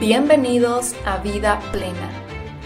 Bienvenidos 0.00 0.94
a 1.04 1.16
Vida 1.18 1.58
Plena, 1.72 2.08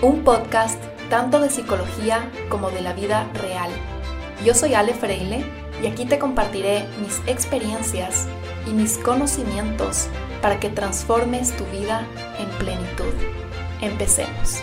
un 0.03 0.23
podcast 0.23 0.79
tanto 1.09 1.41
de 1.41 1.49
psicología 1.49 2.31
como 2.51 2.71
de 2.71 2.83
la 2.83 2.93
vida 2.93 3.27
real. 3.33 3.71
Yo 4.45 4.53
soy 4.53 4.75
Ale 4.75 4.93
Freile 4.93 5.43
y 5.83 5.87
aquí 5.87 6.05
te 6.05 6.19
compartiré 6.19 6.87
mis 7.01 7.23
experiencias 7.27 8.29
y 8.69 8.73
mis 8.73 8.99
conocimientos 8.99 10.09
para 10.43 10.61
que 10.61 10.69
transformes 10.69 11.57
tu 11.57 11.65
vida 11.67 12.07
en 12.39 12.51
plenitud. 12.59 13.15
Empecemos. 13.81 14.63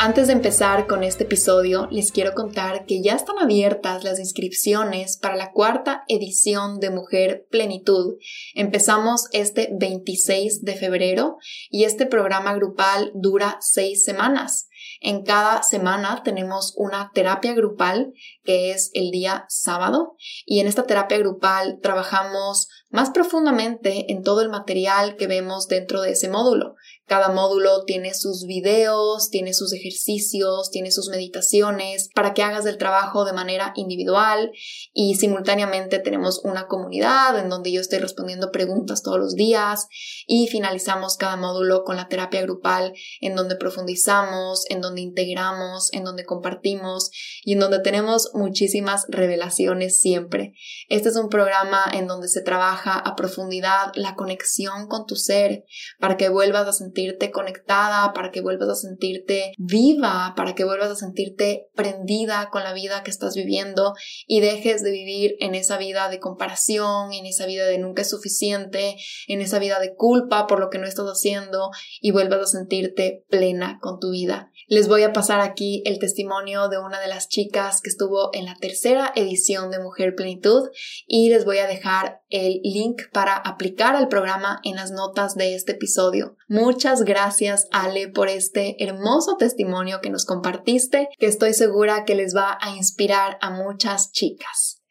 Antes 0.00 0.28
de 0.28 0.32
empezar 0.32 0.86
con 0.86 1.02
este 1.02 1.24
episodio, 1.24 1.88
les 1.90 2.12
quiero 2.12 2.32
contar 2.32 2.86
que 2.86 3.02
ya 3.02 3.14
están 3.14 3.36
abiertas 3.40 4.04
las 4.04 4.20
inscripciones 4.20 5.16
para 5.16 5.34
la 5.34 5.50
cuarta 5.50 6.04
edición 6.06 6.78
de 6.78 6.90
Mujer 6.90 7.48
Plenitud. 7.50 8.14
Empezamos 8.54 9.24
este 9.32 9.70
26 9.76 10.62
de 10.62 10.76
febrero 10.76 11.38
y 11.68 11.82
este 11.82 12.06
programa 12.06 12.54
grupal 12.54 13.10
dura 13.12 13.56
seis 13.60 14.04
semanas. 14.04 14.68
En 15.00 15.24
cada 15.24 15.64
semana 15.64 16.22
tenemos 16.24 16.74
una 16.76 17.10
terapia 17.12 17.52
grupal 17.54 18.12
que 18.44 18.70
es 18.70 18.92
el 18.94 19.10
día 19.10 19.46
sábado 19.48 20.14
y 20.46 20.60
en 20.60 20.68
esta 20.68 20.84
terapia 20.84 21.18
grupal 21.18 21.80
trabajamos 21.82 22.68
más 22.90 23.10
profundamente 23.10 24.12
en 24.12 24.22
todo 24.22 24.42
el 24.42 24.48
material 24.48 25.16
que 25.16 25.26
vemos 25.26 25.66
dentro 25.66 26.00
de 26.02 26.12
ese 26.12 26.28
módulo. 26.28 26.76
Cada 27.08 27.30
módulo 27.30 27.84
tiene 27.86 28.12
sus 28.12 28.44
videos, 28.44 29.30
tiene 29.30 29.54
sus 29.54 29.72
ejercicios, 29.72 30.70
tiene 30.70 30.90
sus 30.90 31.08
meditaciones 31.08 32.10
para 32.14 32.34
que 32.34 32.42
hagas 32.42 32.66
el 32.66 32.76
trabajo 32.76 33.24
de 33.24 33.32
manera 33.32 33.72
individual 33.76 34.52
y 34.92 35.14
simultáneamente 35.14 36.00
tenemos 36.00 36.42
una 36.44 36.66
comunidad 36.66 37.38
en 37.38 37.48
donde 37.48 37.72
yo 37.72 37.80
estoy 37.80 38.00
respondiendo 38.00 38.50
preguntas 38.52 39.02
todos 39.02 39.18
los 39.18 39.34
días 39.36 39.88
y 40.26 40.48
finalizamos 40.48 41.16
cada 41.16 41.36
módulo 41.38 41.82
con 41.82 41.96
la 41.96 42.08
terapia 42.08 42.42
grupal 42.42 42.92
en 43.22 43.34
donde 43.36 43.56
profundizamos, 43.56 44.66
en 44.68 44.82
donde 44.82 45.00
integramos, 45.00 45.90
en 45.94 46.04
donde 46.04 46.26
compartimos 46.26 47.10
y 47.42 47.54
en 47.54 47.60
donde 47.60 47.80
tenemos 47.80 48.32
muchísimas 48.34 49.06
revelaciones 49.08 49.98
siempre. 49.98 50.52
Este 50.90 51.08
es 51.08 51.16
un 51.16 51.30
programa 51.30 51.86
en 51.90 52.06
donde 52.06 52.28
se 52.28 52.42
trabaja 52.42 52.98
a 52.98 53.16
profundidad 53.16 53.92
la 53.94 54.14
conexión 54.14 54.88
con 54.88 55.06
tu 55.06 55.16
ser 55.16 55.64
para 55.98 56.18
que 56.18 56.28
vuelvas 56.28 56.68
a 56.68 56.72
sentir 56.74 56.97
sentirte 56.98 57.30
conectada, 57.30 58.12
para 58.12 58.30
que 58.30 58.40
vuelvas 58.40 58.68
a 58.68 58.74
sentirte 58.74 59.52
viva, 59.56 60.34
para 60.36 60.54
que 60.54 60.64
vuelvas 60.64 60.90
a 60.90 60.96
sentirte 60.96 61.68
prendida 61.74 62.48
con 62.50 62.64
la 62.64 62.72
vida 62.72 63.02
que 63.04 63.10
estás 63.10 63.36
viviendo 63.36 63.94
y 64.26 64.40
dejes 64.40 64.82
de 64.82 64.90
vivir 64.90 65.36
en 65.38 65.54
esa 65.54 65.78
vida 65.78 66.08
de 66.08 66.18
comparación, 66.18 67.12
en 67.12 67.26
esa 67.26 67.46
vida 67.46 67.66
de 67.66 67.78
nunca 67.78 68.02
es 68.02 68.10
suficiente, 68.10 68.96
en 69.28 69.40
esa 69.40 69.60
vida 69.60 69.78
de 69.78 69.94
culpa 69.94 70.46
por 70.46 70.58
lo 70.58 70.70
que 70.70 70.78
no 70.78 70.86
estás 70.86 71.06
haciendo 71.06 71.70
y 72.00 72.10
vuelvas 72.10 72.40
a 72.40 72.58
sentirte 72.58 73.24
plena 73.28 73.78
con 73.80 74.00
tu 74.00 74.10
vida. 74.10 74.50
Les 74.70 74.86
voy 74.86 75.02
a 75.02 75.14
pasar 75.14 75.40
aquí 75.40 75.82
el 75.86 75.98
testimonio 75.98 76.68
de 76.68 76.78
una 76.78 77.00
de 77.00 77.08
las 77.08 77.30
chicas 77.30 77.80
que 77.80 77.88
estuvo 77.88 78.28
en 78.34 78.44
la 78.44 78.54
tercera 78.54 79.12
edición 79.16 79.70
de 79.70 79.78
Mujer 79.78 80.14
Plenitud 80.14 80.68
y 81.06 81.30
les 81.30 81.46
voy 81.46 81.56
a 81.56 81.66
dejar 81.66 82.20
el 82.28 82.60
link 82.62 83.00
para 83.10 83.34
aplicar 83.34 83.96
al 83.96 84.08
programa 84.08 84.60
en 84.64 84.76
las 84.76 84.90
notas 84.90 85.36
de 85.36 85.54
este 85.54 85.72
episodio. 85.72 86.36
Muchas 86.48 87.04
gracias 87.04 87.66
Ale 87.72 88.08
por 88.08 88.28
este 88.28 88.76
hermoso 88.84 89.38
testimonio 89.38 90.02
que 90.02 90.10
nos 90.10 90.26
compartiste, 90.26 91.08
que 91.18 91.26
estoy 91.26 91.54
segura 91.54 92.04
que 92.04 92.14
les 92.14 92.36
va 92.36 92.58
a 92.60 92.76
inspirar 92.76 93.38
a 93.40 93.48
muchas 93.48 94.12
chicas. 94.12 94.82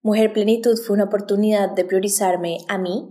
Mujer 0.00 0.32
Plenitud 0.32 0.78
fue 0.78 0.94
una 0.94 1.06
oportunidad 1.06 1.72
de 1.74 1.84
priorizarme 1.84 2.58
a 2.68 2.78
mí, 2.78 3.08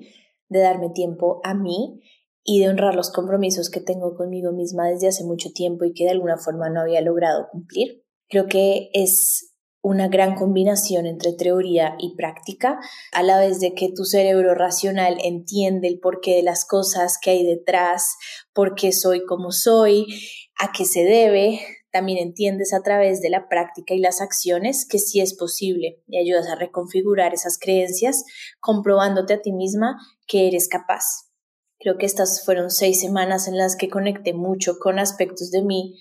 de 0.47 0.61
darme 0.61 0.89
tiempo 0.89 1.41
a 1.43 1.53
mí 1.53 1.99
y 2.43 2.59
de 2.59 2.69
honrar 2.69 2.95
los 2.95 3.11
compromisos 3.11 3.69
que 3.69 3.79
tengo 3.79 4.15
conmigo 4.15 4.51
misma 4.51 4.87
desde 4.89 5.07
hace 5.07 5.23
mucho 5.23 5.51
tiempo 5.53 5.85
y 5.85 5.93
que 5.93 6.05
de 6.05 6.11
alguna 6.11 6.37
forma 6.37 6.69
no 6.69 6.81
había 6.81 7.01
logrado 7.01 7.47
cumplir. 7.51 8.03
Creo 8.29 8.47
que 8.47 8.89
es 8.93 9.53
una 9.83 10.07
gran 10.07 10.35
combinación 10.35 11.05
entre 11.05 11.33
teoría 11.33 11.95
y 11.99 12.15
práctica, 12.15 12.79
a 13.11 13.21
la 13.21 13.37
vez 13.37 13.59
de 13.59 13.73
que 13.73 13.91
tu 13.93 14.05
cerebro 14.05 14.55
racional 14.55 15.17
entiende 15.21 15.89
el 15.89 15.99
porqué 15.99 16.35
de 16.35 16.43
las 16.43 16.65
cosas 16.65 17.17
que 17.21 17.31
hay 17.31 17.45
detrás, 17.45 18.15
por 18.53 18.75
qué 18.75 18.93
soy 18.93 19.25
como 19.25 19.51
soy, 19.51 20.05
a 20.57 20.71
qué 20.71 20.85
se 20.85 21.03
debe, 21.03 21.59
también 21.91 22.17
entiendes 22.17 22.73
a 22.73 22.81
través 22.81 23.21
de 23.21 23.29
la 23.29 23.49
práctica 23.49 23.93
y 23.93 23.99
las 23.99 24.21
acciones 24.21 24.87
que 24.89 24.99
sí 24.99 25.19
es 25.19 25.35
posible 25.35 26.01
y 26.07 26.17
ayudas 26.17 26.47
a 26.47 26.55
reconfigurar 26.55 27.33
esas 27.33 27.59
creencias, 27.59 28.23
comprobándote 28.61 29.33
a 29.33 29.41
ti 29.41 29.51
misma 29.51 29.97
que 30.25 30.47
eres 30.47 30.69
capaz. 30.69 31.32
Creo 31.83 31.97
que 31.97 32.05
estas 32.05 32.45
fueron 32.45 32.71
seis 32.71 33.01
semanas 33.01 33.49
en 33.49 33.57
las 33.57 33.75
que 33.75 33.89
conecté 33.89 34.33
mucho 34.33 34.79
con 34.79 34.99
aspectos 34.99 35.51
de 35.51 35.63
mí 35.63 35.99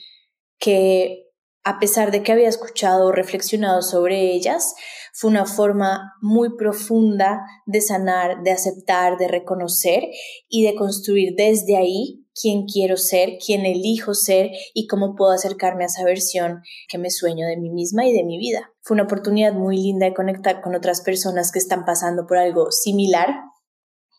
que 0.60 1.26
a 1.64 1.80
pesar 1.80 2.12
de 2.12 2.22
que 2.22 2.30
había 2.30 2.48
escuchado 2.48 3.06
o 3.06 3.12
reflexionado 3.12 3.82
sobre 3.82 4.32
ellas, 4.32 4.74
fue 5.12 5.30
una 5.30 5.44
forma 5.44 6.14
muy 6.20 6.56
profunda 6.56 7.42
de 7.66 7.80
sanar, 7.80 8.42
de 8.44 8.52
aceptar, 8.52 9.18
de 9.18 9.26
reconocer 9.26 10.04
y 10.48 10.64
de 10.64 10.76
construir 10.76 11.34
desde 11.36 11.76
ahí 11.76 12.26
quién 12.40 12.64
quiero 12.64 12.96
ser, 12.96 13.38
quién 13.44 13.66
elijo 13.66 14.14
ser 14.14 14.50
y 14.74 14.86
cómo 14.86 15.16
puedo 15.16 15.32
acercarme 15.32 15.82
a 15.82 15.88
esa 15.88 16.04
versión 16.04 16.62
que 16.88 16.98
me 16.98 17.10
sueño 17.10 17.46
de 17.46 17.56
mí 17.56 17.70
misma 17.70 18.06
y 18.06 18.12
de 18.12 18.24
mi 18.24 18.38
vida. 18.38 18.70
Fue 18.80 18.94
una 18.94 19.04
oportunidad 19.04 19.52
muy 19.52 19.76
linda 19.76 20.06
de 20.06 20.14
conectar 20.14 20.62
con 20.62 20.76
otras 20.76 21.02
personas 21.02 21.50
que 21.50 21.58
están 21.58 21.84
pasando 21.84 22.26
por 22.26 22.38
algo 22.38 22.70
similar. 22.70 23.34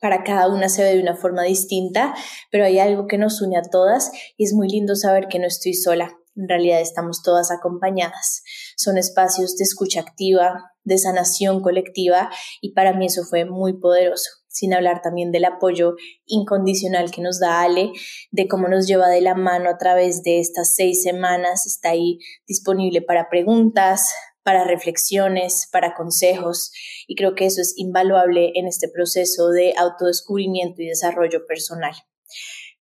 Para 0.04 0.26
cada 0.26 0.50
una 0.50 0.68
se 0.68 0.84
ve 0.84 0.96
de 0.96 1.02
una 1.02 1.16
forma 1.16 1.44
distinta, 1.44 2.14
pero 2.52 2.66
hay 2.66 2.78
algo 2.78 3.08
que 3.08 3.18
nos 3.18 3.42
une 3.42 3.58
a 3.58 3.62
todas 3.62 4.12
y 4.36 4.44
es 4.44 4.52
muy 4.54 4.68
lindo 4.68 4.98
saber 4.98 5.30
que 5.30 5.40
no 5.40 5.48
estoy 5.48 5.74
sola, 5.74 6.12
en 6.36 6.50
realidad 6.50 6.82
estamos 6.82 7.24
todas 7.24 7.52
acompañadas. 7.52 8.44
Son 8.76 8.98
espacios 8.98 9.56
de 9.56 9.64
escucha 9.64 10.02
activa, 10.02 10.74
de 10.84 10.98
sanación 10.98 11.62
colectiva 11.62 12.30
y 12.60 12.74
para 12.74 12.92
mí 12.92 13.06
eso 13.06 13.24
fue 13.24 13.46
muy 13.46 13.80
poderoso. 13.80 14.30
Sin 14.50 14.74
hablar 14.74 15.02
también 15.02 15.32
del 15.32 15.46
apoyo 15.46 15.96
incondicional 16.26 17.10
que 17.10 17.22
nos 17.22 17.40
da 17.40 17.62
Ale, 17.62 17.94
de 18.30 18.50
cómo 18.50 18.68
nos 18.68 18.88
lleva 18.88 19.08
de 19.08 19.22
la 19.22 19.36
mano 19.36 19.70
a 19.70 19.78
través 19.78 20.22
de 20.22 20.42
estas 20.42 20.76
seis 20.76 21.02
semanas. 21.02 21.66
Está 21.66 21.92
ahí 21.92 22.20
disponible 22.46 23.02
para 23.02 23.30
preguntas, 23.30 24.14
para 24.44 24.66
reflexiones, 24.66 25.68
para 25.72 25.96
consejos 25.96 26.72
y 27.08 27.16
creo 27.16 27.36
que 27.36 27.46
eso 27.46 27.62
es 27.62 27.74
invaluable 27.78 28.52
en 28.56 28.68
este 28.68 28.90
proceso 28.90 29.50
de 29.50 29.74
autodescubrimiento 29.78 30.82
y 30.82 30.88
desarrollo 30.88 31.46
personal. 31.46 31.94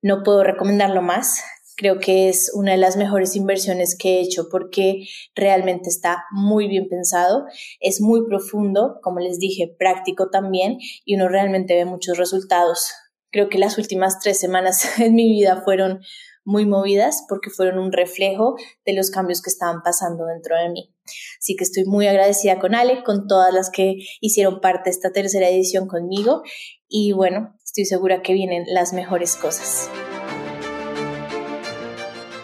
No 0.02 0.24
puedo 0.24 0.44
recomendarlo 0.44 1.02
más. 1.02 1.42
Creo 1.76 2.00
que 2.00 2.30
es 2.30 2.52
una 2.56 2.72
de 2.72 2.78
las 2.78 2.98
mejores 2.98 3.36
inversiones 3.36 3.96
que 3.96 4.16
he 4.18 4.22
hecho 4.22 4.48
porque 4.50 5.08
realmente 5.36 5.90
está 5.90 6.24
muy 6.32 6.68
bien 6.68 6.88
pensado, 6.90 7.46
es 7.80 8.02
muy 8.02 8.26
profundo, 8.26 9.00
como 9.04 9.20
les 9.20 9.38
dije, 9.38 9.76
práctico 9.78 10.30
también 10.32 10.78
y 11.06 11.16
uno 11.16 11.28
realmente 11.28 11.76
ve 11.76 11.86
muchos 11.86 12.18
resultados. 12.18 12.92
Creo 13.32 13.50
que 13.50 13.60
las 13.60 13.78
últimas 13.78 14.20
tres 14.20 14.40
semanas 14.40 14.98
en 15.00 15.14
mi 15.14 15.30
vida 15.30 15.62
fueron 15.64 16.00
muy 16.46 16.66
movidas 16.66 17.26
porque 17.28 17.50
fueron 17.50 17.78
un 17.78 17.92
reflejo 17.92 18.56
de 18.86 18.94
los 18.94 19.12
cambios 19.12 19.42
que 19.42 19.50
estaban 19.50 19.84
pasando 19.84 20.26
dentro 20.26 20.56
de 20.56 20.70
mí. 20.70 20.97
Así 21.40 21.56
que 21.56 21.64
estoy 21.64 21.86
muy 21.86 22.08
agradecida 22.08 22.60
con 22.60 22.76
Ale, 22.76 23.04
con 23.04 23.28
todas 23.28 23.54
las 23.54 23.70
que 23.70 23.96
hicieron 24.22 24.60
parte 24.62 24.90
de 24.90 24.92
esta 24.92 25.12
tercera 25.12 25.50
edición 25.50 25.88
conmigo 25.88 26.44
y 26.90 27.12
bueno, 27.12 27.54
estoy 27.64 27.86
segura 27.86 28.22
que 28.22 28.34
vienen 28.34 28.64
las 28.68 28.94
mejores 28.94 29.36
cosas. 29.36 29.90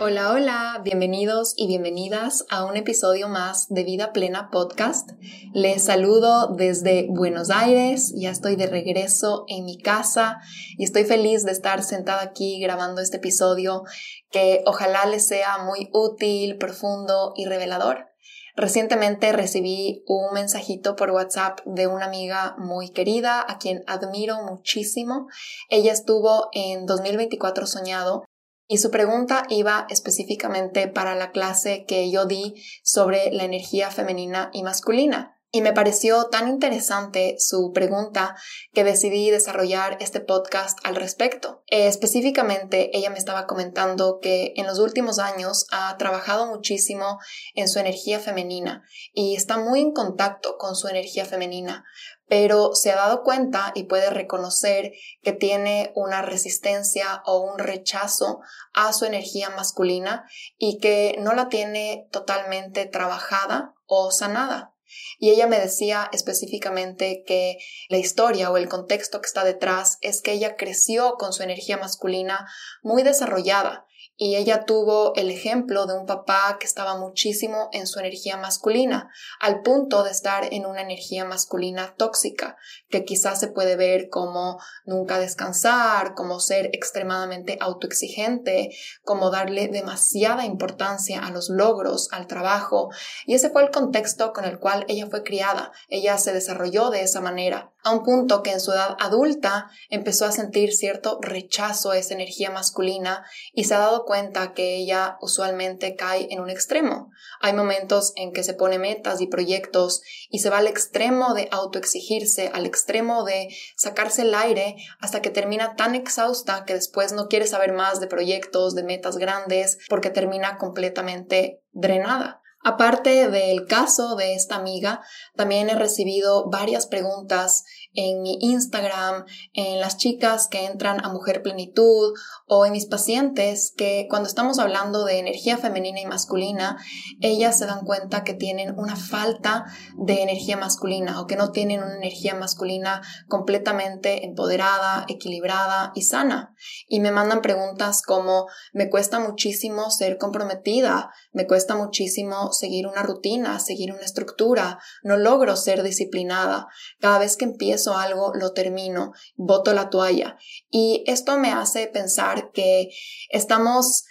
Hola, 0.01 0.33
hola, 0.33 0.81
bienvenidos 0.83 1.53
y 1.55 1.65
bienvenidas 1.65 2.45
a 2.49 2.65
un 2.65 2.75
episodio 2.75 3.29
más 3.29 3.69
de 3.69 3.85
Vida 3.85 4.11
Plena 4.11 4.49
Podcast. 4.51 5.11
Les 5.53 5.81
saludo 5.81 6.47
desde 6.47 7.07
Buenos 7.09 7.49
Aires, 7.49 8.13
ya 8.13 8.31
estoy 8.31 8.57
de 8.57 8.67
regreso 8.67 9.45
en 9.47 9.63
mi 9.63 9.77
casa 9.77 10.39
y 10.77 10.83
estoy 10.83 11.05
feliz 11.05 11.45
de 11.45 11.53
estar 11.53 11.83
sentada 11.83 12.21
aquí 12.21 12.59
grabando 12.59 12.99
este 12.99 13.15
episodio 13.15 13.83
que 14.29 14.61
ojalá 14.65 15.05
les 15.05 15.25
sea 15.25 15.59
muy 15.59 15.89
útil, 15.93 16.57
profundo 16.57 17.31
y 17.37 17.45
revelador. 17.45 18.12
Recientemente 18.55 19.31
recibí 19.31 20.03
un 20.05 20.31
mensajito 20.33 20.95
por 20.95 21.09
WhatsApp 21.09 21.61
de 21.65 21.87
una 21.87 22.05
amiga 22.05 22.55
muy 22.59 22.91
querida 22.91 23.43
a 23.47 23.57
quien 23.57 23.83
admiro 23.87 24.43
muchísimo. 24.43 25.27
Ella 25.69 25.91
estuvo 25.91 26.49
en 26.53 26.85
2024 26.85 27.65
soñado 27.65 28.25
y 28.67 28.77
su 28.77 28.91
pregunta 28.91 29.43
iba 29.49 29.87
específicamente 29.89 30.87
para 30.87 31.15
la 31.15 31.31
clase 31.31 31.85
que 31.85 32.11
yo 32.11 32.25
di 32.25 32.55
sobre 32.83 33.31
la 33.31 33.43
energía 33.43 33.89
femenina 33.89 34.51
y 34.53 34.63
masculina. 34.63 35.32
Y 35.55 35.61
me 35.61 35.71
pareció 35.71 36.29
tan 36.29 36.47
interesante 36.47 37.35
su 37.37 37.73
pregunta 37.73 38.35
que 38.73 38.83
decidí 38.83 39.29
desarrollar 39.29 39.97
este 40.01 40.19
podcast 40.19 40.79
al 40.83 40.95
respecto. 40.95 41.61
Eh, 41.67 41.85
específicamente, 41.85 42.89
ella 42.97 43.11
me 43.11 43.19
estaba 43.19 43.45
comentando 43.45 44.17
que 44.19 44.53
en 44.55 44.65
los 44.65 44.79
últimos 44.79 45.19
años 45.19 45.67
ha 45.69 45.95
trabajado 45.97 46.47
muchísimo 46.47 47.19
en 47.53 47.69
su 47.69 47.77
energía 47.77 48.19
femenina 48.19 48.81
y 49.13 49.35
está 49.35 49.59
muy 49.59 49.81
en 49.81 49.91
contacto 49.91 50.57
con 50.57 50.75
su 50.75 50.87
energía 50.87 51.23
femenina, 51.23 51.85
pero 52.27 52.73
se 52.73 52.91
ha 52.91 52.95
dado 52.95 53.21
cuenta 53.21 53.73
y 53.75 53.83
puede 53.83 54.09
reconocer 54.09 54.93
que 55.21 55.33
tiene 55.33 55.91
una 55.93 56.23
resistencia 56.23 57.21
o 57.27 57.41
un 57.41 57.59
rechazo 57.59 58.39
a 58.73 58.91
su 58.91 59.05
energía 59.05 59.51
masculina 59.51 60.25
y 60.57 60.79
que 60.79 61.15
no 61.19 61.33
la 61.33 61.47
tiene 61.49 62.07
totalmente 62.11 62.87
trabajada 62.87 63.75
o 63.85 64.09
sanada. 64.09 64.72
Y 65.19 65.29
ella 65.29 65.47
me 65.47 65.59
decía 65.59 66.09
específicamente 66.11 67.23
que 67.25 67.57
la 67.89 67.97
historia 67.97 68.51
o 68.51 68.57
el 68.57 68.69
contexto 68.69 69.21
que 69.21 69.27
está 69.27 69.43
detrás 69.43 69.97
es 70.01 70.21
que 70.21 70.33
ella 70.33 70.55
creció 70.55 71.15
con 71.17 71.33
su 71.33 71.43
energía 71.43 71.77
masculina 71.77 72.47
muy 72.81 73.03
desarrollada 73.03 73.87
y 74.15 74.35
ella 74.35 74.65
tuvo 74.65 75.13
el 75.15 75.29
ejemplo 75.29 75.85
de 75.85 75.97
un 75.97 76.05
papá 76.05 76.57
que 76.59 76.67
estaba 76.67 76.97
muchísimo 76.97 77.69
en 77.71 77.87
su 77.87 77.99
energía 77.99 78.37
masculina, 78.37 79.09
al 79.39 79.61
punto 79.61 80.03
de 80.03 80.11
estar 80.11 80.53
en 80.53 80.65
una 80.65 80.81
energía 80.81 81.25
masculina 81.25 81.95
tóxica, 81.97 82.57
que 82.89 83.05
quizás 83.05 83.39
se 83.39 83.47
puede 83.47 83.75
ver 83.75 84.09
como 84.09 84.59
nunca 84.85 85.19
descansar, 85.19 86.13
como 86.13 86.39
ser 86.39 86.67
extremadamente 86.73 87.57
autoexigente, 87.59 88.69
como 89.03 89.31
darle 89.31 89.67
demasiada 89.67 90.45
importancia 90.45 91.25
a 91.25 91.31
los 91.31 91.49
logros, 91.49 92.09
al 92.11 92.27
trabajo, 92.27 92.89
y 93.25 93.33
ese 93.33 93.49
fue 93.49 93.63
el 93.63 93.71
contexto 93.71 94.31
con 94.33 94.45
el 94.45 94.59
cual 94.59 94.85
ella 94.87 95.07
fue 95.09 95.23
criada, 95.23 95.71
ella 95.87 96.17
se 96.17 96.33
desarrolló 96.33 96.89
de 96.91 97.01
esa 97.01 97.19
manera 97.19 97.73
a 97.83 97.91
un 97.91 98.03
punto 98.03 98.41
que 98.41 98.51
en 98.51 98.61
su 98.61 98.71
edad 98.71 98.95
adulta 98.99 99.69
empezó 99.89 100.25
a 100.25 100.31
sentir 100.31 100.73
cierto 100.73 101.19
rechazo 101.21 101.91
a 101.91 101.97
esa 101.97 102.13
energía 102.13 102.49
masculina 102.49 103.25
y 103.53 103.65
se 103.65 103.75
ha 103.75 103.79
dado 103.79 104.02
cuenta 104.05 104.53
que 104.53 104.77
ella 104.77 105.17
usualmente 105.21 105.95
cae 105.95 106.27
en 106.31 106.39
un 106.39 106.49
extremo. 106.49 107.11
Hay 107.41 107.53
momentos 107.53 108.13
en 108.15 108.31
que 108.31 108.43
se 108.43 108.53
pone 108.53 108.79
metas 108.79 109.21
y 109.21 109.27
proyectos 109.27 110.01
y 110.29 110.39
se 110.39 110.49
va 110.49 110.59
al 110.59 110.67
extremo 110.67 111.33
de 111.33 111.47
autoexigirse, 111.51 112.49
al 112.53 112.65
extremo 112.65 113.23
de 113.23 113.49
sacarse 113.75 114.23
el 114.23 114.35
aire 114.35 114.75
hasta 114.99 115.21
que 115.21 115.29
termina 115.29 115.75
tan 115.75 115.95
exhausta 115.95 116.65
que 116.65 116.73
después 116.73 117.13
no 117.13 117.27
quiere 117.27 117.47
saber 117.47 117.73
más 117.73 117.99
de 117.99 118.07
proyectos, 118.07 118.75
de 118.75 118.83
metas 118.83 119.17
grandes, 119.17 119.77
porque 119.89 120.09
termina 120.09 120.57
completamente 120.57 121.61
drenada. 121.71 122.41
Aparte 122.65 123.27
del 123.29 123.67
caso 123.67 124.15
de 124.15 124.35
esta 124.35 124.55
amiga, 124.55 125.01
también 125.35 125.69
he 125.69 125.75
recibido 125.75 126.49
varias 126.49 126.87
preguntas 126.87 127.65
en 127.93 128.21
mi 128.21 128.37
Instagram, 128.41 129.25
en 129.53 129.79
las 129.79 129.97
chicas 129.97 130.47
que 130.47 130.65
entran 130.65 131.03
a 131.03 131.09
Mujer 131.09 131.41
Plenitud 131.41 132.13
o 132.47 132.65
en 132.65 132.71
mis 132.71 132.85
pacientes 132.85 133.73
que 133.75 134.07
cuando 134.09 134.27
estamos 134.27 134.59
hablando 134.59 135.05
de 135.05 135.19
energía 135.19 135.57
femenina 135.57 135.99
y 135.99 136.05
masculina, 136.05 136.77
ellas 137.21 137.57
se 137.57 137.65
dan 137.65 137.85
cuenta 137.85 138.23
que 138.23 138.33
tienen 138.33 138.77
una 138.77 138.95
falta 138.95 139.65
de 139.97 140.21
energía 140.21 140.57
masculina 140.57 141.21
o 141.21 141.27
que 141.27 141.35
no 141.35 141.51
tienen 141.51 141.83
una 141.83 141.95
energía 141.95 142.35
masculina 142.35 143.01
completamente 143.27 144.25
empoderada, 144.25 145.05
equilibrada 145.07 145.91
y 145.95 146.03
sana. 146.03 146.55
Y 146.87 146.99
me 146.99 147.11
mandan 147.11 147.41
preguntas 147.41 148.01
como, 148.01 148.47
me 148.73 148.89
cuesta 148.89 149.19
muchísimo 149.19 149.89
ser 149.91 150.17
comprometida, 150.17 151.11
me 151.31 151.47
cuesta 151.47 151.75
muchísimo 151.75 152.51
seguir 152.51 152.87
una 152.87 153.03
rutina, 153.03 153.59
seguir 153.59 153.91
una 153.91 154.03
estructura, 154.03 154.79
no 155.03 155.17
logro 155.17 155.55
ser 155.55 155.83
disciplinada. 155.83 156.67
Cada 156.99 157.19
vez 157.19 157.37
que 157.37 157.45
empiezo 157.45 157.82
algo, 157.91 158.31
lo 158.33 158.53
termino, 158.53 159.11
boto 159.35 159.73
la 159.73 159.89
toalla. 159.89 160.37
Y 160.69 161.03
esto 161.07 161.37
me 161.37 161.51
hace 161.51 161.87
pensar 161.87 162.51
que 162.53 162.89
estamos 163.29 164.05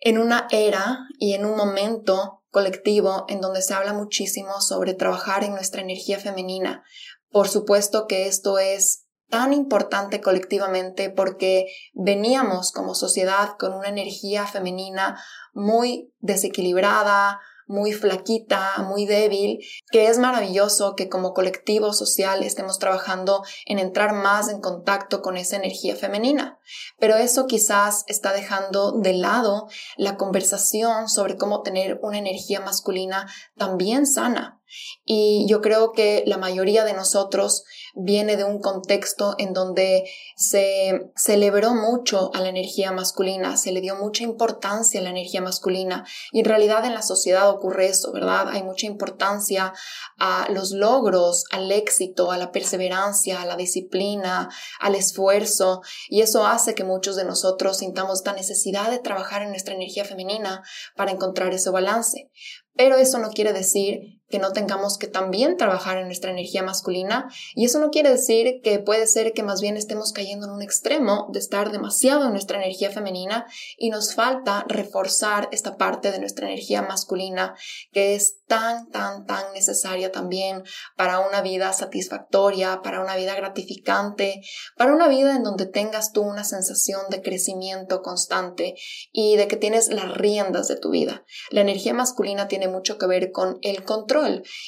en 0.00 0.18
una 0.18 0.46
era 0.50 1.00
y 1.18 1.34
en 1.34 1.44
un 1.44 1.56
momento 1.56 2.42
colectivo 2.50 3.26
en 3.28 3.40
donde 3.42 3.62
se 3.62 3.74
habla 3.74 3.92
muchísimo 3.92 4.60
sobre 4.60 4.94
trabajar 4.94 5.44
en 5.44 5.52
nuestra 5.52 5.82
energía 5.82 6.18
femenina. 6.18 6.82
Por 7.30 7.48
supuesto 7.48 8.06
que 8.06 8.26
esto 8.26 8.58
es 8.58 9.04
tan 9.28 9.52
importante 9.52 10.20
colectivamente 10.20 11.10
porque 11.10 11.66
veníamos 11.92 12.72
como 12.72 12.94
sociedad 12.94 13.56
con 13.58 13.74
una 13.74 13.88
energía 13.88 14.46
femenina 14.46 15.22
muy 15.52 16.14
desequilibrada, 16.20 17.40
muy 17.68 17.92
flaquita, 17.92 18.82
muy 18.82 19.06
débil, 19.06 19.60
que 19.92 20.08
es 20.08 20.18
maravilloso 20.18 20.96
que 20.96 21.08
como 21.08 21.34
colectivo 21.34 21.92
social 21.92 22.42
estemos 22.42 22.78
trabajando 22.78 23.44
en 23.66 23.78
entrar 23.78 24.14
más 24.14 24.48
en 24.48 24.60
contacto 24.60 25.22
con 25.22 25.36
esa 25.36 25.56
energía 25.56 25.94
femenina. 25.94 26.58
Pero 26.98 27.16
eso 27.16 27.46
quizás 27.46 28.04
está 28.08 28.32
dejando 28.32 28.92
de 28.92 29.12
lado 29.12 29.68
la 29.96 30.16
conversación 30.16 31.08
sobre 31.08 31.36
cómo 31.36 31.62
tener 31.62 32.00
una 32.02 32.18
energía 32.18 32.60
masculina 32.60 33.30
también 33.56 34.06
sana. 34.06 34.57
Y 35.04 35.46
yo 35.48 35.60
creo 35.60 35.92
que 35.92 36.22
la 36.26 36.38
mayoría 36.38 36.84
de 36.84 36.92
nosotros 36.92 37.64
viene 37.94 38.36
de 38.36 38.44
un 38.44 38.60
contexto 38.60 39.34
en 39.38 39.52
donde 39.52 40.08
se 40.36 41.10
celebró 41.16 41.74
mucho 41.74 42.30
a 42.34 42.40
la 42.40 42.48
energía 42.48 42.92
masculina, 42.92 43.56
se 43.56 43.72
le 43.72 43.80
dio 43.80 43.96
mucha 43.96 44.22
importancia 44.22 45.00
a 45.00 45.02
la 45.02 45.10
energía 45.10 45.40
masculina. 45.40 46.06
Y 46.32 46.40
en 46.40 46.44
realidad 46.44 46.84
en 46.84 46.94
la 46.94 47.02
sociedad 47.02 47.50
ocurre 47.50 47.86
eso, 47.86 48.12
¿verdad? 48.12 48.48
Hay 48.48 48.62
mucha 48.62 48.86
importancia 48.86 49.72
a 50.18 50.48
los 50.50 50.72
logros, 50.72 51.44
al 51.50 51.70
éxito, 51.72 52.30
a 52.30 52.38
la 52.38 52.52
perseverancia, 52.52 53.42
a 53.42 53.46
la 53.46 53.56
disciplina, 53.56 54.48
al 54.80 54.94
esfuerzo. 54.94 55.82
Y 56.08 56.22
eso 56.22 56.46
hace 56.46 56.74
que 56.74 56.84
muchos 56.84 57.16
de 57.16 57.24
nosotros 57.24 57.78
sintamos 57.78 58.18
esta 58.18 58.32
necesidad 58.32 58.90
de 58.90 58.98
trabajar 58.98 59.42
en 59.42 59.50
nuestra 59.50 59.74
energía 59.74 60.04
femenina 60.04 60.62
para 60.96 61.12
encontrar 61.12 61.52
ese 61.52 61.70
balance. 61.70 62.30
Pero 62.74 62.96
eso 62.96 63.18
no 63.18 63.30
quiere 63.30 63.52
decir 63.52 64.17
que 64.28 64.38
no 64.38 64.52
tengamos 64.52 64.98
que 64.98 65.06
también 65.06 65.56
trabajar 65.56 65.98
en 65.98 66.06
nuestra 66.06 66.30
energía 66.30 66.62
masculina 66.62 67.32
y 67.54 67.64
eso 67.64 67.78
no 67.78 67.90
quiere 67.90 68.10
decir 68.10 68.60
que 68.62 68.78
puede 68.78 69.06
ser 69.06 69.32
que 69.32 69.42
más 69.42 69.60
bien 69.60 69.76
estemos 69.76 70.12
cayendo 70.12 70.46
en 70.46 70.52
un 70.52 70.62
extremo 70.62 71.28
de 71.32 71.38
estar 71.38 71.72
demasiado 71.72 72.26
en 72.26 72.32
nuestra 72.32 72.58
energía 72.58 72.90
femenina 72.90 73.46
y 73.76 73.90
nos 73.90 74.14
falta 74.14 74.64
reforzar 74.68 75.48
esta 75.52 75.76
parte 75.76 76.12
de 76.12 76.18
nuestra 76.18 76.46
energía 76.46 76.82
masculina 76.82 77.54
que 77.92 78.14
es 78.14 78.38
tan, 78.46 78.90
tan, 78.90 79.26
tan 79.26 79.52
necesaria 79.52 80.12
también 80.12 80.64
para 80.96 81.20
una 81.20 81.42
vida 81.42 81.72
satisfactoria, 81.72 82.80
para 82.82 83.00
una 83.00 83.16
vida 83.16 83.34
gratificante, 83.34 84.42
para 84.76 84.92
una 84.92 85.08
vida 85.08 85.36
en 85.36 85.42
donde 85.42 85.66
tengas 85.66 86.12
tú 86.12 86.22
una 86.22 86.44
sensación 86.44 87.00
de 87.10 87.22
crecimiento 87.22 88.02
constante 88.02 88.74
y 89.12 89.36
de 89.36 89.48
que 89.48 89.56
tienes 89.56 89.88
las 89.88 90.14
riendas 90.14 90.68
de 90.68 90.76
tu 90.76 90.90
vida. 90.90 91.24
La 91.50 91.60
energía 91.60 91.94
masculina 91.94 92.48
tiene 92.48 92.68
mucho 92.68 92.98
que 92.98 93.06
ver 93.06 93.32
con 93.32 93.58
el 93.62 93.84
control 93.84 94.17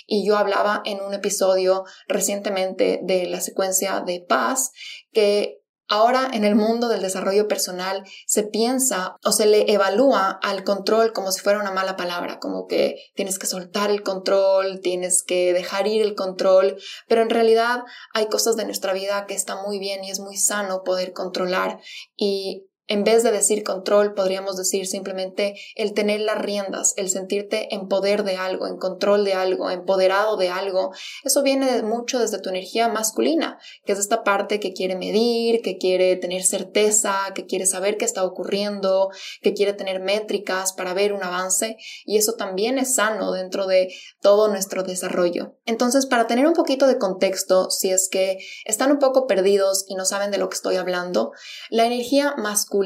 y 0.06 0.26
yo 0.26 0.36
hablaba 0.36 0.82
en 0.84 1.00
un 1.00 1.14
episodio 1.14 1.84
recientemente 2.08 3.00
de 3.02 3.26
la 3.26 3.40
secuencia 3.40 4.00
de 4.00 4.24
paz 4.26 4.70
que 5.12 5.60
Ahora 5.92 6.30
en 6.32 6.44
el 6.44 6.54
mundo 6.54 6.88
del 6.88 7.02
desarrollo 7.02 7.48
personal 7.48 8.04
se 8.24 8.44
piensa 8.44 9.16
o 9.24 9.32
se 9.32 9.46
le 9.46 9.72
evalúa 9.72 10.38
al 10.40 10.62
control 10.62 11.12
como 11.12 11.32
si 11.32 11.40
fuera 11.40 11.58
una 11.58 11.72
mala 11.72 11.96
palabra, 11.96 12.38
como 12.38 12.68
que 12.68 12.94
tienes 13.16 13.40
que 13.40 13.48
soltar 13.48 13.90
el 13.90 14.04
control, 14.04 14.78
tienes 14.82 15.24
que 15.24 15.52
dejar 15.52 15.88
ir 15.88 16.00
el 16.02 16.14
control, 16.14 16.76
pero 17.08 17.22
en 17.22 17.30
realidad 17.30 17.82
hay 18.14 18.26
cosas 18.26 18.54
de 18.54 18.66
nuestra 18.66 18.92
vida 18.92 19.26
que 19.26 19.34
está 19.34 19.60
muy 19.60 19.80
bien 19.80 20.04
y 20.04 20.12
es 20.12 20.20
muy 20.20 20.36
sano 20.36 20.84
poder 20.84 21.12
controlar. 21.12 21.80
Y 22.16 22.69
en 22.90 23.04
vez 23.04 23.22
de 23.22 23.30
decir 23.30 23.62
control, 23.62 24.14
podríamos 24.14 24.56
decir 24.56 24.84
simplemente 24.84 25.54
el 25.76 25.94
tener 25.94 26.22
las 26.22 26.38
riendas, 26.38 26.92
el 26.96 27.08
sentirte 27.08 27.72
en 27.72 27.86
poder 27.86 28.24
de 28.24 28.36
algo, 28.36 28.66
en 28.66 28.78
control 28.78 29.24
de 29.24 29.32
algo, 29.32 29.70
empoderado 29.70 30.36
de 30.36 30.48
algo. 30.48 30.90
Eso 31.22 31.44
viene 31.44 31.82
mucho 31.82 32.18
desde 32.18 32.40
tu 32.40 32.48
energía 32.48 32.88
masculina, 32.88 33.60
que 33.84 33.92
es 33.92 34.00
esta 34.00 34.24
parte 34.24 34.58
que 34.58 34.72
quiere 34.72 34.96
medir, 34.96 35.62
que 35.62 35.78
quiere 35.78 36.16
tener 36.16 36.42
certeza, 36.42 37.14
que 37.32 37.46
quiere 37.46 37.64
saber 37.64 37.96
qué 37.96 38.04
está 38.04 38.24
ocurriendo, 38.24 39.10
que 39.40 39.54
quiere 39.54 39.72
tener 39.72 40.00
métricas 40.00 40.72
para 40.72 40.92
ver 40.92 41.12
un 41.12 41.22
avance. 41.22 41.76
Y 42.04 42.16
eso 42.16 42.32
también 42.32 42.76
es 42.76 42.96
sano 42.96 43.30
dentro 43.30 43.68
de 43.68 43.94
todo 44.20 44.48
nuestro 44.48 44.82
desarrollo. 44.82 45.54
Entonces, 45.64 46.06
para 46.06 46.26
tener 46.26 46.44
un 46.44 46.54
poquito 46.54 46.88
de 46.88 46.98
contexto, 46.98 47.70
si 47.70 47.90
es 47.90 48.08
que 48.10 48.38
están 48.64 48.90
un 48.90 48.98
poco 48.98 49.28
perdidos 49.28 49.84
y 49.86 49.94
no 49.94 50.04
saben 50.04 50.32
de 50.32 50.38
lo 50.38 50.48
que 50.48 50.56
estoy 50.56 50.74
hablando, 50.74 51.30
la 51.70 51.86
energía 51.86 52.34
masculina 52.36 52.79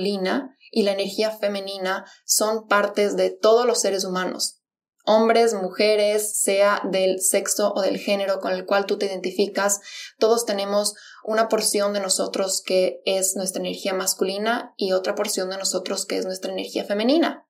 y 0.71 0.83
la 0.83 0.93
energía 0.93 1.31
femenina 1.31 2.05
son 2.25 2.67
partes 2.67 3.17
de 3.17 3.31
todos 3.31 3.67
los 3.67 3.81
seres 3.81 4.05
humanos. 4.05 4.61
Hombres, 5.07 5.53
mujeres, 5.55 6.41
sea 6.41 6.81
del 6.91 7.21
sexo 7.21 7.73
o 7.75 7.83
del 7.83 7.99
género 7.99 8.41
con 8.41 8.53
el 8.53 8.65
cual 8.65 8.87
tú 8.87 8.97
te 8.97 9.07
identificas, 9.07 9.81
todos 10.19 10.47
tenemos 10.47 10.95
una 11.25 11.49
porción 11.49 11.93
de 11.93 12.01
nosotros 12.01 12.63
que 12.63 13.01
es 13.07 13.35
nuestra 13.35 13.61
energía 13.61 13.95
masculina 13.95 14.75
y 14.77 14.93
otra 14.93 15.15
porción 15.15 15.49
de 15.51 15.57
nosotros 15.57 16.05
que 16.07 16.19
es 16.19 16.27
nuestra 16.27 16.53
energía 16.53 16.85
femenina. 16.85 17.47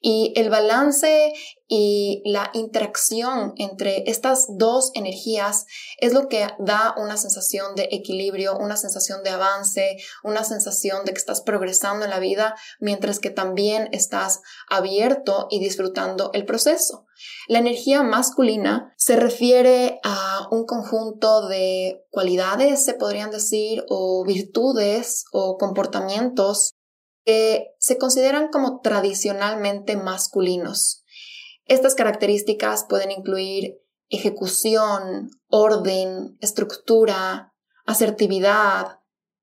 Y 0.00 0.32
el 0.36 0.50
balance 0.50 1.32
y 1.68 2.22
la 2.24 2.50
interacción 2.52 3.54
entre 3.56 4.08
estas 4.08 4.46
dos 4.56 4.92
energías 4.94 5.66
es 5.98 6.12
lo 6.12 6.28
que 6.28 6.46
da 6.60 6.94
una 6.96 7.16
sensación 7.16 7.74
de 7.74 7.88
equilibrio, 7.90 8.56
una 8.56 8.76
sensación 8.76 9.24
de 9.24 9.30
avance, 9.30 9.96
una 10.22 10.44
sensación 10.44 11.04
de 11.04 11.12
que 11.12 11.18
estás 11.18 11.40
progresando 11.40 12.04
en 12.04 12.10
la 12.10 12.20
vida, 12.20 12.54
mientras 12.78 13.18
que 13.18 13.30
también 13.30 13.88
estás 13.92 14.42
abierto 14.68 15.48
y 15.50 15.58
disfrutando 15.58 16.30
el 16.34 16.44
proceso. 16.44 17.06
La 17.48 17.58
energía 17.58 18.02
masculina 18.02 18.92
se 18.96 19.16
refiere 19.16 20.00
a 20.04 20.48
un 20.50 20.66
conjunto 20.66 21.48
de 21.48 22.04
cualidades, 22.10 22.84
se 22.84 22.94
podrían 22.94 23.30
decir, 23.30 23.84
o 23.88 24.24
virtudes 24.24 25.24
o 25.32 25.56
comportamientos 25.56 26.74
que 27.24 27.74
se 27.78 27.98
consideran 27.98 28.48
como 28.48 28.80
tradicionalmente 28.80 29.96
masculinos. 29.96 31.02
Estas 31.64 31.94
características 31.94 32.86
pueden 32.88 33.10
incluir 33.10 33.78
ejecución, 34.08 35.30
orden, 35.48 36.36
estructura, 36.40 37.52
asertividad, 37.84 39.00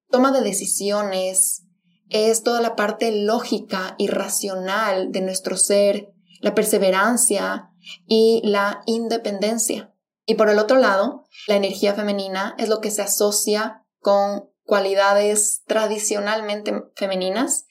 toma 0.10 0.32
de 0.32 0.42
decisiones, 0.42 1.64
es 2.10 2.44
toda 2.44 2.62
la 2.62 2.76
parte 2.76 3.12
lógica 3.12 3.96
y 3.98 4.08
racional 4.08 5.12
de 5.12 5.22
nuestro 5.22 5.58
ser, 5.58 6.13
la 6.44 6.54
perseverancia 6.54 7.72
y 8.06 8.42
la 8.44 8.82
independencia. 8.86 9.96
Y 10.26 10.36
por 10.36 10.50
el 10.50 10.60
otro 10.60 10.78
lado, 10.78 11.24
la 11.48 11.56
energía 11.56 11.94
femenina 11.94 12.54
es 12.58 12.68
lo 12.68 12.82
que 12.82 12.92
se 12.92 13.02
asocia 13.02 13.86
con 14.00 14.50
cualidades 14.66 15.64
tradicionalmente 15.68 16.84
femeninas 16.98 17.66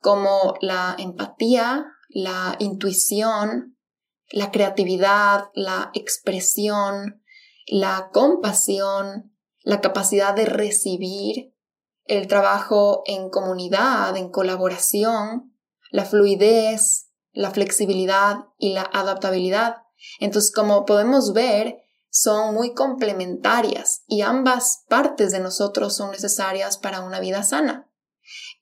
como 0.00 0.54
la 0.62 0.96
empatía, 0.98 1.84
la 2.08 2.56
intuición, 2.60 3.76
la 4.30 4.50
creatividad, 4.50 5.50
la 5.52 5.90
expresión, 5.92 7.22
la 7.66 8.08
compasión, 8.10 9.36
la 9.64 9.82
capacidad 9.82 10.34
de 10.34 10.46
recibir, 10.46 11.54
el 12.06 12.26
trabajo 12.26 13.02
en 13.04 13.28
comunidad, 13.28 14.16
en 14.16 14.30
colaboración, 14.30 15.54
la 15.90 16.06
fluidez, 16.06 17.10
la 17.34 17.50
flexibilidad 17.50 18.46
y 18.58 18.72
la 18.72 18.82
adaptabilidad. 18.82 19.76
Entonces, 20.20 20.52
como 20.52 20.86
podemos 20.86 21.32
ver, 21.32 21.78
son 22.10 22.54
muy 22.54 22.74
complementarias 22.74 24.04
y 24.06 24.22
ambas 24.22 24.84
partes 24.88 25.32
de 25.32 25.40
nosotros 25.40 25.96
son 25.96 26.12
necesarias 26.12 26.78
para 26.78 27.00
una 27.00 27.20
vida 27.20 27.42
sana. 27.42 27.90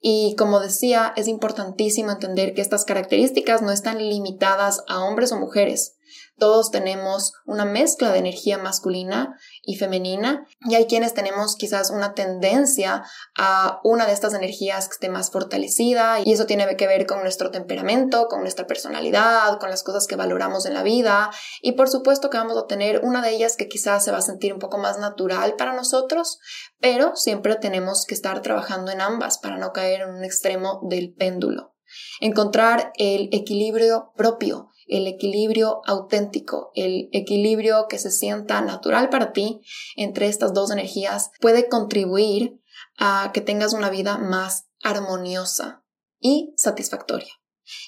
Y 0.00 0.34
como 0.36 0.58
decía, 0.58 1.12
es 1.16 1.28
importantísimo 1.28 2.10
entender 2.10 2.54
que 2.54 2.62
estas 2.62 2.84
características 2.84 3.62
no 3.62 3.70
están 3.70 3.98
limitadas 3.98 4.82
a 4.88 5.04
hombres 5.04 5.32
o 5.32 5.38
mujeres. 5.38 5.96
Todos 6.38 6.70
tenemos 6.70 7.32
una 7.44 7.64
mezcla 7.64 8.10
de 8.10 8.18
energía 8.18 8.58
masculina 8.58 9.38
y 9.62 9.76
femenina 9.76 10.46
y 10.68 10.74
hay 10.74 10.86
quienes 10.86 11.14
tenemos 11.14 11.56
quizás 11.56 11.90
una 11.90 12.14
tendencia 12.14 13.04
a 13.36 13.80
una 13.84 14.06
de 14.06 14.12
estas 14.12 14.34
energías 14.34 14.88
que 14.88 14.94
esté 14.94 15.08
más 15.08 15.30
fortalecida 15.30 16.20
y 16.24 16.32
eso 16.32 16.46
tiene 16.46 16.76
que 16.76 16.86
ver 16.86 17.06
con 17.06 17.20
nuestro 17.22 17.50
temperamento, 17.50 18.26
con 18.28 18.40
nuestra 18.40 18.66
personalidad, 18.66 19.58
con 19.58 19.70
las 19.70 19.82
cosas 19.82 20.06
que 20.06 20.16
valoramos 20.16 20.66
en 20.66 20.74
la 20.74 20.82
vida 20.82 21.30
y 21.60 21.72
por 21.72 21.88
supuesto 21.88 22.30
que 22.30 22.38
vamos 22.38 22.56
a 22.56 22.66
tener 22.66 23.00
una 23.04 23.22
de 23.22 23.30
ellas 23.30 23.56
que 23.56 23.68
quizás 23.68 24.04
se 24.04 24.10
va 24.10 24.18
a 24.18 24.22
sentir 24.22 24.52
un 24.52 24.58
poco 24.58 24.78
más 24.78 24.98
natural 24.98 25.54
para 25.56 25.74
nosotros, 25.74 26.38
pero 26.80 27.14
siempre 27.14 27.56
tenemos 27.56 28.06
que 28.06 28.14
estar 28.14 28.40
trabajando 28.42 28.90
en 28.90 29.00
ambas 29.00 29.38
para 29.38 29.58
no 29.58 29.72
caer 29.72 30.02
en 30.02 30.10
un 30.10 30.24
extremo 30.24 30.80
del 30.88 31.12
péndulo. 31.14 31.72
Encontrar 32.20 32.92
el 32.96 33.28
equilibrio 33.32 34.12
propio, 34.16 34.70
el 34.86 35.06
equilibrio 35.06 35.80
auténtico, 35.86 36.70
el 36.74 37.08
equilibrio 37.12 37.86
que 37.88 37.98
se 37.98 38.10
sienta 38.10 38.60
natural 38.60 39.08
para 39.08 39.32
ti 39.32 39.60
entre 39.96 40.28
estas 40.28 40.52
dos 40.52 40.70
energías 40.70 41.30
puede 41.40 41.68
contribuir 41.68 42.60
a 42.98 43.30
que 43.32 43.40
tengas 43.40 43.72
una 43.72 43.90
vida 43.90 44.18
más 44.18 44.66
armoniosa 44.82 45.84
y 46.20 46.52
satisfactoria. 46.56 47.32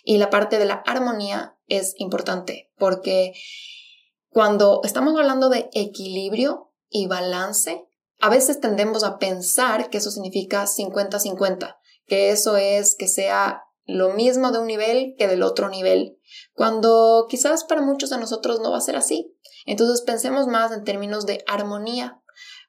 Y 0.03 0.19
la 0.19 0.31
parte 0.31 0.59
de 0.59 0.65
la 0.65 0.83
armonía 0.87 1.59
es 1.67 1.95
importante 1.99 2.73
porque 2.79 3.33
cuando 4.29 4.81
estamos 4.85 5.15
hablando 5.17 5.49
de 5.49 5.69
equilibrio 5.73 6.73
y 6.89 7.07
balance, 7.07 7.85
a 8.21 8.29
veces 8.29 8.61
tendemos 8.61 9.05
a 9.05 9.19
pensar 9.19 9.91
que 9.91 9.99
eso 9.99 10.11
significa 10.11 10.65
50-50, 10.65 11.77
que 12.07 12.31
eso 12.31 12.57
es 12.57 12.97
que 12.97 13.09
sea 13.09 13.64
lo 13.87 14.11
mismo 14.11 14.51
de 14.51 14.59
un 14.59 14.67
nivel 14.67 15.15
que 15.19 15.29
del 15.29 15.43
otro 15.43 15.69
nivel, 15.69 16.19
cuando 16.55 17.27
quizás 17.29 17.65
para 17.65 17.83
muchos 17.83 18.11
de 18.11 18.19
nosotros 18.19 18.61
no 18.61 18.71
va 18.71 18.79
a 18.79 18.83
ser 18.83 18.97
así. 18.97 19.35
Entonces 19.67 20.03
pensemos 20.03 20.47
más 20.47 20.73
en 20.73 20.85
términos 20.85 21.27
de 21.27 21.45
armonía, 21.47 22.21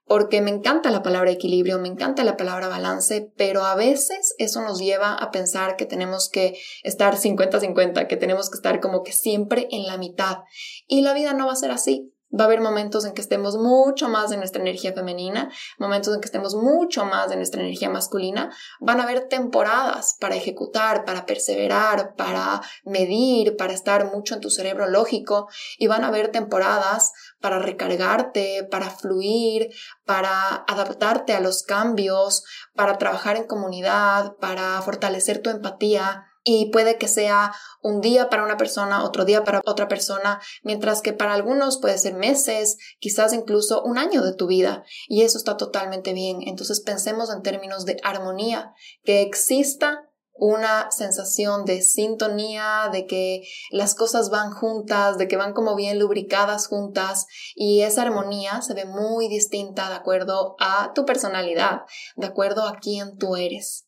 porque 0.07 0.41
me 0.41 0.51
encanta 0.51 0.91
la 0.91 1.01
palabra 1.01 1.31
equilibrio, 1.31 1.79
me 1.79 1.87
encanta 1.87 2.23
la 2.23 2.37
palabra 2.37 2.67
balance, 2.67 3.31
pero 3.37 3.65
a 3.65 3.75
veces 3.75 4.35
eso 4.37 4.61
nos 4.61 4.79
lleva 4.79 5.13
a 5.13 5.31
pensar 5.31 5.77
que 5.77 5.85
tenemos 5.85 6.29
que 6.29 6.57
estar 6.83 7.15
50-50, 7.17 8.07
que 8.07 8.17
tenemos 8.17 8.49
que 8.49 8.57
estar 8.57 8.79
como 8.79 9.01
que 9.01 9.13
siempre 9.13 9.67
en 9.71 9.87
la 9.87 9.97
mitad. 9.97 10.39
Y 10.87 11.01
la 11.01 11.13
vida 11.13 11.33
no 11.33 11.47
va 11.47 11.53
a 11.53 11.57
ser 11.57 11.71
así. 11.71 12.14
Va 12.37 12.43
a 12.43 12.47
haber 12.47 12.61
momentos 12.61 13.05
en 13.05 13.13
que 13.13 13.21
estemos 13.21 13.57
mucho 13.57 14.09
más 14.09 14.29
de 14.29 14.37
nuestra 14.37 14.61
energía 14.61 14.93
femenina, 14.93 15.49
momentos 15.77 16.13
en 16.13 16.19
que 16.19 16.25
estemos 16.25 16.55
mucho 16.55 17.05
más 17.05 17.29
de 17.29 17.37
nuestra 17.37 17.61
energía 17.61 17.89
masculina. 17.89 18.51
Van 18.79 18.99
a 18.99 19.03
haber 19.03 19.29
temporadas 19.29 20.17
para 20.19 20.35
ejecutar, 20.35 21.05
para 21.05 21.25
perseverar, 21.25 22.15
para 22.15 22.61
medir, 22.83 23.55
para 23.55 23.73
estar 23.73 24.11
mucho 24.11 24.35
en 24.35 24.41
tu 24.41 24.49
cerebro 24.49 24.87
lógico 24.87 25.47
y 25.77 25.87
van 25.87 26.03
a 26.03 26.07
haber 26.07 26.29
temporadas 26.29 27.13
para 27.39 27.59
recargarte, 27.59 28.67
para 28.69 28.89
fluir, 28.89 29.69
para 30.05 30.65
adaptarte 30.67 31.33
a 31.33 31.39
los 31.39 31.63
cambios, 31.63 32.43
para 32.75 32.97
trabajar 32.97 33.37
en 33.37 33.45
comunidad, 33.45 34.35
para 34.37 34.81
fortalecer 34.81 35.41
tu 35.41 35.49
empatía 35.49 36.25
y 36.45 36.69
puede 36.69 36.97
que 36.97 37.07
sea 37.07 37.53
un 37.81 38.01
día 38.01 38.29
para 38.29 38.43
una 38.43 38.55
persona, 38.55 39.03
otro 39.03 39.25
día 39.25 39.43
para 39.43 39.61
otra 39.65 39.87
persona, 39.87 40.39
mientras 40.63 41.01
que 41.01 41.11
para 41.11 41.33
algunos 41.33 41.79
puede 41.79 41.97
ser 41.97 42.13
meses, 42.13 42.77
quizás 42.99 43.33
incluso 43.33 43.83
un 43.83 43.97
año 43.97 44.21
de 44.21 44.33
tu 44.33 44.47
vida 44.47 44.83
y 45.07 45.23
eso 45.23 45.39
está 45.39 45.57
totalmente 45.57 46.13
bien. 46.13 46.37
Entonces 46.45 46.81
pensemos 46.81 47.31
en 47.31 47.41
términos 47.41 47.85
de 47.85 47.97
armonía, 48.03 48.73
que 49.03 49.23
exista 49.23 50.07
una 50.37 50.91
sensación 50.91 51.65
de 51.65 51.81
sintonía, 51.81 52.89
de 52.91 53.07
que 53.07 53.41
las 53.71 53.95
cosas 53.95 54.29
van 54.29 54.51
juntas, 54.51 55.17
de 55.17 55.27
que 55.27 55.37
van 55.37 55.53
como 55.53 55.75
bien 55.75 55.97
lubricadas 55.97 56.67
juntas 56.67 57.25
y 57.55 57.81
esa 57.81 58.03
armonía 58.03 58.61
se 58.61 58.73
ve 58.73 58.85
muy 58.85 59.29
distinta 59.29 59.89
de 59.89 59.95
acuerdo 59.95 60.55
a 60.59 60.91
tu 60.93 61.05
personalidad, 61.05 61.83
de 62.17 62.27
acuerdo 62.27 62.67
a 62.67 62.77
quién 62.79 63.17
tú 63.17 63.35
eres. 63.35 63.84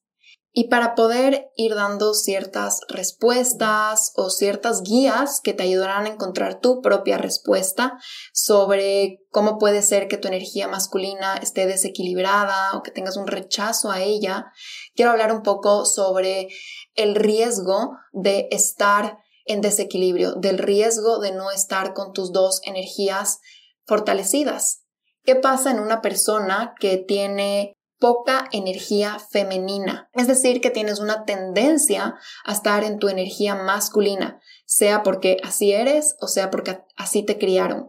Y 0.59 0.69
para 0.69 0.95
poder 0.95 1.51
ir 1.55 1.75
dando 1.75 2.15
ciertas 2.15 2.79
respuestas 2.89 4.11
o 4.15 4.31
ciertas 4.31 4.81
guías 4.81 5.39
que 5.39 5.53
te 5.53 5.61
ayudarán 5.61 6.07
a 6.07 6.09
encontrar 6.09 6.59
tu 6.59 6.81
propia 6.81 7.19
respuesta 7.19 7.99
sobre 8.33 9.19
cómo 9.29 9.59
puede 9.59 9.83
ser 9.83 10.07
que 10.07 10.17
tu 10.17 10.27
energía 10.27 10.67
masculina 10.67 11.37
esté 11.37 11.67
desequilibrada 11.67 12.75
o 12.75 12.81
que 12.81 12.89
tengas 12.89 13.17
un 13.17 13.27
rechazo 13.27 13.91
a 13.91 14.01
ella, 14.01 14.51
quiero 14.95 15.11
hablar 15.11 15.31
un 15.31 15.43
poco 15.43 15.85
sobre 15.85 16.47
el 16.95 17.13
riesgo 17.13 17.91
de 18.11 18.47
estar 18.49 19.19
en 19.45 19.61
desequilibrio, 19.61 20.33
del 20.33 20.57
riesgo 20.57 21.19
de 21.19 21.33
no 21.33 21.51
estar 21.51 21.93
con 21.93 22.13
tus 22.13 22.31
dos 22.31 22.61
energías 22.63 23.41
fortalecidas. 23.85 24.85
¿Qué 25.23 25.35
pasa 25.35 25.69
en 25.69 25.79
una 25.79 26.01
persona 26.01 26.73
que 26.79 26.97
tiene 26.97 27.76
poca 27.99 28.47
energía 28.51 29.17
femenina. 29.19 30.09
Es 30.13 30.27
decir, 30.27 30.61
que 30.61 30.69
tienes 30.69 30.99
una 30.99 31.25
tendencia 31.25 32.15
a 32.45 32.51
estar 32.51 32.83
en 32.83 32.99
tu 32.99 33.09
energía 33.09 33.55
masculina, 33.55 34.39
sea 34.65 35.03
porque 35.03 35.37
así 35.43 35.71
eres 35.71 36.15
o 36.19 36.27
sea 36.27 36.49
porque 36.49 36.79
así 36.95 37.23
te 37.23 37.37
criaron. 37.37 37.87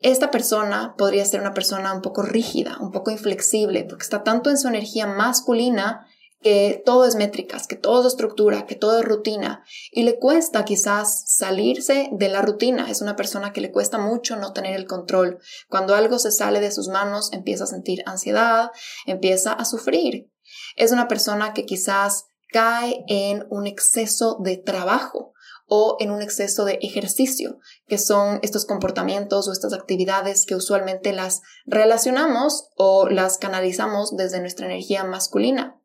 Esta 0.00 0.30
persona 0.30 0.94
podría 0.98 1.24
ser 1.24 1.40
una 1.40 1.54
persona 1.54 1.94
un 1.94 2.02
poco 2.02 2.22
rígida, 2.22 2.76
un 2.80 2.92
poco 2.92 3.10
inflexible, 3.10 3.84
porque 3.84 4.04
está 4.04 4.22
tanto 4.22 4.50
en 4.50 4.58
su 4.58 4.68
energía 4.68 5.06
masculina 5.06 6.06
que 6.46 6.80
todo 6.86 7.06
es 7.06 7.16
métricas, 7.16 7.66
que 7.66 7.74
todo 7.74 8.02
es 8.02 8.12
estructura, 8.12 8.66
que 8.66 8.76
todo 8.76 9.00
es 9.00 9.04
rutina 9.04 9.64
y 9.90 10.04
le 10.04 10.20
cuesta 10.20 10.64
quizás 10.64 11.24
salirse 11.26 12.08
de 12.12 12.28
la 12.28 12.40
rutina. 12.40 12.88
Es 12.88 13.02
una 13.02 13.16
persona 13.16 13.52
que 13.52 13.60
le 13.60 13.72
cuesta 13.72 13.98
mucho 13.98 14.36
no 14.36 14.52
tener 14.52 14.76
el 14.76 14.86
control. 14.86 15.40
Cuando 15.68 15.96
algo 15.96 16.20
se 16.20 16.30
sale 16.30 16.60
de 16.60 16.70
sus 16.70 16.86
manos, 16.86 17.32
empieza 17.32 17.64
a 17.64 17.66
sentir 17.66 18.04
ansiedad, 18.06 18.70
empieza 19.06 19.54
a 19.54 19.64
sufrir. 19.64 20.30
Es 20.76 20.92
una 20.92 21.08
persona 21.08 21.52
que 21.52 21.66
quizás 21.66 22.26
cae 22.52 23.04
en 23.08 23.44
un 23.50 23.66
exceso 23.66 24.38
de 24.40 24.56
trabajo 24.56 25.32
o 25.66 25.96
en 25.98 26.12
un 26.12 26.22
exceso 26.22 26.64
de 26.64 26.78
ejercicio, 26.80 27.58
que 27.88 27.98
son 27.98 28.38
estos 28.42 28.66
comportamientos 28.66 29.48
o 29.48 29.52
estas 29.52 29.72
actividades 29.72 30.46
que 30.46 30.54
usualmente 30.54 31.12
las 31.12 31.42
relacionamos 31.64 32.68
o 32.76 33.08
las 33.08 33.38
canalizamos 33.38 34.16
desde 34.16 34.38
nuestra 34.38 34.66
energía 34.66 35.02
masculina. 35.02 35.82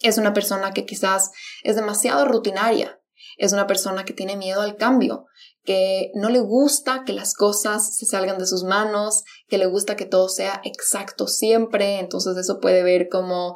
Es 0.00 0.18
una 0.18 0.34
persona 0.34 0.72
que 0.72 0.86
quizás 0.86 1.30
es 1.62 1.76
demasiado 1.76 2.24
rutinaria, 2.24 3.00
es 3.36 3.52
una 3.52 3.66
persona 3.66 4.04
que 4.04 4.12
tiene 4.12 4.36
miedo 4.36 4.60
al 4.60 4.76
cambio, 4.76 5.26
que 5.64 6.10
no 6.14 6.28
le 6.28 6.40
gusta 6.40 7.04
que 7.04 7.12
las 7.12 7.34
cosas 7.34 7.96
se 7.96 8.06
salgan 8.06 8.38
de 8.38 8.46
sus 8.46 8.64
manos, 8.64 9.24
que 9.48 9.58
le 9.58 9.66
gusta 9.66 9.96
que 9.96 10.04
todo 10.04 10.28
sea 10.28 10.60
exacto 10.64 11.26
siempre, 11.26 11.98
entonces 11.98 12.36
eso 12.36 12.60
puede 12.60 12.82
ver 12.82 13.08
como 13.08 13.54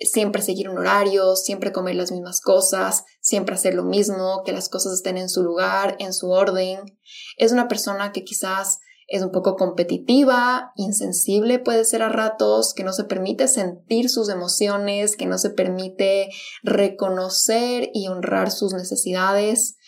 siempre 0.00 0.42
seguir 0.42 0.68
un 0.68 0.78
horario, 0.78 1.36
siempre 1.36 1.72
comer 1.72 1.96
las 1.96 2.12
mismas 2.12 2.40
cosas, 2.40 3.04
siempre 3.20 3.54
hacer 3.54 3.74
lo 3.74 3.84
mismo, 3.84 4.42
que 4.44 4.52
las 4.52 4.68
cosas 4.68 4.92
estén 4.92 5.16
en 5.16 5.28
su 5.28 5.42
lugar, 5.42 5.96
en 5.98 6.12
su 6.12 6.30
orden. 6.30 6.98
Es 7.36 7.52
una 7.52 7.68
persona 7.68 8.12
que 8.12 8.24
quizás 8.24 8.78
es 9.08 9.22
un 9.22 9.32
poco 9.32 9.56
competitiva, 9.56 10.72
insensible 10.76 11.58
puede 11.58 11.84
ser 11.84 12.02
a 12.02 12.10
ratos, 12.10 12.74
que 12.74 12.84
no 12.84 12.92
se 12.92 13.04
permite 13.04 13.48
sentir 13.48 14.10
sus 14.10 14.28
emociones, 14.28 15.16
que 15.16 15.24
no 15.24 15.38
se 15.38 15.48
permite 15.48 16.28
reconocer 16.62 17.88
y 17.94 18.08
honrar 18.08 18.50
sus 18.50 18.74
necesidades. 18.74 19.78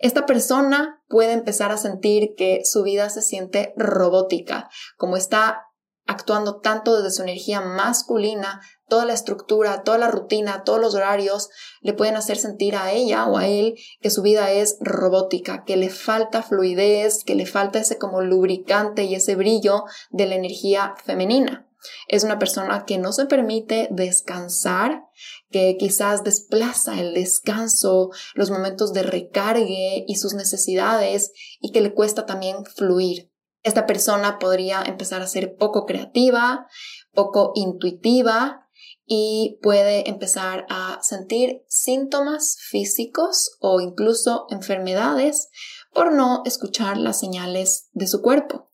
Esta 0.00 0.26
persona 0.26 1.00
puede 1.08 1.32
empezar 1.32 1.70
a 1.70 1.76
sentir 1.76 2.34
que 2.36 2.62
su 2.64 2.82
vida 2.82 3.08
se 3.10 3.22
siente 3.22 3.72
robótica, 3.76 4.68
como 4.96 5.16
está 5.16 5.62
actuando 6.06 6.56
tanto 6.56 6.96
desde 6.96 7.16
su 7.16 7.22
energía 7.22 7.60
masculina, 7.60 8.60
toda 8.88 9.04
la 9.04 9.14
estructura, 9.14 9.82
toda 9.82 9.98
la 9.98 10.08
rutina, 10.08 10.62
todos 10.64 10.80
los 10.80 10.94
horarios 10.94 11.50
le 11.80 11.94
pueden 11.94 12.16
hacer 12.16 12.36
sentir 12.36 12.76
a 12.76 12.92
ella 12.92 13.26
o 13.26 13.38
a 13.38 13.46
él 13.46 13.74
que 14.00 14.10
su 14.10 14.22
vida 14.22 14.50
es 14.50 14.76
robótica, 14.80 15.64
que 15.64 15.76
le 15.76 15.88
falta 15.88 16.42
fluidez, 16.42 17.24
que 17.24 17.34
le 17.34 17.46
falta 17.46 17.78
ese 17.78 17.98
como 17.98 18.20
lubricante 18.20 19.04
y 19.04 19.14
ese 19.14 19.36
brillo 19.36 19.84
de 20.10 20.26
la 20.26 20.34
energía 20.34 20.94
femenina. 21.04 21.66
Es 22.08 22.24
una 22.24 22.38
persona 22.38 22.84
que 22.86 22.98
no 22.98 23.12
se 23.12 23.26
permite 23.26 23.88
descansar, 23.90 25.04
que 25.50 25.76
quizás 25.78 26.24
desplaza 26.24 26.98
el 26.98 27.14
descanso, 27.14 28.10
los 28.34 28.50
momentos 28.50 28.92
de 28.92 29.02
recargue 29.02 30.04
y 30.06 30.16
sus 30.16 30.34
necesidades 30.34 31.32
y 31.60 31.72
que 31.72 31.80
le 31.80 31.92
cuesta 31.92 32.26
también 32.26 32.64
fluir. 32.64 33.30
Esta 33.64 33.86
persona 33.86 34.38
podría 34.38 34.82
empezar 34.82 35.22
a 35.22 35.26
ser 35.26 35.56
poco 35.56 35.86
creativa, 35.86 36.68
poco 37.12 37.52
intuitiva 37.54 38.68
y 39.06 39.58
puede 39.62 40.08
empezar 40.08 40.66
a 40.68 40.98
sentir 41.02 41.64
síntomas 41.66 42.58
físicos 42.60 43.56
o 43.60 43.80
incluso 43.80 44.46
enfermedades 44.50 45.48
por 45.94 46.12
no 46.12 46.42
escuchar 46.44 46.98
las 46.98 47.18
señales 47.18 47.88
de 47.92 48.06
su 48.06 48.20
cuerpo. 48.20 48.70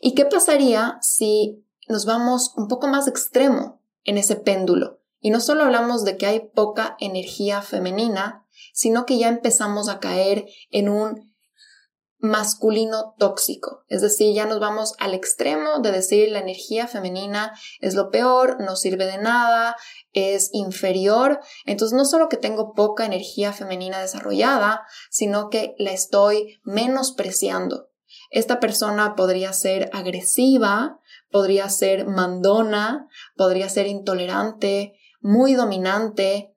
¿Y 0.00 0.14
qué 0.14 0.26
pasaría 0.26 0.98
si 1.00 1.64
nos 1.88 2.04
vamos 2.04 2.52
un 2.56 2.68
poco 2.68 2.88
más 2.88 3.08
extremo 3.08 3.82
en 4.04 4.18
ese 4.18 4.36
péndulo? 4.36 5.00
Y 5.20 5.30
no 5.30 5.40
solo 5.40 5.64
hablamos 5.64 6.04
de 6.04 6.18
que 6.18 6.26
hay 6.26 6.40
poca 6.40 6.96
energía 7.00 7.62
femenina, 7.62 8.46
sino 8.74 9.06
que 9.06 9.18
ya 9.18 9.28
empezamos 9.28 9.88
a 9.88 9.98
caer 9.98 10.46
en 10.70 10.90
un 10.90 11.29
masculino 12.20 13.14
tóxico. 13.18 13.84
Es 13.88 14.02
decir, 14.02 14.34
ya 14.34 14.46
nos 14.46 14.60
vamos 14.60 14.94
al 14.98 15.14
extremo 15.14 15.80
de 15.80 15.90
decir 15.90 16.30
la 16.30 16.40
energía 16.40 16.86
femenina 16.86 17.52
es 17.80 17.94
lo 17.94 18.10
peor, 18.10 18.60
no 18.60 18.76
sirve 18.76 19.06
de 19.06 19.18
nada, 19.18 19.76
es 20.12 20.50
inferior. 20.52 21.40
Entonces, 21.66 21.96
no 21.96 22.04
solo 22.04 22.28
que 22.28 22.36
tengo 22.36 22.74
poca 22.74 23.06
energía 23.06 23.52
femenina 23.52 24.00
desarrollada, 24.00 24.82
sino 25.10 25.48
que 25.48 25.74
la 25.78 25.92
estoy 25.92 26.60
menospreciando. 26.62 27.90
Esta 28.30 28.60
persona 28.60 29.14
podría 29.16 29.52
ser 29.52 29.90
agresiva, 29.92 31.00
podría 31.30 31.68
ser 31.68 32.06
mandona, 32.06 33.08
podría 33.36 33.68
ser 33.68 33.86
intolerante, 33.86 34.94
muy 35.20 35.54
dominante, 35.54 36.49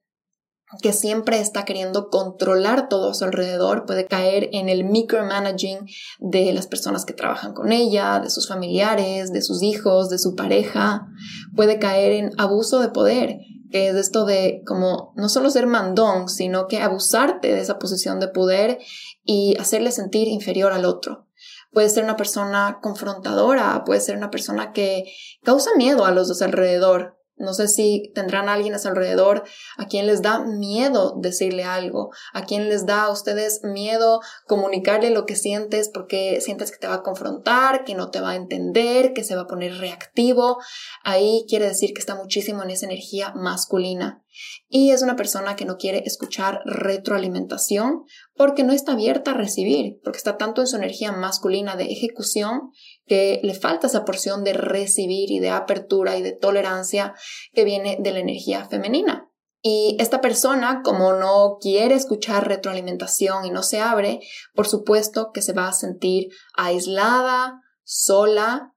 que 0.82 0.94
siempre 0.94 1.40
está 1.40 1.66
queriendo 1.66 2.10
controlar 2.10 2.90
todo 2.90 3.12
a 3.12 3.14
su 3.14 3.24
alrededor, 3.24 3.86
puede 3.86 4.06
caer 4.06 4.50
en 4.54 4.70
el 4.70 4.84
micromanaging 4.84 5.88
de 6.20 6.54
las 6.54 6.68
personas 6.68 7.06
que 7.06 7.14
trabajan 7.14 7.54
con 7.54 7.72
ella, 7.72 8.20
de 8.20 8.30
sus 8.30 8.48
familiares, 8.48 9.32
de 9.32 9.42
sus 9.42 9.62
hijos, 9.62 10.10
de 10.10 10.20
su 10.20 10.36
pareja, 10.36 11.08
puede 11.56 11.80
caer 11.80 12.14
en 12.14 12.32
abuso 12.38 12.80
de 12.80 12.90
poder, 12.90 13.38
que 13.72 13.90
es 13.90 13.96
esto 13.96 14.26
de 14.26 14.62
como 14.66 15.14
no 15.16 15.30
solo 15.30 15.50
ser 15.50 15.68
mandón, 15.68 16.30
sino 16.30 16.68
que 16.68 16.80
abusarte 16.80 17.54
de 17.54 17.60
esa 17.60 17.80
posición 17.80 18.20
de 18.20 18.28
poder 18.28 18.80
y 19.24 19.56
hacerle 19.60 19.92
sentir 19.92 20.28
inferior 20.28 20.74
al 20.74 20.86
otro. 20.86 21.28
Puede 21.72 21.90
ser 21.90 22.04
una 22.04 22.16
persona 22.16 22.80
confrontadora, 22.82 23.84
puede 23.84 24.00
ser 24.00 24.16
una 24.16 24.30
persona 24.30 24.74
que 24.74 25.06
causa 25.44 25.72
miedo 25.76 26.06
a 26.06 26.12
los 26.12 26.38
de 26.38 26.46
alrededor, 26.46 27.18
no 27.36 27.54
sé 27.54 27.68
si 27.68 28.12
tendrán 28.14 28.48
alguien 28.48 28.74
a 28.76 28.80
su 28.80 28.88
alrededor 28.88 29.44
a 29.78 29.88
quien 29.88 30.08
les 30.08 30.22
da 30.22 30.40
miedo 30.46 31.16
decirle 31.20 31.64
algo, 31.64 32.12
a 32.34 32.44
quien 32.44 32.70
les 32.70 32.86
da 32.86 33.04
a 33.04 33.12
ustedes 33.12 33.62
miedo 33.64 34.22
comunicarle 34.48 35.10
lo 35.10 35.26
que 35.26 35.36
sientes 35.36 35.90
porque 35.94 36.42
sientes 36.42 36.72
que 36.72 36.78
te 36.78 36.88
va 36.88 36.96
a 36.96 37.04
confrontar, 37.04 37.84
que 37.84 37.96
no 37.96 38.12
te 38.12 38.22
va 38.22 38.32
a 38.32 38.36
entender, 38.36 39.14
que 39.14 39.24
se 39.24 39.36
va 39.36 39.42
a 39.42 39.48
poner 39.48 39.78
reactivo. 39.78 40.58
Ahí 41.04 41.46
quiere 41.50 41.68
decir 41.68 41.94
que 41.94 42.00
está 42.00 42.16
muchísimo 42.16 42.64
en 42.64 42.70
esa 42.70 42.86
energía 42.86 43.34
masculina. 43.36 44.24
Y 44.68 44.92
es 44.92 45.04
una 45.04 45.16
persona 45.16 45.56
que 45.56 45.66
no 45.66 45.78
quiere 45.78 46.04
escuchar 46.06 46.62
retroalimentación 46.66 48.04
porque 48.36 48.64
no 48.64 48.74
está 48.74 48.94
abierta 48.94 49.32
a 49.32 49.36
recibir, 49.36 50.00
porque 50.04 50.18
está 50.18 50.38
tanto 50.38 50.62
en 50.62 50.68
su 50.68 50.76
energía 50.76 51.12
masculina 51.12 51.76
de 51.76 51.92
ejecución 51.92 52.72
que 53.06 53.40
le 53.44 53.54
falta 53.54 53.88
esa 53.88 54.06
porción 54.06 54.44
de 54.44 54.54
recibir 54.54 55.32
y 55.32 55.40
de 55.40 55.50
apertura 55.50 56.18
y 56.18 56.22
de 56.22 56.32
tolerancia 56.32 57.14
que 57.54 57.64
viene 57.64 57.98
de 58.00 58.12
la 58.12 58.20
energía 58.20 58.66
femenina. 58.66 59.30
Y 59.66 59.96
esta 60.00 60.20
persona, 60.20 60.82
como 60.84 61.14
no 61.14 61.58
quiere 61.62 61.96
escuchar 61.96 62.48
retroalimentación 62.48 63.46
y 63.46 63.50
no 63.50 63.64
se 63.64 63.80
abre, 63.80 64.20
por 64.54 64.68
supuesto 64.68 65.32
que 65.34 65.42
se 65.42 65.54
va 65.54 65.70
a 65.70 65.74
sentir 65.74 66.28
aislada, 66.54 67.62
sola, 67.84 68.74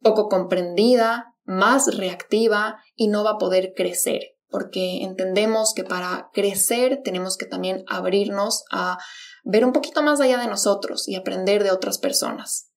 poco 0.00 0.28
comprendida, 0.28 1.34
más 1.44 1.96
reactiva 1.96 2.82
y 2.96 3.08
no 3.08 3.22
va 3.22 3.32
a 3.32 3.38
poder 3.38 3.74
crecer, 3.76 4.22
porque 4.48 5.04
entendemos 5.04 5.72
que 5.72 5.84
para 5.84 6.30
crecer 6.32 7.00
tenemos 7.04 7.36
que 7.36 7.46
también 7.46 7.84
abrirnos 7.86 8.64
a 8.72 8.98
ver 9.44 9.64
un 9.64 9.72
poquito 9.72 10.02
más 10.02 10.20
allá 10.20 10.38
de 10.38 10.48
nosotros 10.48 11.06
y 11.06 11.14
aprender 11.14 11.62
de 11.62 11.70
otras 11.70 11.98
personas. 11.98 12.73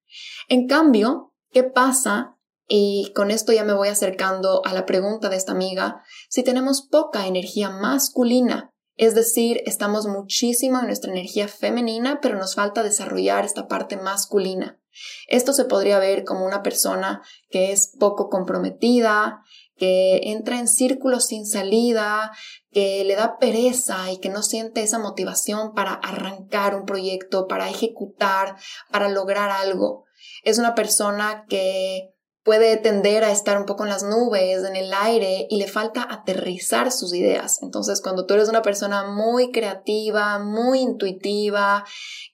En 0.48 0.68
cambio, 0.68 1.34
¿qué 1.52 1.64
pasa? 1.64 2.38
Y 2.70 3.12
con 3.16 3.32
esto 3.32 3.52
ya 3.52 3.64
me 3.64 3.74
voy 3.74 3.90
acercando 3.90 4.62
a 4.66 4.74
la 4.74 4.86
pregunta 4.86 5.30
de 5.30 5.36
esta 5.36 5.52
amiga, 5.52 6.04
si 6.30 6.44
tenemos 6.44 6.82
poca 6.82 7.28
energía 7.28 7.70
masculina, 7.70 8.74
es 8.96 9.14
decir, 9.14 9.62
estamos 9.66 10.08
muchísimo 10.08 10.80
en 10.80 10.88
nuestra 10.88 11.12
energía 11.12 11.48
femenina, 11.48 12.20
pero 12.22 12.38
nos 12.38 12.56
falta 12.56 12.82
desarrollar 12.82 13.46
esta 13.46 13.68
parte 13.68 13.96
masculina. 13.96 14.80
Esto 15.28 15.54
se 15.54 15.66
podría 15.66 16.00
ver 16.00 16.24
como 16.24 16.46
una 16.46 16.64
persona 16.64 17.22
que 17.50 17.72
es 17.72 17.94
poco 18.00 18.30
comprometida, 18.30 19.44
que 19.76 20.32
entra 20.32 20.58
en 20.58 20.68
círculos 20.68 21.28
sin 21.28 21.46
salida, 21.46 22.32
que 22.72 23.04
le 23.04 23.16
da 23.16 23.38
pereza 23.38 24.12
y 24.12 24.18
que 24.18 24.30
no 24.30 24.42
siente 24.42 24.82
esa 24.82 24.98
motivación 24.98 25.76
para 25.76 25.94
arrancar 25.94 26.76
un 26.76 26.86
proyecto, 26.86 27.48
para 27.48 27.70
ejecutar, 27.70 28.56
para 28.92 29.10
lograr 29.10 29.52
algo. 29.52 30.07
Es 30.48 30.58
una 30.60 30.76
persona 30.76 31.46
que 31.50 32.14
puede 32.48 32.78
tender 32.78 33.26
a 33.26 33.32
estar 33.34 33.58
un 33.58 33.66
poco 33.66 33.84
en 33.84 33.90
las 33.90 34.04
nubes, 34.04 34.64
en 34.64 34.78
el 34.78 34.94
aire 34.94 35.48
y 35.50 35.58
le 35.58 35.68
falta 35.68 36.08
aterrizar 36.10 36.94
sus 36.94 37.14
ideas. 37.14 37.62
Entonces, 37.62 38.00
cuando 38.02 38.26
tú 38.26 38.36
eres 38.36 38.48
una 38.48 38.62
persona 38.62 39.04
muy 39.04 39.52
creativa, 39.52 40.40
muy 40.40 40.80
intuitiva, 40.80 41.84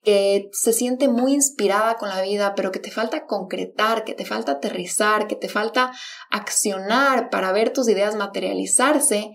que 0.04 0.52
se 0.52 0.72
siente 0.72 1.08
muy 1.08 1.34
inspirada 1.34 1.96
con 1.96 2.10
la 2.10 2.22
vida, 2.22 2.54
pero 2.54 2.72
que 2.72 2.78
te 2.78 2.92
falta 2.92 3.26
concretar, 3.26 4.04
que 4.04 4.14
te 4.14 4.24
falta 4.24 4.52
aterrizar, 4.52 5.26
que 5.26 5.36
te 5.36 5.50
falta 5.50 5.92
accionar 6.30 7.32
para 7.32 7.52
ver 7.52 7.74
tus 7.74 7.90
ideas 7.90 8.16
materializarse, 8.16 9.32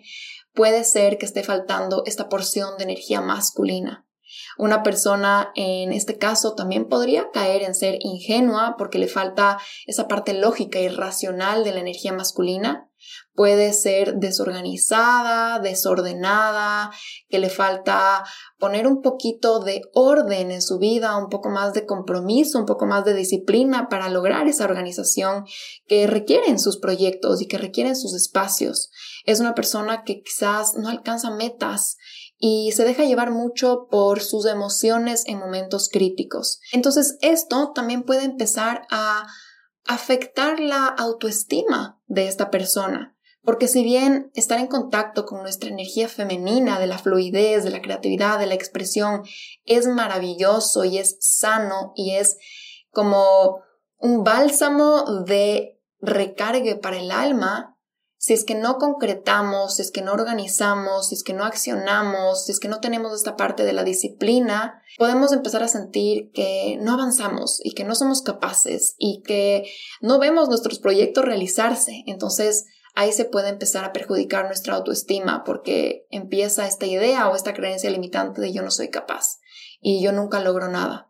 puede 0.55 0.85
ser 0.85 1.19
que 1.19 1.27
esté 1.27 1.43
faltando 1.43 2.05
esta 2.07 2.29
porción 2.29 2.77
de 2.79 2.85
energía 2.85 3.21
masculina. 3.21 4.08
Una 4.59 4.83
persona 4.83 5.53
en 5.55 5.93
este 5.93 6.19
caso 6.19 6.57
también 6.57 6.89
podría 6.89 7.31
caer 7.31 7.63
en 7.63 7.77
ser 7.77 7.97
ingenua 8.01 8.75
porque 8.77 8.99
le 8.99 9.07
falta 9.07 9.59
esa 9.87 10.09
parte 10.09 10.35
lógica 10.35 10.81
y 10.81 10.89
racional 10.89 11.63
de 11.63 11.73
la 11.73 11.81
energía 11.81 12.13
masculina. 12.13 12.91
Puede 13.35 13.73
ser 13.73 14.17
desorganizada, 14.17 15.61
desordenada, 15.61 16.91
que 17.29 17.39
le 17.39 17.51
falta 17.51 18.25
poner 18.59 18.89
un 18.89 19.01
poquito 19.01 19.61
de 19.61 19.83
orden 19.95 20.51
en 20.51 20.61
su 20.61 20.79
vida, 20.79 21.17
un 21.17 21.29
poco 21.29 21.49
más 21.49 21.73
de 21.73 21.87
compromiso, 21.87 22.59
un 22.59 22.67
poco 22.67 22.87
más 22.87 23.05
de 23.05 23.15
disciplina 23.15 23.89
para 23.89 24.09
lograr 24.09 24.49
esa 24.49 24.65
organización 24.65 25.45
que 25.87 26.09
requieren 26.09 26.59
sus 26.59 26.79
proyectos 26.79 27.41
y 27.41 27.47
que 27.47 27.59
requieren 27.59 27.95
sus 27.95 28.13
espacios. 28.13 28.91
Es 29.25 29.39
una 29.39 29.55
persona 29.55 30.03
que 30.03 30.21
quizás 30.21 30.75
no 30.75 30.89
alcanza 30.89 31.31
metas 31.31 31.97
y 32.39 32.73
se 32.73 32.85
deja 32.85 33.05
llevar 33.05 33.33
mucho 33.33 33.89
por 33.91 34.23
sus 34.23 34.47
emociones 34.47 35.25
en 35.27 35.39
momentos 35.39 35.89
críticos. 35.89 36.61
Entonces 36.73 37.19
esto 37.21 37.73
también 37.75 38.05
puede 38.05 38.25
empezar 38.25 38.87
a 38.91 39.27
afectar 39.87 40.61
la 40.61 40.87
autoestima 40.87 42.01
de 42.07 42.29
esta 42.29 42.51
persona 42.51 43.17
Porque 43.43 43.67
si 43.67 43.83
bien 43.83 44.31
estar 44.35 44.61
en 44.61 44.67
contacto 44.67 45.25
con 45.25 45.41
nuestra 45.41 45.71
energía 45.71 46.09
femenina, 46.09 46.79
de 46.79 46.87
la 46.87 46.99
fluidez, 46.99 47.65
de 47.65 47.71
la 47.71 47.81
creatividad, 47.81 48.39
de 48.39 48.47
la 48.47 48.55
expresión, 48.55 49.23
es 49.65 49.87
maravilloso 49.87 50.85
y 50.85 50.99
es 50.99 51.17
sano 51.21 51.93
y 51.97 52.17
es 52.17 52.37
como 52.91 53.63
un 53.97 54.23
bálsamo 54.23 55.23
de 55.25 55.81
recargue 56.01 56.77
para 56.77 56.99
el 56.99 57.11
alma, 57.11 57.78
si 58.19 58.35
es 58.35 58.45
que 58.45 58.57
no 58.57 58.79
concretamos, 58.79 59.77
si 59.77 59.83
es 59.83 59.93
que 59.93 60.03
no 60.03 60.13
organizamos, 60.13 61.09
si 61.09 61.15
es 61.15 61.23
que 61.23 61.33
no 61.33 61.45
accionamos, 61.45 62.45
si 62.45 62.53
es 62.53 62.59
que 62.59 62.69
no 62.69 62.81
tenemos 62.81 63.15
esta 63.15 63.37
parte 63.37 63.65
de 63.65 63.73
la 63.73 63.85
disciplina, 63.85 64.83
podemos 64.99 65.33
empezar 65.33 65.63
a 65.63 65.69
sentir 65.69 66.33
que 66.33 66.77
no 66.81 66.95
avanzamos 66.95 67.61
y 67.63 67.75
que 67.75 67.85
no 67.85 67.95
somos 67.95 68.23
capaces 68.23 68.97
y 68.99 69.23
que 69.23 69.71
no 70.01 70.19
vemos 70.19 70.49
nuestros 70.49 70.81
proyectos 70.81 71.25
realizarse. 71.25 72.03
Entonces, 72.07 72.67
ahí 72.97 73.13
se 73.13 73.25
puede 73.25 73.51
empezar 73.51 73.85
a 73.85 73.93
perjudicar 73.93 74.47
nuestra 74.47 74.75
autoestima 74.75 75.45
porque 75.45 76.07
empieza 76.11 76.67
esta 76.67 76.87
idea 76.87 77.29
o 77.29 77.37
esta 77.37 77.55
creencia 77.55 77.89
limitante 77.89 78.41
de 78.41 78.53
yo 78.53 78.63
no 78.63 78.73
soy 78.73 78.91
capaz 78.91 79.39
y 79.81 80.03
yo 80.03 80.11
nunca 80.11 80.41
logro 80.41 80.69
nada. 80.69 81.08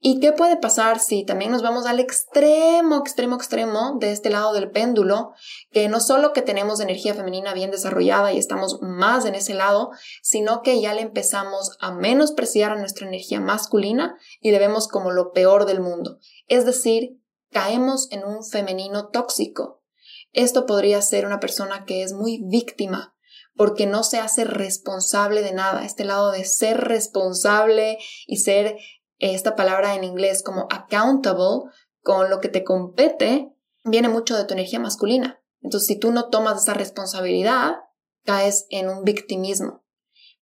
¿Y 0.00 0.20
qué 0.20 0.30
puede 0.32 0.56
pasar 0.56 1.00
si 1.00 1.24
también 1.24 1.50
nos 1.50 1.62
vamos 1.62 1.84
al 1.86 1.98
extremo, 1.98 2.98
extremo, 2.98 3.34
extremo 3.34 3.96
de 3.98 4.12
este 4.12 4.30
lado 4.30 4.52
del 4.52 4.70
péndulo, 4.70 5.32
que 5.72 5.88
no 5.88 5.98
solo 5.98 6.32
que 6.32 6.42
tenemos 6.42 6.78
energía 6.78 7.14
femenina 7.14 7.52
bien 7.52 7.72
desarrollada 7.72 8.32
y 8.32 8.38
estamos 8.38 8.78
más 8.80 9.24
en 9.24 9.34
ese 9.34 9.54
lado, 9.54 9.90
sino 10.22 10.62
que 10.62 10.80
ya 10.80 10.94
le 10.94 11.00
empezamos 11.02 11.76
a 11.80 11.90
menospreciar 11.90 12.70
a 12.70 12.76
nuestra 12.76 13.08
energía 13.08 13.40
masculina 13.40 14.16
y 14.40 14.52
le 14.52 14.60
vemos 14.60 14.86
como 14.86 15.10
lo 15.10 15.32
peor 15.32 15.66
del 15.66 15.80
mundo? 15.80 16.18
Es 16.46 16.64
decir, 16.64 17.20
caemos 17.50 18.06
en 18.12 18.24
un 18.24 18.44
femenino 18.44 19.08
tóxico, 19.08 19.78
esto 20.32 20.66
podría 20.66 21.02
ser 21.02 21.26
una 21.26 21.40
persona 21.40 21.84
que 21.84 22.02
es 22.02 22.12
muy 22.12 22.42
víctima 22.44 23.14
porque 23.56 23.86
no 23.86 24.04
se 24.04 24.18
hace 24.18 24.44
responsable 24.44 25.42
de 25.42 25.52
nada. 25.52 25.84
Este 25.84 26.04
lado 26.04 26.30
de 26.30 26.44
ser 26.44 26.78
responsable 26.82 27.98
y 28.26 28.36
ser 28.36 28.76
esta 29.18 29.56
palabra 29.56 29.94
en 29.94 30.04
inglés 30.04 30.42
como 30.42 30.66
accountable 30.70 31.70
con 32.02 32.30
lo 32.30 32.40
que 32.40 32.48
te 32.48 32.64
compete 32.64 33.52
viene 33.84 34.08
mucho 34.08 34.36
de 34.36 34.44
tu 34.44 34.54
energía 34.54 34.80
masculina. 34.80 35.40
Entonces, 35.60 35.86
si 35.88 35.98
tú 35.98 36.12
no 36.12 36.28
tomas 36.28 36.62
esa 36.62 36.74
responsabilidad, 36.74 37.76
caes 38.24 38.66
en 38.70 38.88
un 38.88 39.04
victimismo. 39.04 39.84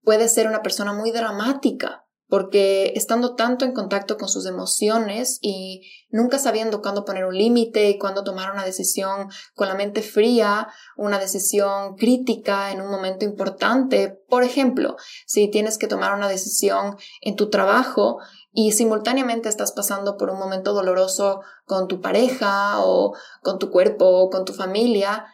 Puedes 0.02 0.32
ser 0.32 0.46
una 0.46 0.62
persona 0.62 0.92
muy 0.92 1.10
dramática 1.10 2.06
porque 2.28 2.92
estando 2.96 3.34
tanto 3.34 3.64
en 3.64 3.72
contacto 3.72 4.16
con 4.18 4.28
sus 4.28 4.46
emociones 4.46 5.38
y 5.40 5.82
nunca 6.10 6.38
sabiendo 6.38 6.82
cuándo 6.82 7.04
poner 7.04 7.24
un 7.24 7.36
límite 7.36 7.88
y 7.88 7.98
cuándo 7.98 8.24
tomar 8.24 8.50
una 8.50 8.64
decisión 8.64 9.28
con 9.54 9.68
la 9.68 9.74
mente 9.74 10.02
fría, 10.02 10.68
una 10.96 11.18
decisión 11.18 11.94
crítica 11.94 12.72
en 12.72 12.80
un 12.80 12.90
momento 12.90 13.24
importante. 13.24 14.18
Por 14.28 14.42
ejemplo, 14.42 14.96
si 15.26 15.48
tienes 15.48 15.78
que 15.78 15.86
tomar 15.86 16.14
una 16.14 16.28
decisión 16.28 16.96
en 17.20 17.36
tu 17.36 17.48
trabajo 17.48 18.18
y 18.58 18.72
simultáneamente 18.72 19.50
estás 19.50 19.72
pasando 19.72 20.16
por 20.16 20.30
un 20.30 20.38
momento 20.38 20.72
doloroso 20.72 21.42
con 21.66 21.88
tu 21.88 22.00
pareja 22.00 22.80
o 22.80 23.14
con 23.42 23.58
tu 23.58 23.70
cuerpo 23.70 24.06
o 24.06 24.30
con 24.30 24.46
tu 24.46 24.54
familia, 24.54 25.26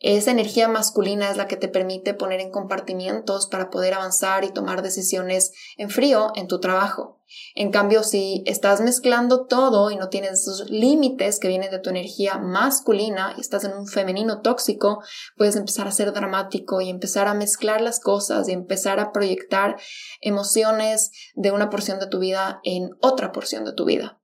esa 0.00 0.30
energía 0.30 0.66
masculina 0.66 1.30
es 1.30 1.36
la 1.36 1.46
que 1.46 1.58
te 1.58 1.68
permite 1.68 2.14
poner 2.14 2.40
en 2.40 2.50
compartimientos 2.50 3.46
para 3.46 3.68
poder 3.68 3.92
avanzar 3.92 4.44
y 4.44 4.52
tomar 4.52 4.80
decisiones 4.82 5.52
en 5.76 5.90
frío 5.90 6.32
en 6.36 6.48
tu 6.48 6.58
trabajo. 6.58 7.20
En 7.54 7.70
cambio, 7.70 8.02
si 8.02 8.42
estás 8.46 8.80
mezclando 8.80 9.46
todo 9.46 9.90
y 9.90 9.96
no 9.96 10.08
tienes 10.08 10.40
esos 10.40 10.70
límites 10.70 11.38
que 11.38 11.48
vienen 11.48 11.70
de 11.70 11.78
tu 11.78 11.90
energía 11.90 12.38
masculina 12.38 13.34
y 13.36 13.40
estás 13.40 13.64
en 13.64 13.72
un 13.72 13.86
femenino 13.86 14.40
tóxico, 14.40 15.02
puedes 15.36 15.54
empezar 15.54 15.86
a 15.86 15.92
ser 15.92 16.12
dramático 16.12 16.80
y 16.80 16.88
empezar 16.88 17.28
a 17.28 17.34
mezclar 17.34 17.82
las 17.82 18.00
cosas 18.00 18.48
y 18.48 18.52
empezar 18.52 19.00
a 19.00 19.12
proyectar 19.12 19.76
emociones 20.20 21.12
de 21.34 21.52
una 21.52 21.70
porción 21.70 22.00
de 22.00 22.06
tu 22.06 22.18
vida 22.18 22.60
en 22.64 22.90
otra 23.00 23.32
porción 23.32 23.64
de 23.64 23.74
tu 23.74 23.84
vida. 23.84 24.19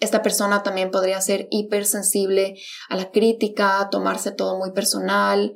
Esta 0.00 0.22
persona 0.22 0.62
también 0.62 0.90
podría 0.90 1.20
ser 1.20 1.46
hipersensible 1.50 2.56
a 2.88 2.96
la 2.96 3.10
crítica, 3.10 3.88
tomarse 3.90 4.32
todo 4.32 4.58
muy 4.58 4.72
personal 4.72 5.54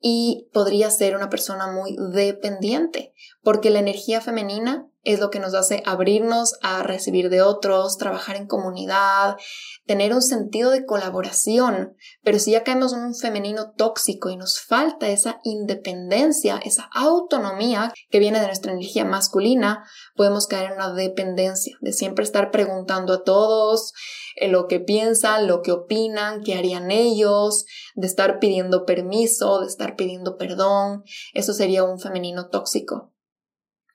y 0.00 0.48
podría 0.52 0.90
ser 0.90 1.16
una 1.16 1.28
persona 1.28 1.70
muy 1.70 1.96
dependiente, 2.12 3.14
porque 3.42 3.70
la 3.70 3.80
energía 3.80 4.20
femenina 4.20 4.88
es 5.04 5.18
lo 5.18 5.30
que 5.30 5.40
nos 5.40 5.54
hace 5.54 5.82
abrirnos 5.84 6.54
a 6.62 6.82
recibir 6.84 7.28
de 7.28 7.42
otros, 7.42 7.98
trabajar 7.98 8.36
en 8.36 8.46
comunidad, 8.46 9.36
tener 9.84 10.14
un 10.14 10.22
sentido 10.22 10.70
de 10.70 10.86
colaboración. 10.86 11.96
Pero 12.22 12.38
si 12.38 12.52
ya 12.52 12.62
caemos 12.62 12.92
en 12.92 13.00
un 13.00 13.14
femenino 13.14 13.72
tóxico 13.72 14.30
y 14.30 14.36
nos 14.36 14.60
falta 14.60 15.08
esa 15.08 15.40
independencia, 15.42 16.60
esa 16.64 16.88
autonomía 16.94 17.92
que 18.10 18.20
viene 18.20 18.40
de 18.40 18.46
nuestra 18.46 18.72
energía 18.72 19.04
masculina, 19.04 19.84
podemos 20.14 20.46
caer 20.46 20.70
en 20.70 20.76
una 20.76 20.92
dependencia 20.92 21.76
de 21.80 21.92
siempre 21.92 22.24
estar 22.24 22.52
preguntando 22.52 23.14
a 23.14 23.24
todos 23.24 23.92
eh, 24.36 24.48
lo 24.48 24.68
que 24.68 24.78
piensan, 24.78 25.48
lo 25.48 25.62
que 25.62 25.72
opinan, 25.72 26.42
qué 26.44 26.54
harían 26.54 26.92
ellos, 26.92 27.64
de 27.96 28.06
estar 28.06 28.38
pidiendo 28.38 28.84
permiso, 28.84 29.60
de 29.60 29.66
estar 29.66 29.96
pidiendo 29.96 30.36
perdón. 30.36 31.02
Eso 31.34 31.52
sería 31.54 31.82
un 31.82 31.98
femenino 31.98 32.48
tóxico 32.48 33.11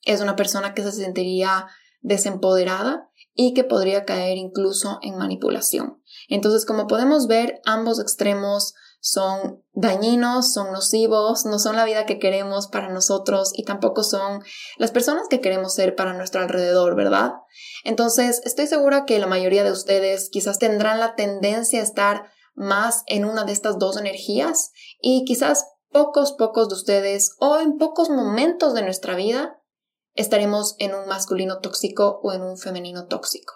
es 0.08 0.22
una 0.22 0.36
persona 0.36 0.74
que 0.74 0.84
se 0.84 0.91
sentiría 0.91 1.67
desempoderada 2.02 3.10
y 3.34 3.54
que 3.54 3.63
podría 3.63 4.06
caer 4.06 4.38
incluso 4.38 4.98
en 5.04 5.17
manipulación. 5.17 6.02
Entonces, 6.28 6.65
como 6.65 6.88
podemos 6.88 7.28
ver, 7.28 7.62
ambos 7.65 8.00
extremos 8.00 8.74
son 9.00 9.63
dañinos, 9.74 10.54
son 10.54 10.72
nocivos, 10.72 11.46
no 11.46 11.60
son 11.60 11.76
la 11.76 11.86
vida 11.86 12.06
que 12.06 12.17
queremos 12.17 12.67
para 12.67 12.89
nosotros 12.89 13.52
y 13.54 13.63
tampoco 13.63 14.04
son 14.04 14.41
las 14.78 14.91
personas 14.91 15.28
que 15.30 15.39
queremos 15.39 15.76
ser 15.76 15.96
para 15.96 16.13
nuestro 16.13 16.41
alrededor, 16.41 16.96
¿verdad? 16.96 17.34
Entonces, 17.84 18.41
estoy 18.43 18.65
segura 18.65 19.06
que 19.06 19.20
la 19.20 19.28
mayoría 19.28 19.63
de 19.63 19.72
ustedes 19.72 20.30
quizás 20.32 20.58
tendrán 20.58 21.00
la 21.00 21.15
tendencia 21.15 21.80
a 21.80 21.84
estar 21.84 22.32
más 22.56 23.04
en 23.06 23.24
una 23.24 23.43
de 23.43 23.54
estas 23.54 23.78
dos 23.78 23.98
energías 23.98 24.72
y 25.00 25.26
quizás 25.26 25.67
pocos, 25.91 26.34
pocos 26.34 26.70
de 26.70 26.76
ustedes 26.76 27.36
o 27.39 27.60
en 27.60 27.78
pocos 27.78 28.10
momentos 28.10 28.74
de 28.74 28.82
nuestra 28.82 29.15
vida 29.15 29.62
estaremos 30.17 30.75
en 30.80 30.93
un 30.93 31.08
masculino 31.08 31.60
tóxico 31.60 32.19
o 32.23 32.34
en 32.34 32.41
un 32.41 32.58
femenino 32.58 33.08
tóxico. 33.08 33.53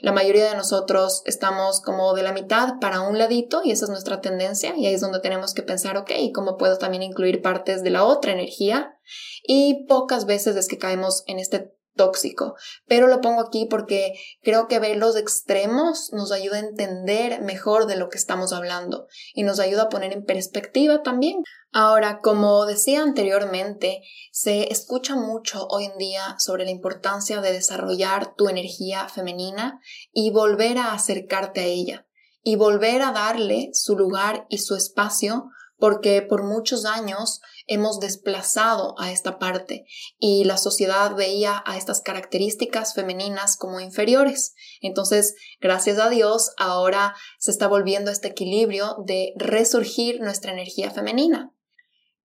La 0.00 0.12
mayoría 0.12 0.48
de 0.50 0.56
nosotros 0.56 1.22
estamos 1.24 1.80
como 1.80 2.14
de 2.14 2.22
la 2.22 2.32
mitad 2.32 2.74
para 2.80 3.00
un 3.00 3.18
ladito 3.18 3.62
y 3.64 3.70
esa 3.70 3.86
es 3.86 3.90
nuestra 3.90 4.20
tendencia 4.20 4.76
y 4.76 4.86
ahí 4.86 4.94
es 4.94 5.00
donde 5.00 5.20
tenemos 5.20 5.54
que 5.54 5.62
pensar, 5.62 5.96
ok, 5.96 6.10
¿cómo 6.34 6.56
puedo 6.56 6.78
también 6.78 7.02
incluir 7.02 7.42
partes 7.42 7.82
de 7.82 7.90
la 7.90 8.04
otra 8.04 8.32
energía? 8.32 8.98
Y 9.42 9.86
pocas 9.86 10.26
veces 10.26 10.56
es 10.56 10.68
que 10.68 10.78
caemos 10.78 11.24
en 11.26 11.38
este 11.38 11.74
tóxico. 11.94 12.54
Pero 12.86 13.06
lo 13.06 13.20
pongo 13.20 13.40
aquí 13.40 13.66
porque 13.70 14.14
creo 14.42 14.68
que 14.68 14.78
ver 14.78 14.96
los 14.96 15.16
extremos 15.16 16.10
nos 16.12 16.32
ayuda 16.32 16.56
a 16.56 16.60
entender 16.60 17.42
mejor 17.42 17.86
de 17.86 17.96
lo 17.96 18.08
que 18.08 18.18
estamos 18.18 18.52
hablando 18.52 19.06
y 19.32 19.42
nos 19.42 19.60
ayuda 19.60 19.84
a 19.84 19.88
poner 19.88 20.12
en 20.12 20.24
perspectiva 20.24 21.02
también. 21.02 21.42
Ahora, 21.72 22.20
como 22.22 22.66
decía 22.66 23.02
anteriormente, 23.02 24.02
se 24.30 24.72
escucha 24.72 25.16
mucho 25.16 25.66
hoy 25.68 25.86
en 25.86 25.98
día 25.98 26.36
sobre 26.38 26.64
la 26.64 26.70
importancia 26.70 27.40
de 27.40 27.52
desarrollar 27.52 28.34
tu 28.36 28.48
energía 28.48 29.08
femenina 29.08 29.80
y 30.12 30.30
volver 30.30 30.78
a 30.78 30.92
acercarte 30.92 31.60
a 31.60 31.64
ella 31.64 32.06
y 32.44 32.56
volver 32.56 33.02
a 33.02 33.10
darle 33.10 33.70
su 33.72 33.96
lugar 33.96 34.46
y 34.50 34.58
su 34.58 34.76
espacio 34.76 35.50
porque 35.78 36.22
por 36.22 36.44
muchos 36.44 36.84
años 36.84 37.40
hemos 37.66 37.98
desplazado 37.98 38.94
a 38.98 39.10
esta 39.10 39.38
parte 39.38 39.86
y 40.18 40.44
la 40.44 40.58
sociedad 40.58 41.14
veía 41.14 41.62
a 41.66 41.76
estas 41.76 42.00
características 42.00 42.94
femeninas 42.94 43.56
como 43.56 43.80
inferiores. 43.80 44.54
Entonces, 44.80 45.34
gracias 45.60 45.98
a 45.98 46.08
Dios, 46.08 46.52
ahora 46.58 47.14
se 47.38 47.50
está 47.50 47.66
volviendo 47.66 48.10
este 48.10 48.28
equilibrio 48.28 48.96
de 49.04 49.32
resurgir 49.36 50.20
nuestra 50.20 50.52
energía 50.52 50.90
femenina. 50.90 51.52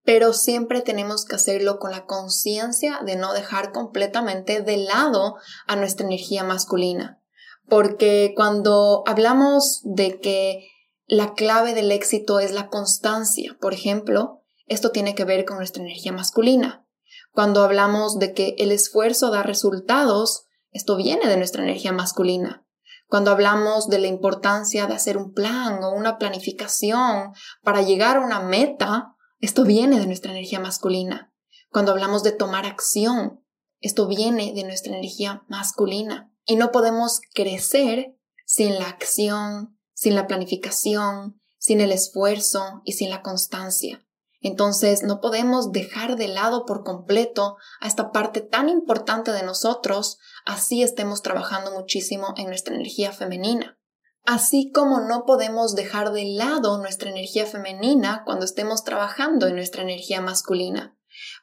Pero 0.05 0.33
siempre 0.33 0.81
tenemos 0.81 1.25
que 1.25 1.37
hacerlo 1.37 1.79
con 1.79 1.91
la 1.91 2.07
conciencia 2.07 3.01
de 3.05 3.17
no 3.17 3.35
dejar 3.35 3.73
completamente 3.73 4.63
de 4.63 4.79
lado 4.79 5.37
a 5.67 5.77
nuestra 5.77 6.07
energía 6.07 6.45
masculina. 6.45 7.23
Porque 7.69 8.33
cuando 8.35 9.03
hablamos 9.07 9.83
de 9.85 10.19
que 10.19 10.67
la 11.09 11.33
clave 11.33 11.73
del 11.75 11.91
éxito 11.91 12.39
es 12.39 12.53
la 12.53 12.69
constancia, 12.69 13.57
por 13.61 13.73
ejemplo, 13.73 14.43
esto 14.67 14.91
tiene 14.91 15.15
que 15.15 15.25
ver 15.25 15.47
con 15.47 15.57
nuestra 15.57 15.83
energía 15.83 16.13
masculina. 16.13 16.87
Cuando 17.33 17.63
hablamos 17.63 18.19
de 18.19 18.35
que 18.35 18.55
el 18.59 18.73
esfuerzo 18.73 19.31
da 19.31 19.43
resultados, 19.43 20.45
esto 20.71 20.97
viene 20.97 21.27
de 21.27 21.39
nuestra 21.39 21.63
energía 21.63 21.93
masculina. 21.93 22.67
Cuando 23.07 23.31
hablamos 23.31 23.89
de 23.89 24.01
la 24.01 24.09
importancia 24.09 24.87
de 24.87 24.95
hacer 24.95 25.17
un 25.17 25.33
plan 25.33 25.83
o 25.83 25.93
una 25.93 26.19
planificación 26.19 27.33
para 27.63 27.81
llegar 27.81 28.19
a 28.19 28.21
una 28.21 28.41
meta, 28.41 29.15
esto 29.41 29.65
viene 29.65 29.99
de 29.99 30.07
nuestra 30.07 30.33
energía 30.33 30.61
masculina. 30.61 31.33
Cuando 31.71 31.93
hablamos 31.93 32.23
de 32.23 32.33
tomar 32.33 32.67
acción, 32.67 33.43
esto 33.81 34.09
viene 34.09 34.53
de 34.53 34.65
nuestra 34.65 34.93
energía 34.93 35.43
masculina. 35.49 36.31
Y 36.45 36.57
no 36.57 36.71
podemos 36.71 37.23
crecer 37.33 38.15
sin 38.45 38.79
la 38.79 38.89
acción, 38.89 39.78
sin 39.99 40.15
la 40.15 40.29
planificación, 40.29 41.41
sin 41.59 41.81
el 41.81 41.91
esfuerzo 41.91 42.83
y 42.85 42.93
sin 42.93 43.11
la 43.11 43.21
constancia. 43.21 44.07
Entonces 44.41 45.03
no 45.03 45.21
podemos 45.21 45.73
dejar 45.73 46.15
de 46.15 46.29
lado 46.29 46.67
por 46.67 46.85
completo 46.85 47.57
a 47.81 47.89
esta 47.89 48.13
parte 48.13 48.41
tan 48.41 48.69
importante 48.69 49.33
de 49.33 49.43
nosotros, 49.43 50.19
así 50.47 50.85
estemos 50.85 51.23
trabajando 51.23 51.73
muchísimo 51.73 52.33
en 52.37 52.47
nuestra 52.47 52.77
energía 52.77 53.11
femenina. 53.11 53.77
Así 54.25 54.71
como 54.71 55.01
no 55.01 55.25
podemos 55.25 55.75
dejar 55.75 56.13
de 56.13 56.27
lado 56.27 56.79
nuestra 56.79 57.11
energía 57.11 57.47
femenina 57.47 58.23
cuando 58.25 58.45
estemos 58.45 58.85
trabajando 58.85 59.49
en 59.49 59.57
nuestra 59.57 59.83
energía 59.83 60.21
masculina. 60.21 60.97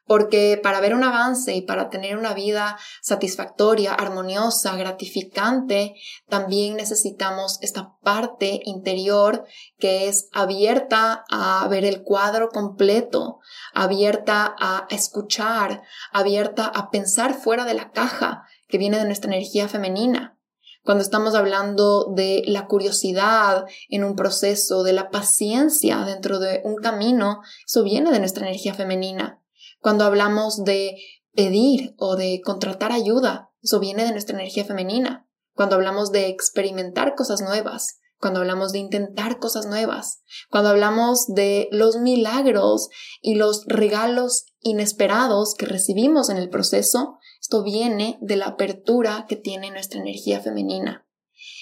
Porque 0.05 0.59
para 0.61 0.79
ver 0.79 0.93
un 0.93 1.03
avance 1.03 1.55
y 1.55 1.61
para 1.61 1.89
tener 1.89 2.17
una 2.17 2.33
vida 2.33 2.77
satisfactoria, 3.01 3.93
armoniosa, 3.93 4.75
gratificante, 4.75 5.95
también 6.29 6.75
necesitamos 6.75 7.57
esta 7.61 7.95
parte 8.03 8.61
interior 8.65 9.45
que 9.79 10.07
es 10.07 10.29
abierta 10.31 11.25
a 11.29 11.67
ver 11.67 11.85
el 11.85 12.03
cuadro 12.03 12.49
completo, 12.49 13.39
abierta 13.73 14.55
a 14.59 14.85
escuchar, 14.89 15.81
abierta 16.11 16.65
a 16.65 16.91
pensar 16.91 17.33
fuera 17.33 17.65
de 17.65 17.73
la 17.73 17.91
caja 17.91 18.43
que 18.67 18.77
viene 18.77 18.97
de 18.97 19.05
nuestra 19.05 19.31
energía 19.31 19.67
femenina. 19.67 20.38
Cuando 20.83 21.03
estamos 21.03 21.33
hablando 21.33 22.13
de 22.15 22.43
la 22.45 22.67
curiosidad 22.67 23.65
en 23.89 24.03
un 24.03 24.15
proceso, 24.15 24.83
de 24.83 24.93
la 24.93 25.09
paciencia 25.09 26.05
dentro 26.05 26.38
de 26.38 26.61
un 26.63 26.75
camino, 26.75 27.41
eso 27.65 27.81
viene 27.83 28.11
de 28.11 28.19
nuestra 28.19 28.45
energía 28.45 28.75
femenina. 28.75 29.41
Cuando 29.86 30.06
hablamos 30.06 30.63
de 30.63 30.98
pedir 31.36 31.93
o 32.00 32.15
de 32.15 32.41
contratar 32.43 32.91
ayuda, 32.91 33.52
eso 33.62 33.80
viene 33.80 34.04
de 34.04 34.13
nuestra 34.13 34.36
energía 34.36 34.65
femenina. 34.65 35.30
Cuando 35.54 35.76
hablamos 35.76 36.12
de 36.12 36.26
experimentar 36.26 37.13
cosas 37.13 37.41
nuevas, 37.41 38.00
cuando 38.17 38.39
hablamos 38.39 38.71
de 38.71 38.80
intentar 38.80 39.38
cosas 39.38 39.67
nuevas, 39.67 40.24
cuando 40.50 40.71
hablamos 40.71 41.28
de 41.28 41.69
los 41.71 41.98
milagros 41.98 42.89
y 43.21 43.36
los 43.36 43.63
regalos 43.67 44.48
inesperados 44.60 45.54
que 45.54 45.67
recibimos 45.67 46.32
en 46.32 46.38
el 46.38 46.50
proceso, 46.50 47.19
esto 47.39 47.62
viene 47.62 48.17
de 48.21 48.38
la 48.38 48.48
apertura 48.48 49.28
que 49.30 49.36
tiene 49.36 49.69
nuestra 49.69 50.02
energía 50.02 50.41
femenina. 50.41 51.08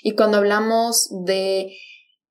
Y 0.02 0.16
cuando 0.16 0.38
hablamos 0.38 1.10
de 1.26 1.74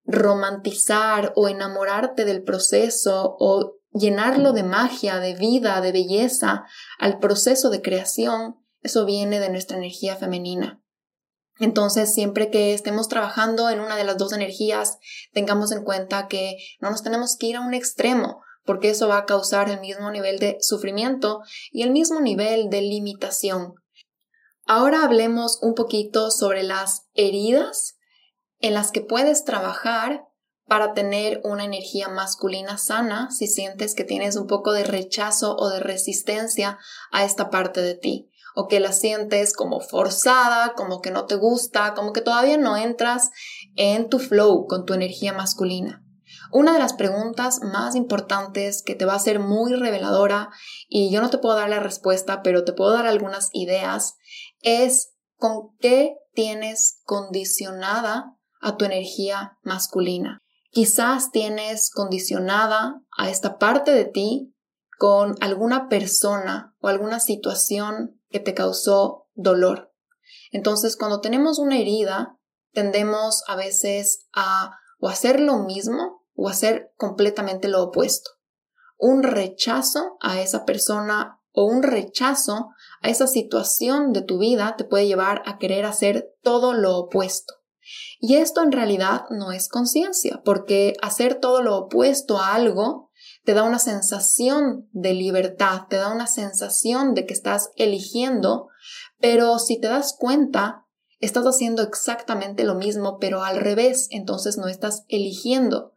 romantizar 0.06 1.34
o 1.36 1.48
enamorarte 1.48 2.24
del 2.24 2.42
proceso 2.42 3.36
o 3.38 3.81
llenarlo 3.92 4.52
de 4.52 4.62
magia, 4.62 5.18
de 5.18 5.34
vida, 5.34 5.80
de 5.80 5.92
belleza 5.92 6.64
al 6.98 7.18
proceso 7.18 7.70
de 7.70 7.82
creación, 7.82 8.56
eso 8.80 9.04
viene 9.04 9.40
de 9.40 9.50
nuestra 9.50 9.76
energía 9.76 10.16
femenina. 10.16 10.82
Entonces, 11.58 12.12
siempre 12.12 12.50
que 12.50 12.74
estemos 12.74 13.08
trabajando 13.08 13.70
en 13.70 13.80
una 13.80 13.96
de 13.96 14.04
las 14.04 14.18
dos 14.18 14.32
energías, 14.32 14.98
tengamos 15.32 15.70
en 15.70 15.84
cuenta 15.84 16.26
que 16.26 16.56
no 16.80 16.90
nos 16.90 17.02
tenemos 17.02 17.36
que 17.36 17.46
ir 17.46 17.56
a 17.56 17.60
un 17.60 17.74
extremo, 17.74 18.40
porque 18.64 18.90
eso 18.90 19.08
va 19.08 19.18
a 19.18 19.26
causar 19.26 19.70
el 19.70 19.80
mismo 19.80 20.10
nivel 20.10 20.38
de 20.38 20.56
sufrimiento 20.60 21.40
y 21.70 21.82
el 21.82 21.90
mismo 21.90 22.20
nivel 22.20 22.70
de 22.70 22.82
limitación. 22.82 23.74
Ahora 24.64 25.04
hablemos 25.04 25.58
un 25.62 25.74
poquito 25.74 26.30
sobre 26.30 26.62
las 26.62 27.08
heridas 27.14 27.96
en 28.60 28.74
las 28.74 28.92
que 28.92 29.00
puedes 29.00 29.44
trabajar 29.44 30.24
para 30.66 30.94
tener 30.94 31.40
una 31.44 31.64
energía 31.64 32.08
masculina 32.08 32.78
sana 32.78 33.30
si 33.30 33.46
sientes 33.46 33.94
que 33.94 34.04
tienes 34.04 34.36
un 34.36 34.46
poco 34.46 34.72
de 34.72 34.84
rechazo 34.84 35.56
o 35.56 35.68
de 35.68 35.80
resistencia 35.80 36.78
a 37.10 37.24
esta 37.24 37.50
parte 37.50 37.82
de 37.82 37.94
ti 37.94 38.28
o 38.54 38.68
que 38.68 38.80
la 38.80 38.92
sientes 38.92 39.54
como 39.54 39.80
forzada, 39.80 40.74
como 40.74 41.00
que 41.00 41.10
no 41.10 41.26
te 41.26 41.36
gusta, 41.36 41.94
como 41.94 42.12
que 42.12 42.20
todavía 42.20 42.58
no 42.58 42.76
entras 42.76 43.30
en 43.76 44.08
tu 44.08 44.18
flow 44.18 44.66
con 44.66 44.84
tu 44.84 44.94
energía 44.94 45.32
masculina. 45.32 46.04
Una 46.50 46.74
de 46.74 46.78
las 46.78 46.92
preguntas 46.92 47.60
más 47.62 47.94
importantes 47.94 48.82
que 48.82 48.94
te 48.94 49.06
va 49.06 49.14
a 49.14 49.18
ser 49.18 49.38
muy 49.38 49.74
reveladora 49.74 50.50
y 50.88 51.10
yo 51.10 51.20
no 51.22 51.30
te 51.30 51.38
puedo 51.38 51.56
dar 51.56 51.70
la 51.70 51.80
respuesta, 51.80 52.42
pero 52.42 52.64
te 52.64 52.72
puedo 52.72 52.92
dar 52.92 53.06
algunas 53.06 53.48
ideas, 53.52 54.16
es 54.60 55.14
con 55.36 55.74
qué 55.80 56.14
tienes 56.34 57.00
condicionada 57.04 58.36
a 58.60 58.76
tu 58.76 58.84
energía 58.84 59.58
masculina. 59.62 60.41
Quizás 60.74 61.30
tienes 61.32 61.90
condicionada 61.90 63.02
a 63.18 63.28
esta 63.28 63.58
parte 63.58 63.90
de 63.90 64.06
ti 64.06 64.54
con 64.98 65.36
alguna 65.42 65.90
persona 65.90 66.74
o 66.80 66.88
alguna 66.88 67.20
situación 67.20 68.18
que 68.30 68.40
te 68.40 68.54
causó 68.54 69.28
dolor. 69.34 69.92
Entonces, 70.50 70.96
cuando 70.96 71.20
tenemos 71.20 71.58
una 71.58 71.78
herida, 71.78 72.38
tendemos 72.72 73.44
a 73.48 73.54
veces 73.54 74.26
a 74.32 74.78
o 74.98 75.10
hacer 75.10 75.40
lo 75.40 75.58
mismo 75.58 76.24
o 76.34 76.48
hacer 76.48 76.90
completamente 76.96 77.68
lo 77.68 77.82
opuesto. 77.82 78.30
Un 78.96 79.22
rechazo 79.22 80.16
a 80.22 80.40
esa 80.40 80.64
persona 80.64 81.38
o 81.52 81.66
un 81.66 81.82
rechazo 81.82 82.70
a 83.02 83.10
esa 83.10 83.26
situación 83.26 84.14
de 84.14 84.22
tu 84.22 84.38
vida 84.38 84.76
te 84.78 84.84
puede 84.84 85.06
llevar 85.06 85.42
a 85.44 85.58
querer 85.58 85.84
hacer 85.84 86.30
todo 86.40 86.72
lo 86.72 86.96
opuesto. 86.96 87.61
Y 88.20 88.36
esto 88.36 88.62
en 88.62 88.72
realidad 88.72 89.24
no 89.30 89.52
es 89.52 89.68
conciencia, 89.68 90.42
porque 90.44 90.94
hacer 91.02 91.36
todo 91.36 91.62
lo 91.62 91.76
opuesto 91.76 92.38
a 92.38 92.54
algo 92.54 93.10
te 93.44 93.54
da 93.54 93.64
una 93.64 93.78
sensación 93.78 94.88
de 94.92 95.14
libertad, 95.14 95.82
te 95.88 95.96
da 95.96 96.12
una 96.12 96.26
sensación 96.26 97.14
de 97.14 97.26
que 97.26 97.34
estás 97.34 97.70
eligiendo, 97.76 98.68
pero 99.20 99.58
si 99.58 99.80
te 99.80 99.88
das 99.88 100.14
cuenta, 100.18 100.86
estás 101.18 101.44
haciendo 101.44 101.82
exactamente 101.82 102.64
lo 102.64 102.74
mismo, 102.74 103.18
pero 103.18 103.42
al 103.42 103.58
revés, 103.58 104.08
entonces 104.10 104.58
no 104.58 104.68
estás 104.68 105.04
eligiendo. 105.08 105.94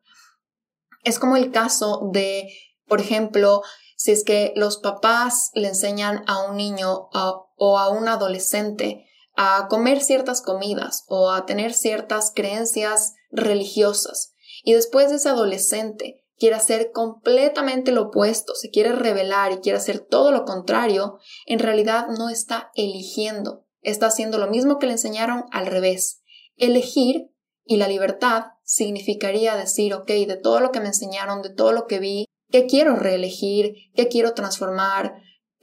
Es 1.04 1.20
como 1.20 1.38
el 1.38 1.52
caso 1.52 2.10
de, 2.12 2.50
por 2.88 3.00
ejemplo, 3.00 3.62
si 3.96 4.12
es 4.12 4.24
que 4.24 4.54
los 4.56 4.78
papás 4.78 5.52
le 5.54 5.70
enseñan 5.70 6.24
a 6.28 6.44
un 6.44 6.58
niño 6.58 7.10
o 7.12 7.80
a 7.80 7.90
un 7.90 8.08
adolescente 8.08 9.06
a 9.36 9.67
comer 9.69 10.02
ciertas 10.02 10.41
comidas 10.41 11.04
o 11.08 11.32
a 11.32 11.45
tener 11.45 11.74
ciertas 11.74 12.32
creencias 12.34 13.13
religiosas. 13.32 14.34
Y 14.63 14.74
después 14.74 15.10
de 15.10 15.17
ese 15.17 15.30
adolescente 15.30 16.24
quiere 16.38 16.56
hacer 16.56 16.91
completamente 16.91 17.91
lo 17.91 18.04
opuesto, 18.04 18.56
se 18.56 18.69
quiere 18.69 18.91
rebelar 18.91 19.52
y 19.52 19.58
quiere 19.58 19.78
hacer 19.78 20.00
todo 20.00 20.32
lo 20.32 20.45
contrario, 20.45 21.19
en 21.45 21.60
realidad 21.60 22.08
no 22.17 22.30
está 22.30 22.71
eligiendo, 22.76 23.65
está 23.82 24.08
haciendo 24.08 24.38
lo 24.38 24.48
mismo 24.48 24.80
que 24.80 24.88
le 24.88 24.93
enseñaron 24.93 25.45
al 25.52 25.67
revés. 25.67 26.21
Elegir 26.58 27.32
y 27.63 27.78
la 27.78 27.88
libertad 27.88 28.45
significaría 28.63 29.56
decir, 29.56 29.93
ok, 29.93 30.08
de 30.08 30.38
todo 30.41 30.60
lo 30.60 30.71
que 30.71 30.80
me 30.80 30.88
enseñaron, 30.88 31.41
de 31.41 31.50
todo 31.50 31.71
lo 31.71 31.88
que 31.88 32.00
vi, 32.00 32.26
¿qué 32.52 32.65
quiero 32.65 32.95
reelegir? 32.95 33.76
¿Qué 33.93 34.08
quiero 34.08 34.34
transformar? 34.34 35.15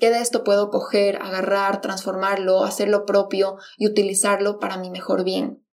¿Qué 0.02 0.10
de 0.10 0.18
esto 0.18 0.42
puedo 0.42 0.68
coger, 0.70 1.22
agarrar, 1.22 1.80
transformarlo, 1.80 2.64
hacerlo 2.64 3.06
propio 3.06 3.58
y 3.76 3.86
utilizarlo 3.86 4.58
para 4.58 4.76
mi 4.76 4.90
mejor 4.90 5.22
bien? 5.22 5.64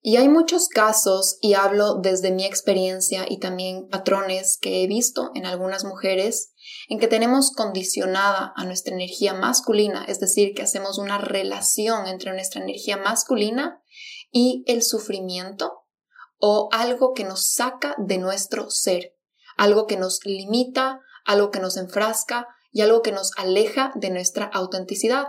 Y 0.00 0.14
hay 0.14 0.28
muchos 0.28 0.68
casos, 0.68 1.36
y 1.40 1.54
hablo 1.54 1.96
desde 1.96 2.30
mi 2.30 2.44
experiencia 2.44 3.26
y 3.28 3.40
también 3.40 3.88
patrones 3.88 4.58
que 4.62 4.84
he 4.84 4.86
visto 4.86 5.32
en 5.34 5.44
algunas 5.44 5.84
mujeres, 5.84 6.52
en 6.88 7.00
que 7.00 7.08
tenemos 7.08 7.50
condicionada 7.50 8.52
a 8.54 8.64
nuestra 8.64 8.94
energía 8.94 9.34
masculina, 9.34 10.04
es 10.06 10.20
decir, 10.20 10.54
que 10.54 10.62
hacemos 10.62 10.96
una 10.96 11.18
relación 11.18 12.06
entre 12.06 12.32
nuestra 12.32 12.62
energía 12.62 12.96
masculina 12.96 13.82
y 14.30 14.62
el 14.68 14.84
sufrimiento 14.84 15.72
o 16.38 16.68
algo 16.70 17.12
que 17.12 17.24
nos 17.24 17.50
saca 17.50 17.96
de 17.98 18.18
nuestro 18.18 18.70
ser, 18.70 19.16
algo 19.56 19.88
que 19.88 19.96
nos 19.96 20.24
limita, 20.24 21.00
algo 21.24 21.50
que 21.50 21.58
nos 21.58 21.76
enfrasca, 21.76 22.46
y 22.76 22.82
algo 22.82 23.00
que 23.00 23.10
nos 23.10 23.30
aleja 23.38 23.90
de 23.94 24.10
nuestra 24.10 24.44
autenticidad. 24.44 25.28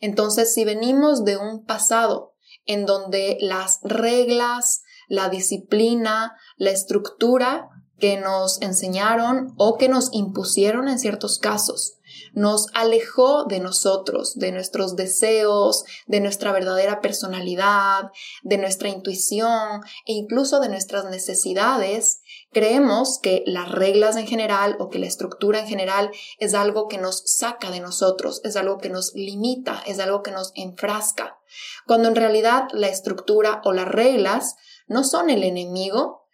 Entonces, 0.00 0.52
si 0.52 0.64
venimos 0.64 1.24
de 1.24 1.36
un 1.36 1.64
pasado 1.64 2.34
en 2.66 2.84
donde 2.84 3.38
las 3.40 3.78
reglas, 3.84 4.82
la 5.06 5.28
disciplina, 5.28 6.36
la 6.56 6.70
estructura 6.70 7.68
que 8.00 8.16
nos 8.16 8.60
enseñaron 8.60 9.54
o 9.56 9.78
que 9.78 9.88
nos 9.88 10.08
impusieron 10.12 10.88
en 10.88 10.98
ciertos 10.98 11.38
casos, 11.38 12.00
nos 12.32 12.66
alejó 12.74 13.44
de 13.44 13.60
nosotros, 13.60 14.34
de 14.34 14.50
nuestros 14.50 14.96
deseos, 14.96 15.84
de 16.08 16.20
nuestra 16.20 16.50
verdadera 16.50 17.00
personalidad, 17.00 18.10
de 18.42 18.58
nuestra 18.58 18.88
intuición 18.88 19.82
e 20.06 20.12
incluso 20.14 20.58
de 20.58 20.70
nuestras 20.70 21.04
necesidades, 21.04 22.22
creemos 22.52 23.18
que 23.22 23.42
las 23.46 23.70
reglas 23.70 24.16
en 24.16 24.26
general 24.26 24.76
o 24.78 24.88
que 24.88 24.98
la 24.98 25.06
estructura 25.06 25.60
en 25.60 25.68
general 25.68 26.10
es 26.38 26.54
algo 26.54 26.88
que 26.88 26.98
nos 26.98 27.22
saca 27.26 27.70
de 27.70 27.80
nosotros, 27.80 28.40
es 28.44 28.56
algo 28.56 28.78
que 28.78 28.88
nos 28.88 29.14
limita, 29.14 29.82
es 29.86 30.00
algo 30.00 30.22
que 30.22 30.32
nos 30.32 30.52
enfrasca, 30.54 31.38
cuando 31.86 32.08
en 32.08 32.16
realidad 32.16 32.68
la 32.72 32.88
estructura 32.88 33.60
o 33.64 33.72
las 33.72 33.88
reglas 33.88 34.56
no 34.86 35.04
son 35.04 35.30
el 35.30 35.44
enemigo, 35.44 36.26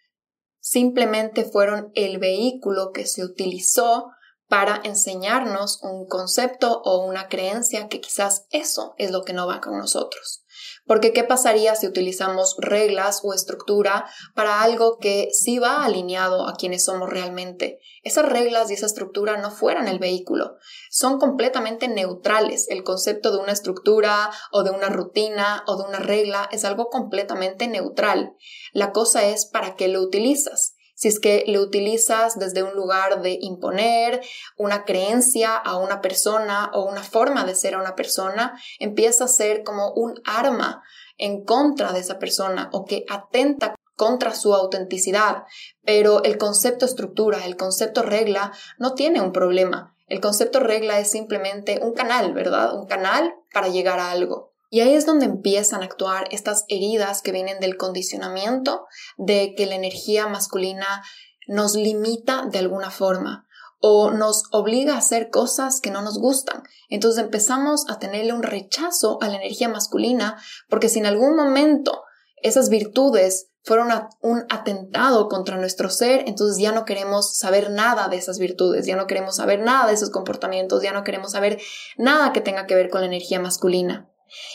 simplemente 0.59 1.43
fueron 1.43 1.91
el 1.93 2.17
vehículo 2.17 2.91
que 2.91 3.05
se 3.05 3.23
utilizó 3.23 4.11
para 4.47 4.81
enseñarnos 4.83 5.79
un 5.83 6.07
concepto 6.07 6.81
o 6.83 7.05
una 7.05 7.27
creencia 7.27 7.87
que 7.87 8.01
quizás 8.01 8.45
eso 8.49 8.93
es 8.97 9.11
lo 9.11 9.23
que 9.23 9.33
no 9.33 9.45
va 9.45 9.61
con 9.61 9.77
nosotros. 9.77 10.43
Porque 10.87 11.11
¿qué 11.11 11.23
pasaría 11.23 11.75
si 11.75 11.85
utilizamos 11.85 12.55
reglas 12.59 13.19
o 13.23 13.33
estructura 13.33 14.09
para 14.33 14.61
algo 14.61 14.97
que 14.97 15.29
sí 15.31 15.59
va 15.59 15.83
alineado 15.83 16.47
a 16.47 16.55
quienes 16.55 16.85
somos 16.85 17.09
realmente? 17.09 17.79
Esas 18.03 18.25
reglas 18.25 18.71
y 18.71 18.75
esa 18.75 18.85
estructura 18.85 19.37
no 19.37 19.51
fueran 19.51 19.89
el 19.89 19.99
vehículo, 19.99 20.55
son 20.89 21.19
completamente 21.19 21.89
neutrales. 21.89 22.67
El 22.69 22.83
concepto 22.83 23.31
de 23.31 23.39
una 23.39 23.51
estructura 23.51 24.31
o 24.51 24.63
de 24.63 24.71
una 24.71 24.87
rutina 24.87 25.63
o 25.67 25.75
de 25.75 25.83
una 25.83 25.99
regla 25.99 26.47
es 26.51 26.63
algo 26.63 26.87
completamente 26.87 27.67
neutral. 27.67 28.33
La 28.71 28.91
cosa 28.93 29.27
es 29.27 29.45
para 29.45 29.75
qué 29.75 29.89
lo 29.89 30.01
utilizas 30.01 30.76
si 30.97 31.09
es 31.09 31.19
que 31.19 31.43
lo 31.45 31.61
utilizas 31.61 32.39
desde 32.39 32.63
un 32.63 32.73
lugar 32.73 33.21
de 33.21 33.37
imponer 33.39 34.19
una 34.57 34.83
creencia 34.83 35.55
a 35.55 35.77
una 35.77 36.01
persona 36.01 36.71
o 36.73 36.85
una 36.85 37.03
forma 37.03 37.45
de 37.45 37.53
ser 37.53 37.75
a 37.75 37.79
una 37.79 37.95
persona, 37.95 38.59
empieza 38.79 39.25
a 39.25 39.27
ser 39.27 39.63
como 39.63 39.91
un 39.93 40.19
arma 40.25 40.81
en 41.19 41.45
contra 41.45 41.93
de 41.93 41.99
esa 41.99 42.17
persona 42.17 42.69
o 42.73 42.85
que 42.85 43.05
atenta 43.09 43.75
contra 43.95 44.33
su 44.33 44.55
autenticidad. 44.55 45.43
Pero 45.85 46.23
el 46.23 46.39
concepto 46.39 46.87
estructura, 46.87 47.45
el 47.45 47.57
concepto 47.57 48.01
regla, 48.01 48.51
no 48.79 48.95
tiene 48.95 49.21
un 49.21 49.33
problema. 49.33 49.95
El 50.07 50.19
concepto 50.19 50.59
regla 50.59 50.99
es 50.99 51.11
simplemente 51.11 51.79
un 51.79 51.93
canal, 51.93 52.33
¿verdad? 52.33 52.75
Un 52.75 52.87
canal 52.87 53.35
para 53.53 53.67
llegar 53.67 53.99
a 53.99 54.09
algo. 54.09 54.56
Y 54.69 54.81
ahí 54.81 54.93
es 54.93 55.05
donde 55.05 55.25
empiezan 55.25 55.81
a 55.81 55.85
actuar 55.85 56.27
estas 56.31 56.65
heridas 56.67 57.21
que 57.21 57.31
vienen 57.31 57.59
del 57.59 57.77
condicionamiento 57.77 58.85
de 59.17 59.53
que 59.55 59.65
la 59.65 59.75
energía 59.75 60.27
masculina 60.27 61.03
nos 61.47 61.75
limita 61.75 62.45
de 62.51 62.59
alguna 62.59 62.91
forma 62.91 63.47
o 63.79 64.11
nos 64.11 64.43
obliga 64.51 64.95
a 64.95 64.99
hacer 64.99 65.29
cosas 65.29 65.79
que 65.81 65.91
no 65.91 66.01
nos 66.01 66.19
gustan. 66.19 66.63
Entonces 66.89 67.23
empezamos 67.23 67.85
a 67.89 67.99
tenerle 67.99 68.33
un 68.33 68.43
rechazo 68.43 69.19
a 69.21 69.27
la 69.29 69.35
energía 69.35 69.69
masculina 69.69 70.41
porque 70.69 70.89
si 70.89 70.99
en 70.99 71.05
algún 71.05 71.35
momento 71.35 72.03
esas 72.41 72.69
virtudes 72.69 73.49
fueron 73.63 73.89
un 74.21 74.45
atentado 74.49 75.27
contra 75.27 75.57
nuestro 75.57 75.89
ser, 75.89 76.23
entonces 76.27 76.57
ya 76.61 76.71
no 76.71 76.85
queremos 76.85 77.35
saber 77.35 77.69
nada 77.69 78.07
de 78.07 78.15
esas 78.15 78.39
virtudes, 78.39 78.85
ya 78.85 78.95
no 78.95 79.07
queremos 79.07 79.35
saber 79.35 79.59
nada 79.59 79.87
de 79.87 79.93
esos 79.93 80.09
comportamientos, 80.09 80.81
ya 80.81 80.93
no 80.93 81.03
queremos 81.03 81.33
saber 81.33 81.59
nada 81.97 82.31
que 82.31 82.39
tenga 82.39 82.65
que 82.65 82.75
ver 82.75 82.89
con 82.89 83.01
la 83.01 83.07
energía 83.07 83.41
masculina. 83.41 84.09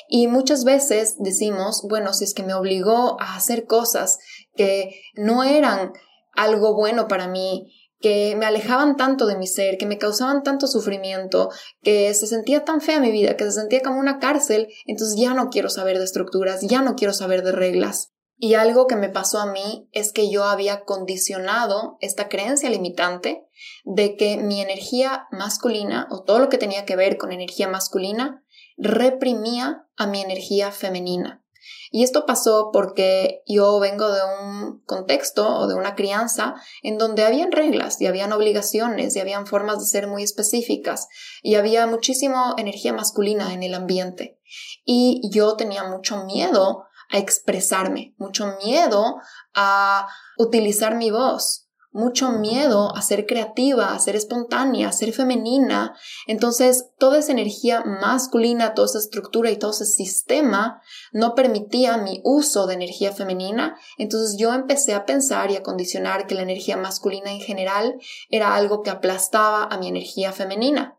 Y 0.09 0.27
muchas 0.27 0.65
veces 0.65 1.17
decimos, 1.19 1.83
bueno, 1.89 2.13
si 2.13 2.25
es 2.25 2.35
que 2.35 2.43
me 2.43 2.55
obligó 2.55 3.21
a 3.21 3.37
hacer 3.37 3.67
cosas 3.67 4.19
que 4.55 5.01
no 5.15 5.45
eran 5.45 5.93
algo 6.35 6.75
bueno 6.75 7.09
para 7.09 7.29
mí, 7.29 7.73
que 8.01 8.35
me 8.37 8.47
alejaban 8.47 8.97
tanto 8.97 9.27
de 9.27 9.37
mi 9.37 9.47
ser, 9.47 9.79
que 9.79 9.87
me 9.87 9.97
causaban 9.97 10.43
tanto 10.43 10.67
sufrimiento, 10.67 11.51
que 11.83 12.13
se 12.15 12.27
sentía 12.27 12.65
tan 12.65 12.81
fea 12.81 13.01
mi 13.01 13.13
vida, 13.13 13.37
que 13.37 13.45
se 13.45 13.53
sentía 13.53 13.81
como 13.81 14.01
una 14.01 14.19
cárcel, 14.19 14.69
entonces 14.87 15.19
ya 15.19 15.33
no 15.35 15.49
quiero 15.49 15.71
saber 15.71 15.99
de 15.99 16.05
estructuras, 16.05 16.61
ya 16.63 16.83
no 16.83 16.97
quiero 16.97 17.15
saber 17.15 17.43
de 17.43 17.53
reglas. 17.53 18.13
Y 18.37 18.55
algo 18.55 18.89
que 18.89 18.97
me 18.97 19.09
pasó 19.09 19.39
a 19.39 19.53
mí 19.53 19.89
es 19.93 20.13
que 20.13 20.29
yo 20.29 20.43
había 20.43 20.81
condicionado 20.81 21.97
esta 22.01 22.29
creencia 22.29 22.69
limitante 22.71 23.47
de 23.85 24.17
que 24.17 24.37
mi 24.37 24.61
energía 24.61 25.29
masculina 25.31 26.09
o 26.11 26.25
todo 26.25 26.41
lo 26.41 26.49
que 26.49 26.59
tenía 26.59 26.85
que 26.85 26.97
ver 26.97 27.19
con 27.19 27.31
energía 27.31 27.69
masculina 27.69 28.43
reprimía 28.83 29.87
a 29.97 30.07
mi 30.07 30.21
energía 30.21 30.73
femenina. 30.73 31.43
Y 31.91 32.03
esto 32.03 32.27
pasó 32.27 32.71
porque 32.73 33.43
yo 33.47 33.79
vengo 33.79 34.11
de 34.11 34.21
un 34.41 34.83
contexto 34.85 35.47
o 35.47 35.69
de 35.69 35.75
una 35.75 35.95
crianza 35.95 36.55
en 36.83 36.99
donde 36.99 37.25
habían 37.25 37.53
reglas 37.53 38.01
y 38.01 38.07
habían 38.07 38.33
obligaciones 38.33 39.15
y 39.15 39.21
habían 39.21 39.47
formas 39.47 39.79
de 39.79 39.87
ser 39.87 40.07
muy 40.09 40.23
específicas 40.23 41.07
y 41.43 41.55
había 41.55 41.87
muchísima 41.87 42.55
energía 42.57 42.93
masculina 42.93 43.53
en 43.53 43.63
el 43.63 43.75
ambiente. 43.75 44.41
Y 44.85 45.21
yo 45.31 45.55
tenía 45.55 45.85
mucho 45.85 46.25
miedo 46.25 46.85
a 47.11 47.19
expresarme, 47.19 48.15
mucho 48.17 48.57
miedo 48.65 49.17
a 49.55 50.09
utilizar 50.39 50.97
mi 50.97 51.11
voz, 51.11 51.69
mucho 51.93 52.31
miedo 52.33 52.95
a 52.97 53.03
ser 53.03 53.27
creativa, 53.27 53.95
a 53.95 53.99
ser 53.99 54.17
espontánea, 54.17 54.89
a 54.89 54.93
ser 54.93 55.13
femenina. 55.13 55.95
Entonces, 56.27 56.91
toda 56.99 57.19
esa 57.19 57.33
energía 57.33 57.85
masculina, 57.85 58.75
toda 58.75 58.87
esa 58.87 58.99
estructura 58.99 59.51
y 59.51 59.57
todo 59.57 59.71
ese 59.71 59.87
sistema 59.87 60.81
no 61.13 61.35
permitía 61.35 61.99
mi 61.99 62.21
uso 62.25 62.67
de 62.67 62.75
energía 62.75 63.13
femenina. 63.13 63.77
Entonces, 63.99 64.37
yo 64.39 64.55
empecé 64.55 64.95
a 64.95 65.05
pensar 65.05 65.51
y 65.51 65.57
a 65.57 65.63
condicionar 65.63 66.27
que 66.27 66.35
la 66.35 66.43
energía 66.43 66.77
masculina 66.77 67.31
en 67.31 67.41
general 67.41 68.01
era 68.31 68.55
algo 68.55 68.83
que 68.83 68.91
aplastaba 68.91 69.65
a 69.65 69.79
mi 69.79 69.89
energía 69.89 70.33
femenina 70.33 70.99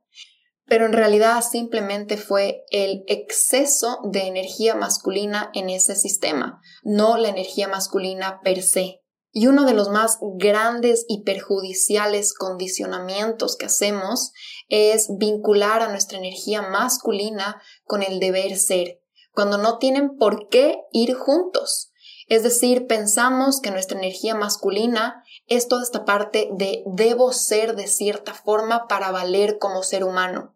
pero 0.66 0.86
en 0.86 0.94
realidad 0.94 1.44
simplemente 1.44 2.18
fue 2.18 2.64
el 2.72 3.04
exceso 3.08 4.00
de 4.06 4.28
energía 4.28 4.76
masculina 4.76 5.52
en 5.54 5.70
ese 5.70 5.96
sistema, 5.96 6.62
no 6.84 7.18
la 7.18 7.30
energía 7.30 7.68
masculina 7.68 8.40
per 8.42 8.62
se. 8.64 9.03
Y 9.36 9.48
uno 9.48 9.66
de 9.66 9.74
los 9.74 9.90
más 9.90 10.20
grandes 10.22 11.06
y 11.10 11.24
perjudiciales 11.24 12.36
condicionamientos 12.36 13.58
que 13.58 13.66
hacemos 13.66 14.32
es 14.70 15.08
vincular 15.18 15.82
a 15.82 15.90
nuestra 15.90 16.20
energía 16.20 16.62
masculina 16.62 17.60
con 17.84 18.04
el 18.04 18.20
deber 18.20 18.56
ser, 18.58 19.02
cuando 19.34 19.58
no 19.58 19.80
tienen 19.80 20.18
por 20.18 20.50
qué 20.50 20.78
ir 20.92 21.16
juntos. 21.16 21.92
Es 22.28 22.44
decir, 22.44 22.86
pensamos 22.86 23.60
que 23.60 23.72
nuestra 23.72 23.98
energía 23.98 24.36
masculina 24.36 25.24
es 25.48 25.68
toda 25.68 25.82
esta 25.82 26.06
parte 26.06 26.50
de 26.54 26.84
debo 26.86 27.34
ser 27.34 27.76
de 27.76 27.88
cierta 27.88 28.36
forma 28.36 28.88
para 28.88 29.10
valer 29.10 29.58
como 29.58 29.82
ser 29.82 30.04
humano. 30.04 30.56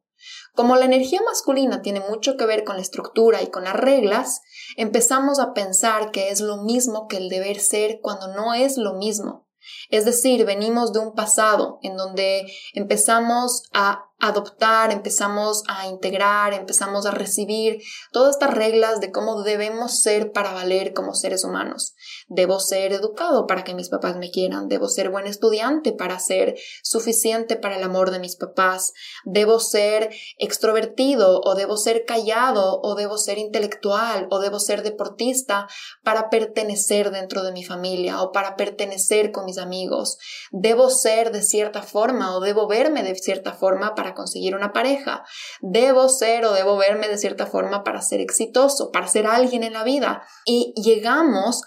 Como 0.58 0.76
la 0.76 0.86
energía 0.86 1.22
masculina 1.24 1.84
tiene 1.84 2.00
mucho 2.00 2.36
que 2.36 2.48
ver 2.48 2.64
con 2.64 2.78
la 2.78 2.82
estructura 2.82 3.44
y 3.44 3.52
con 3.52 3.66
las 3.66 3.76
reglas, 3.76 4.42
empezamos 4.76 5.40
a 5.40 5.54
pensar 5.54 6.10
que 6.10 6.30
es 6.30 6.42
lo 6.42 6.64
mismo 6.64 7.08
que 7.08 7.18
el 7.18 7.30
deber 7.30 7.60
ser 7.60 8.00
cuando 8.02 8.30
no 8.30 8.56
es 8.56 8.76
lo 8.76 8.96
mismo. 8.96 9.48
Es 9.92 10.04
decir, 10.04 10.46
venimos 10.46 10.94
de 10.94 11.00
un 11.00 11.14
pasado 11.14 11.78
en 11.84 11.96
donde 11.96 12.52
empezamos 12.74 13.70
a 13.72 14.07
adoptar, 14.20 14.92
empezamos 14.92 15.64
a 15.68 15.88
integrar, 15.88 16.54
empezamos 16.54 17.06
a 17.06 17.12
recibir 17.12 17.80
todas 18.12 18.36
estas 18.36 18.54
reglas 18.54 19.00
de 19.00 19.12
cómo 19.12 19.44
debemos 19.44 20.02
ser 20.02 20.32
para 20.32 20.54
valer 20.54 20.94
como 20.94 21.14
seres 21.14 21.44
humanos. 21.44 21.94
Debo 22.28 22.60
ser 22.60 22.94
educado 22.94 23.46
para 23.46 23.64
que 23.64 23.76
mis 23.76 23.90
papás 23.90 24.18
me 24.18 24.32
quieran, 24.32 24.70
debo 24.70 24.90
ser 24.90 25.10
buen 25.10 25.28
estudiante 25.28 25.92
para 25.92 26.20
ser 26.20 26.56
suficiente 26.82 27.58
para 27.58 27.78
el 27.78 27.84
amor 27.84 28.10
de 28.10 28.20
mis 28.20 28.36
papás, 28.36 28.94
debo 29.24 29.60
ser 29.60 30.10
extrovertido 30.40 31.40
o 31.44 31.54
debo 31.54 31.78
ser 31.78 32.06
callado 32.06 32.82
o 32.82 32.96
debo 32.96 33.18
ser 33.18 33.38
intelectual 33.38 34.28
o 34.32 34.40
debo 34.40 34.60
ser 34.60 34.82
deportista 34.82 35.68
para 36.04 36.30
pertenecer 36.30 37.12
dentro 37.12 37.44
de 37.44 37.52
mi 37.52 37.64
familia 37.64 38.22
o 38.24 38.32
para 38.32 38.56
pertenecer 38.56 39.32
con 39.32 39.46
mis 39.46 39.60
amigos. 39.60 40.18
Debo 40.52 40.90
ser 40.90 41.32
de 41.32 41.44
cierta 41.44 41.84
forma 41.84 42.36
o 42.36 42.40
debo 42.40 42.68
verme 42.68 43.04
de 43.04 43.14
cierta 43.16 43.54
forma 43.54 43.94
para 43.94 44.07
conseguir 44.14 44.56
una 44.56 44.74
pareja. 44.74 45.24
Debo 45.62 46.10
ser 46.10 46.46
o 46.46 46.54
debo 46.54 46.78
verme 46.78 47.08
de 47.08 47.18
cierta 47.18 47.46
forma 47.46 47.84
para 47.84 48.02
ser 48.02 48.22
exitoso, 48.22 48.92
para 48.92 49.08
ser 49.08 49.28
alguien 49.28 49.64
en 49.64 49.74
la 49.74 49.84
vida. 49.84 50.24
Y 50.46 50.74
llegamos 50.76 51.62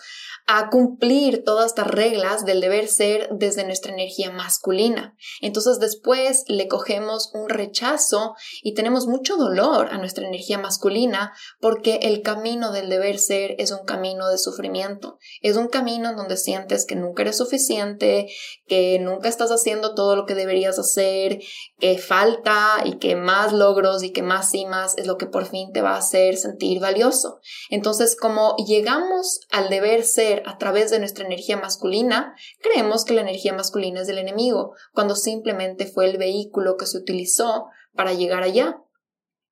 a 0.53 0.69
cumplir 0.69 1.45
todas 1.45 1.67
estas 1.67 1.87
reglas 1.87 2.45
del 2.45 2.61
deber 2.61 2.89
ser 2.89 3.29
desde 3.31 3.63
nuestra 3.63 3.93
energía 3.93 4.33
masculina. 4.33 5.15
Entonces 5.41 5.79
después 5.79 6.43
le 6.49 6.67
cogemos 6.67 7.31
un 7.35 7.49
rechazo 7.49 8.35
y 8.61 8.75
tenemos 8.75 9.07
mucho 9.07 9.37
dolor 9.37 9.91
a 9.93 9.99
nuestra 9.99 10.27
energía 10.27 10.59
masculina 10.59 11.33
porque 11.61 12.01
el 12.03 12.23
camino 12.23 12.73
del 12.73 12.89
deber 12.89 13.21
ser 13.21 13.55
es 13.59 13.71
un 13.71 13.85
camino 13.85 14.29
de 14.29 14.39
sufrimiento. 14.39 15.19
Es 15.41 15.57
un 15.57 15.69
camino 15.69 16.11
en 16.11 16.17
donde 16.17 16.37
sientes 16.37 16.85
que 16.85 16.97
nunca 16.97 17.23
eres 17.23 17.39
suficiente, 17.39 18.27
que 18.67 18.99
nunca 18.99 19.29
estás 19.29 19.51
haciendo 19.51 19.95
todo 19.95 20.17
lo 20.17 20.27
que 20.27 20.35
deberías 20.35 20.81
hacer, 20.81 21.41
que 21.79 21.97
falta 21.99 22.83
y 22.85 22.99
que 22.99 23.15
más 23.15 23.53
logros 23.53 24.03
y 24.03 24.11
que 24.11 24.23
más 24.23 24.51
cimas 24.51 24.99
es 24.99 25.07
lo 25.07 25.17
que 25.17 25.27
por 25.27 25.47
fin 25.47 25.71
te 25.73 25.81
va 25.81 25.95
a 25.95 25.99
hacer 25.99 26.37
sentir 26.37 26.81
valioso. 26.81 27.39
Entonces 27.69 28.17
como 28.17 28.57
llegamos 28.57 29.43
al 29.51 29.71
deber 29.71 30.03
ser 30.03 30.40
a 30.47 30.59
través 30.59 30.91
de 30.91 30.99
nuestra 30.99 31.25
energía 31.25 31.57
masculina, 31.57 32.35
creemos 32.61 33.05
que 33.05 33.15
la 33.15 33.23
energía 33.23 33.53
masculina 33.53 34.01
es 34.01 34.07
del 34.07 34.19
enemigo, 34.19 34.75
cuando 34.93 35.17
simplemente 35.17 35.87
fue 35.87 36.09
el 36.09 36.19
vehículo 36.19 36.77
que 36.77 36.87
se 36.87 36.99
utilizó 36.99 37.67
para 37.95 38.13
llegar 38.13 38.43
allá. 38.43 38.83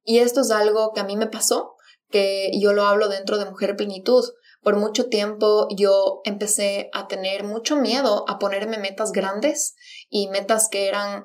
Y 0.02 0.18
esto 0.18 0.40
es 0.40 0.50
algo 0.50 0.92
que 0.92 1.00
a 1.00 1.04
mí 1.04 1.16
me 1.16 1.26
pasó, 1.26 1.76
que 2.10 2.50
yo 2.58 2.72
lo 2.72 2.86
hablo 2.86 3.08
dentro 3.08 3.38
de 3.38 3.44
Mujer 3.50 3.76
Plenitud. 3.76 4.24
Por 4.62 4.76
mucho 4.76 5.08
tiempo 5.08 5.68
yo 5.70 6.20
empecé 6.24 6.90
a 6.92 7.06
tener 7.06 7.44
mucho 7.44 7.76
miedo 7.76 8.24
a 8.28 8.38
ponerme 8.38 8.78
metas 8.78 9.12
grandes 9.12 9.74
y 10.08 10.28
metas 10.28 10.68
que 10.68 10.88
eran 10.88 11.24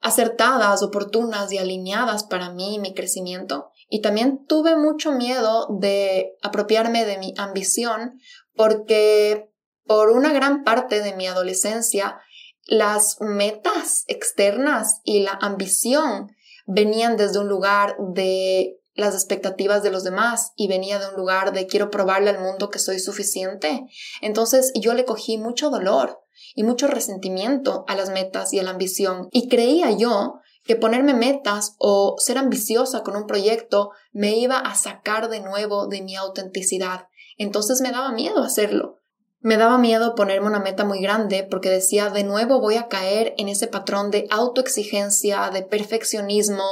acertadas, 0.00 0.82
oportunas 0.82 1.50
y 1.52 1.58
alineadas 1.58 2.24
para 2.24 2.50
mí 2.50 2.76
y 2.76 2.78
mi 2.78 2.94
crecimiento. 2.94 3.70
Y 3.88 4.02
también 4.02 4.44
tuve 4.46 4.76
mucho 4.76 5.12
miedo 5.12 5.66
de 5.80 6.36
apropiarme 6.42 7.04
de 7.04 7.18
mi 7.18 7.34
ambición 7.36 8.18
porque 8.56 9.50
por 9.84 10.10
una 10.10 10.32
gran 10.32 10.64
parte 10.64 11.00
de 11.00 11.14
mi 11.14 11.26
adolescencia 11.26 12.20
las 12.66 13.18
metas 13.20 14.04
externas 14.08 15.00
y 15.04 15.20
la 15.20 15.38
ambición 15.40 16.34
venían 16.66 17.16
desde 17.16 17.38
un 17.38 17.48
lugar 17.48 17.96
de 17.98 18.80
las 18.94 19.14
expectativas 19.14 19.82
de 19.82 19.90
los 19.90 20.02
demás 20.02 20.52
y 20.56 20.68
venía 20.68 20.98
de 20.98 21.08
un 21.08 21.14
lugar 21.14 21.52
de 21.52 21.66
quiero 21.66 21.90
probarle 21.90 22.30
al 22.30 22.40
mundo 22.40 22.70
que 22.70 22.78
soy 22.78 22.98
suficiente. 22.98 23.86
Entonces 24.20 24.72
yo 24.74 24.94
le 24.94 25.04
cogí 25.04 25.38
mucho 25.38 25.70
dolor 25.70 26.18
y 26.54 26.64
mucho 26.64 26.88
resentimiento 26.88 27.84
a 27.86 27.94
las 27.94 28.10
metas 28.10 28.52
y 28.52 28.58
a 28.58 28.62
la 28.62 28.70
ambición 28.70 29.28
y 29.30 29.48
creía 29.48 29.90
yo 29.90 30.40
que 30.64 30.76
ponerme 30.76 31.14
metas 31.14 31.76
o 31.78 32.16
ser 32.18 32.38
ambiciosa 32.38 33.02
con 33.02 33.14
un 33.16 33.26
proyecto 33.26 33.90
me 34.12 34.36
iba 34.36 34.58
a 34.58 34.74
sacar 34.74 35.28
de 35.28 35.40
nuevo 35.40 35.86
de 35.86 36.02
mi 36.02 36.16
autenticidad. 36.16 37.06
Entonces 37.36 37.80
me 37.80 37.90
daba 37.90 38.12
miedo 38.12 38.42
hacerlo. 38.42 39.02
Me 39.40 39.58
daba 39.58 39.76
miedo 39.78 40.14
ponerme 40.14 40.46
una 40.46 40.60
meta 40.60 40.84
muy 40.84 41.00
grande 41.00 41.46
porque 41.48 41.68
decía 41.68 42.08
de 42.08 42.24
nuevo 42.24 42.60
voy 42.60 42.76
a 42.76 42.88
caer 42.88 43.34
en 43.36 43.48
ese 43.48 43.66
patrón 43.66 44.10
de 44.10 44.26
autoexigencia, 44.30 45.50
de 45.50 45.62
perfeccionismo, 45.62 46.64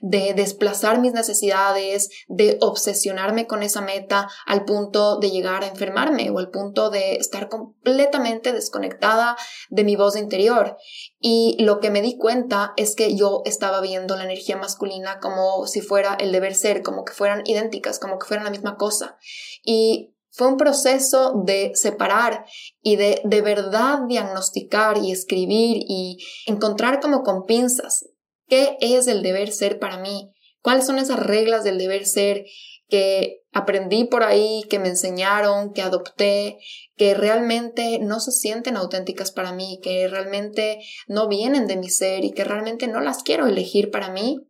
de 0.00 0.34
desplazar 0.34 1.00
mis 1.00 1.12
necesidades, 1.12 2.10
de 2.28 2.58
obsesionarme 2.60 3.46
con 3.46 3.62
esa 3.62 3.80
meta 3.80 4.28
al 4.46 4.64
punto 4.64 5.18
de 5.18 5.30
llegar 5.30 5.64
a 5.64 5.68
enfermarme 5.68 6.30
o 6.30 6.38
al 6.38 6.50
punto 6.50 6.90
de 6.90 7.16
estar 7.16 7.48
completamente 7.48 8.52
desconectada 8.52 9.36
de 9.70 9.84
mi 9.84 9.96
voz 9.96 10.14
interior. 10.16 10.76
Y 11.20 11.56
lo 11.58 11.80
que 11.80 11.90
me 11.90 12.02
di 12.02 12.18
cuenta 12.18 12.74
es 12.76 12.94
que 12.94 13.16
yo 13.16 13.42
estaba 13.46 13.80
viendo 13.80 14.16
la 14.16 14.24
energía 14.24 14.56
masculina 14.56 15.20
como 15.20 15.66
si 15.66 15.80
fuera 15.80 16.14
el 16.14 16.32
deber 16.32 16.54
ser, 16.54 16.82
como 16.82 17.04
que 17.04 17.14
fueran 17.14 17.42
idénticas, 17.46 17.98
como 17.98 18.18
que 18.18 18.26
fueran 18.26 18.44
la 18.44 18.50
misma 18.50 18.76
cosa. 18.76 19.16
Y 19.64 20.14
fue 20.30 20.48
un 20.48 20.56
proceso 20.56 21.42
de 21.44 21.72
separar 21.74 22.44
y 22.82 22.96
de 22.96 23.20
de 23.24 23.42
verdad 23.42 24.00
diagnosticar 24.08 24.98
y 24.98 25.12
escribir 25.12 25.78
y 25.88 26.18
encontrar 26.46 27.00
como 27.00 27.22
con 27.22 27.44
pinzas 27.44 28.04
qué 28.48 28.76
es 28.80 29.06
el 29.06 29.22
deber 29.22 29.52
ser 29.52 29.78
para 29.78 29.98
mí, 29.98 30.32
cuáles 30.62 30.86
son 30.86 30.98
esas 30.98 31.20
reglas 31.20 31.64
del 31.64 31.78
deber 31.78 32.06
ser 32.06 32.44
que 32.88 33.42
aprendí 33.52 34.04
por 34.04 34.24
ahí, 34.24 34.64
que 34.68 34.78
me 34.78 34.88
enseñaron, 34.88 35.72
que 35.72 35.82
adopté, 35.82 36.58
que 36.96 37.14
realmente 37.14 37.98
no 38.00 38.20
se 38.20 38.32
sienten 38.32 38.76
auténticas 38.76 39.30
para 39.30 39.52
mí, 39.52 39.78
que 39.82 40.08
realmente 40.08 40.80
no 41.06 41.28
vienen 41.28 41.66
de 41.66 41.76
mi 41.76 41.88
ser 41.88 42.24
y 42.24 42.32
que 42.32 42.44
realmente 42.44 42.88
no 42.88 43.00
las 43.00 43.22
quiero 43.22 43.46
elegir 43.46 43.90
para 43.90 44.10
mí 44.10 44.49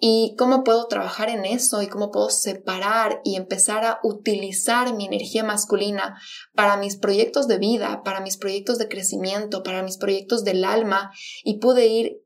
y 0.00 0.34
cómo 0.38 0.64
puedo 0.64 0.86
trabajar 0.86 1.28
en 1.28 1.44
eso 1.44 1.82
y 1.82 1.86
cómo 1.86 2.10
puedo 2.10 2.30
separar 2.30 3.20
y 3.22 3.36
empezar 3.36 3.84
a 3.84 4.00
utilizar 4.02 4.94
mi 4.94 5.04
energía 5.04 5.44
masculina 5.44 6.18
para 6.54 6.78
mis 6.78 6.96
proyectos 6.96 7.46
de 7.46 7.58
vida, 7.58 8.02
para 8.02 8.22
mis 8.22 8.38
proyectos 8.38 8.78
de 8.78 8.88
crecimiento, 8.88 9.62
para 9.62 9.82
mis 9.82 9.98
proyectos 9.98 10.42
del 10.42 10.64
alma 10.64 11.12
y 11.44 11.58
pude 11.58 11.86
ir 11.86 12.24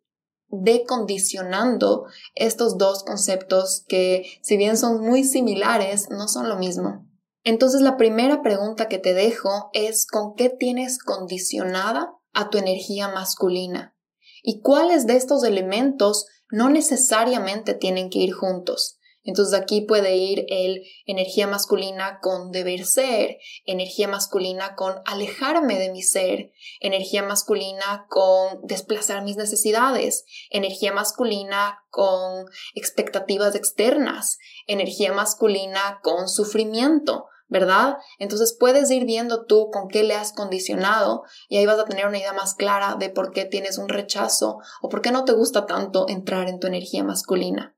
decondicionando 0.48 2.04
estos 2.36 2.78
dos 2.78 3.02
conceptos 3.02 3.84
que 3.88 4.24
si 4.40 4.56
bien 4.56 4.76
son 4.76 5.00
muy 5.00 5.24
similares, 5.24 6.10
no 6.10 6.28
son 6.28 6.48
lo 6.48 6.56
mismo. 6.56 7.08
Entonces 7.42 7.80
la 7.80 7.96
primera 7.96 8.40
pregunta 8.40 8.86
que 8.86 8.98
te 8.98 9.14
dejo 9.14 9.70
es 9.72 10.06
¿con 10.06 10.34
qué 10.34 10.48
tienes 10.48 10.98
condicionada 10.98 12.14
a 12.32 12.50
tu 12.50 12.58
energía 12.58 13.08
masculina? 13.08 13.96
¿Y 14.44 14.60
cuáles 14.60 15.06
de 15.06 15.16
estos 15.16 15.42
elementos 15.42 16.26
no 16.50 16.68
necesariamente 16.70 17.74
tienen 17.74 18.10
que 18.10 18.20
ir 18.20 18.32
juntos. 18.32 18.98
Entonces 19.24 19.58
aquí 19.58 19.80
puede 19.80 20.16
ir 20.16 20.44
el 20.48 20.82
energía 21.06 21.46
masculina 21.46 22.18
con 22.20 22.52
deber 22.52 22.84
ser, 22.84 23.38
energía 23.64 24.06
masculina 24.06 24.76
con 24.76 24.96
alejarme 25.06 25.78
de 25.78 25.90
mi 25.90 26.02
ser, 26.02 26.52
energía 26.80 27.22
masculina 27.22 28.06
con 28.10 28.60
desplazar 28.66 29.24
mis 29.24 29.36
necesidades, 29.36 30.26
energía 30.50 30.92
masculina 30.92 31.82
con 31.90 32.44
expectativas 32.74 33.54
externas, 33.54 34.38
energía 34.66 35.14
masculina 35.14 36.00
con 36.02 36.28
sufrimiento. 36.28 37.26
¿Verdad? 37.48 37.96
Entonces 38.18 38.56
puedes 38.58 38.90
ir 38.90 39.04
viendo 39.04 39.44
tú 39.44 39.70
con 39.70 39.88
qué 39.88 40.02
le 40.02 40.14
has 40.14 40.32
condicionado 40.32 41.22
y 41.48 41.58
ahí 41.58 41.66
vas 41.66 41.78
a 41.78 41.84
tener 41.84 42.06
una 42.06 42.18
idea 42.18 42.32
más 42.32 42.54
clara 42.54 42.96
de 42.98 43.10
por 43.10 43.32
qué 43.32 43.44
tienes 43.44 43.78
un 43.78 43.88
rechazo 43.88 44.58
o 44.82 44.88
por 44.88 45.02
qué 45.02 45.10
no 45.12 45.24
te 45.24 45.32
gusta 45.32 45.66
tanto 45.66 46.08
entrar 46.08 46.48
en 46.48 46.58
tu 46.58 46.66
energía 46.66 47.04
masculina. 47.04 47.76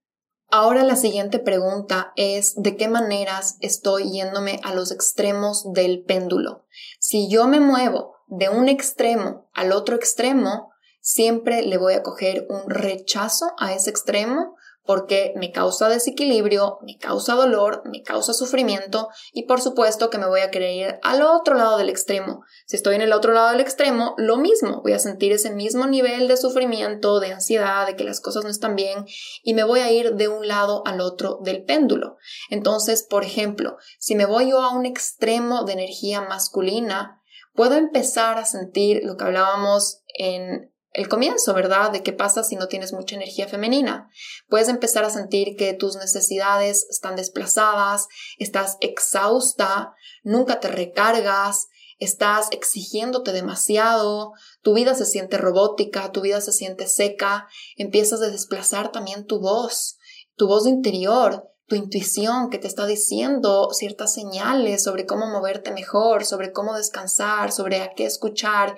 Ahora 0.48 0.84
la 0.84 0.94
siguiente 0.94 1.40
pregunta 1.40 2.12
es 2.14 2.54
de 2.56 2.76
qué 2.76 2.88
maneras 2.88 3.56
estoy 3.60 4.12
yéndome 4.12 4.60
a 4.62 4.74
los 4.74 4.92
extremos 4.92 5.72
del 5.72 6.04
péndulo. 6.04 6.64
Si 7.00 7.28
yo 7.28 7.48
me 7.48 7.58
muevo 7.58 8.14
de 8.28 8.48
un 8.48 8.68
extremo 8.68 9.50
al 9.54 9.72
otro 9.72 9.96
extremo, 9.96 10.70
siempre 11.00 11.62
le 11.62 11.78
voy 11.78 11.94
a 11.94 12.02
coger 12.02 12.46
un 12.48 12.70
rechazo 12.70 13.52
a 13.58 13.72
ese 13.72 13.90
extremo 13.90 14.56
porque 14.86 15.32
me 15.36 15.52
causa 15.52 15.88
desequilibrio, 15.88 16.78
me 16.82 16.96
causa 16.98 17.34
dolor, 17.34 17.82
me 17.84 18.02
causa 18.02 18.32
sufrimiento 18.32 19.08
y 19.32 19.44
por 19.44 19.60
supuesto 19.60 20.10
que 20.10 20.18
me 20.18 20.28
voy 20.28 20.40
a 20.40 20.50
querer 20.50 20.74
ir 20.74 20.98
al 21.02 21.22
otro 21.22 21.54
lado 21.54 21.76
del 21.76 21.88
extremo. 21.88 22.44
Si 22.66 22.76
estoy 22.76 22.96
en 22.96 23.02
el 23.02 23.12
otro 23.12 23.32
lado 23.32 23.50
del 23.50 23.60
extremo, 23.60 24.14
lo 24.16 24.36
mismo, 24.36 24.82
voy 24.82 24.92
a 24.92 24.98
sentir 24.98 25.32
ese 25.32 25.50
mismo 25.50 25.86
nivel 25.86 26.28
de 26.28 26.36
sufrimiento, 26.36 27.20
de 27.20 27.32
ansiedad, 27.32 27.86
de 27.86 27.96
que 27.96 28.04
las 28.04 28.20
cosas 28.20 28.44
no 28.44 28.50
están 28.50 28.76
bien 28.76 29.04
y 29.42 29.54
me 29.54 29.64
voy 29.64 29.80
a 29.80 29.90
ir 29.90 30.14
de 30.14 30.28
un 30.28 30.46
lado 30.46 30.82
al 30.86 31.00
otro 31.00 31.40
del 31.42 31.64
péndulo. 31.64 32.16
Entonces, 32.50 33.02
por 33.02 33.24
ejemplo, 33.24 33.76
si 33.98 34.14
me 34.14 34.26
voy 34.26 34.50
yo 34.50 34.62
a 34.62 34.74
un 34.74 34.86
extremo 34.86 35.64
de 35.64 35.72
energía 35.72 36.20
masculina, 36.20 37.20
puedo 37.54 37.74
empezar 37.74 38.38
a 38.38 38.44
sentir 38.44 39.00
lo 39.02 39.16
que 39.16 39.24
hablábamos 39.24 40.02
en 40.18 40.72
el 40.96 41.08
comienzo, 41.08 41.52
¿verdad? 41.52 41.92
De 41.92 42.02
qué 42.02 42.12
pasa 42.12 42.42
si 42.42 42.56
no 42.56 42.68
tienes 42.68 42.94
mucha 42.94 43.16
energía 43.16 43.46
femenina. 43.46 44.08
Puedes 44.48 44.68
empezar 44.68 45.04
a 45.04 45.10
sentir 45.10 45.54
que 45.56 45.74
tus 45.74 45.96
necesidades 45.96 46.86
están 46.90 47.16
desplazadas, 47.16 48.08
estás 48.38 48.78
exhausta, 48.80 49.92
nunca 50.22 50.58
te 50.58 50.68
recargas, 50.68 51.68
estás 51.98 52.48
exigiéndote 52.50 53.32
demasiado, 53.32 54.32
tu 54.62 54.72
vida 54.72 54.94
se 54.94 55.04
siente 55.04 55.36
robótica, 55.36 56.12
tu 56.12 56.22
vida 56.22 56.40
se 56.40 56.52
siente 56.52 56.86
seca, 56.86 57.46
empiezas 57.76 58.22
a 58.22 58.28
desplazar 58.28 58.90
también 58.90 59.26
tu 59.26 59.38
voz, 59.38 59.98
tu 60.34 60.48
voz 60.48 60.66
interior, 60.66 61.44
tu 61.66 61.74
intuición 61.74 62.48
que 62.48 62.58
te 62.58 62.68
está 62.68 62.86
diciendo 62.86 63.68
ciertas 63.72 64.14
señales 64.14 64.84
sobre 64.84 65.04
cómo 65.04 65.26
moverte 65.26 65.72
mejor, 65.72 66.24
sobre 66.24 66.52
cómo 66.52 66.74
descansar, 66.74 67.52
sobre 67.52 67.82
a 67.82 67.92
qué 67.94 68.06
escuchar. 68.06 68.76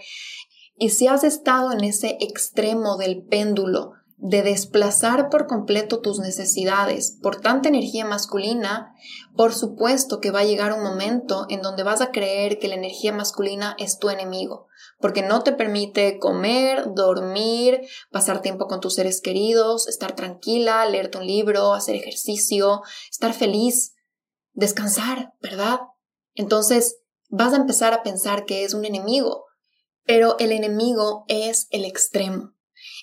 Y 0.79 0.91
si 0.91 1.09
has 1.09 1.25
estado 1.25 1.73
en 1.73 1.83
ese 1.83 2.17
extremo 2.21 2.97
del 2.97 3.25
péndulo 3.25 3.95
de 4.17 4.43
desplazar 4.43 5.29
por 5.29 5.47
completo 5.47 6.01
tus 6.01 6.19
necesidades 6.19 7.19
por 7.23 7.41
tanta 7.41 7.69
energía 7.69 8.05
masculina, 8.05 8.95
por 9.37 9.55
supuesto 9.55 10.21
que 10.21 10.33
va 10.33 10.41
a 10.41 10.45
llegar 10.45 10.73
un 10.73 10.83
momento 10.83 11.47
en 11.49 11.63
donde 11.63 11.85
vas 11.85 12.01
a 12.01 12.11
creer 12.11 12.59
que 12.59 12.69
la 12.69 12.75
energía 12.75 13.13
masculina 13.13 13.77
es 13.79 13.99
tu 13.99 14.11
enemigo, 14.11 14.67
porque 15.01 15.23
no 15.23 15.43
te 15.43 15.53
permite 15.53 16.19
comer, 16.19 16.95
dormir, 16.95 17.81
pasar 18.11 18.43
tiempo 18.43 18.67
con 18.67 18.81
tus 18.81 18.95
seres 18.95 19.21
queridos, 19.21 19.87
estar 19.87 20.15
tranquila, 20.15 20.85
leerte 20.87 21.19
un 21.19 21.27
libro, 21.27 21.73
hacer 21.73 21.95
ejercicio, 21.95 22.83
estar 23.11 23.33
feliz, 23.35 23.95
descansar, 24.53 25.33
¿verdad? 25.41 25.81
Entonces 26.35 26.99
vas 27.29 27.53
a 27.53 27.57
empezar 27.57 27.93
a 27.95 28.03
pensar 28.03 28.47
que 28.47 28.65
es 28.65 28.75
un 28.75 28.85
enemigo 28.85 29.48
pero 30.09 30.37
el 30.39 30.53
enemigo 30.53 31.27
es 31.29 31.69
el 31.71 31.85
extremo. 31.85 32.55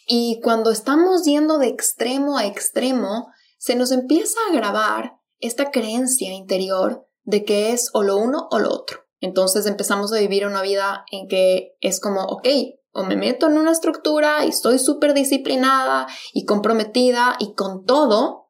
Y 0.07 0.41
cuando 0.41 0.71
estamos 0.71 1.23
yendo 1.23 1.59
de 1.59 1.67
extremo 1.67 2.35
a 2.39 2.47
extremo, 2.47 3.27
se 3.59 3.75
nos 3.75 3.91
empieza 3.91 4.39
a 4.49 4.53
grabar 4.53 5.13
esta 5.39 5.69
creencia 5.69 6.33
interior 6.33 7.07
de 7.23 7.45
que 7.45 7.73
es 7.73 7.91
o 7.93 8.01
lo 8.01 8.17
uno 8.17 8.47
o 8.49 8.57
lo 8.57 8.71
otro. 8.73 9.01
Entonces 9.21 9.67
empezamos 9.67 10.11
a 10.11 10.19
vivir 10.19 10.47
una 10.47 10.63
vida 10.63 11.05
en 11.11 11.27
que 11.27 11.77
es 11.79 11.99
como, 11.99 12.23
ok, 12.23 12.47
o 12.91 13.03
me 13.03 13.15
meto 13.15 13.45
en 13.45 13.59
una 13.59 13.71
estructura 13.71 14.43
y 14.43 14.49
estoy 14.49 14.79
súper 14.79 15.13
disciplinada 15.13 16.07
y 16.33 16.45
comprometida 16.45 17.35
y 17.39 17.53
con 17.53 17.85
todo, 17.85 18.44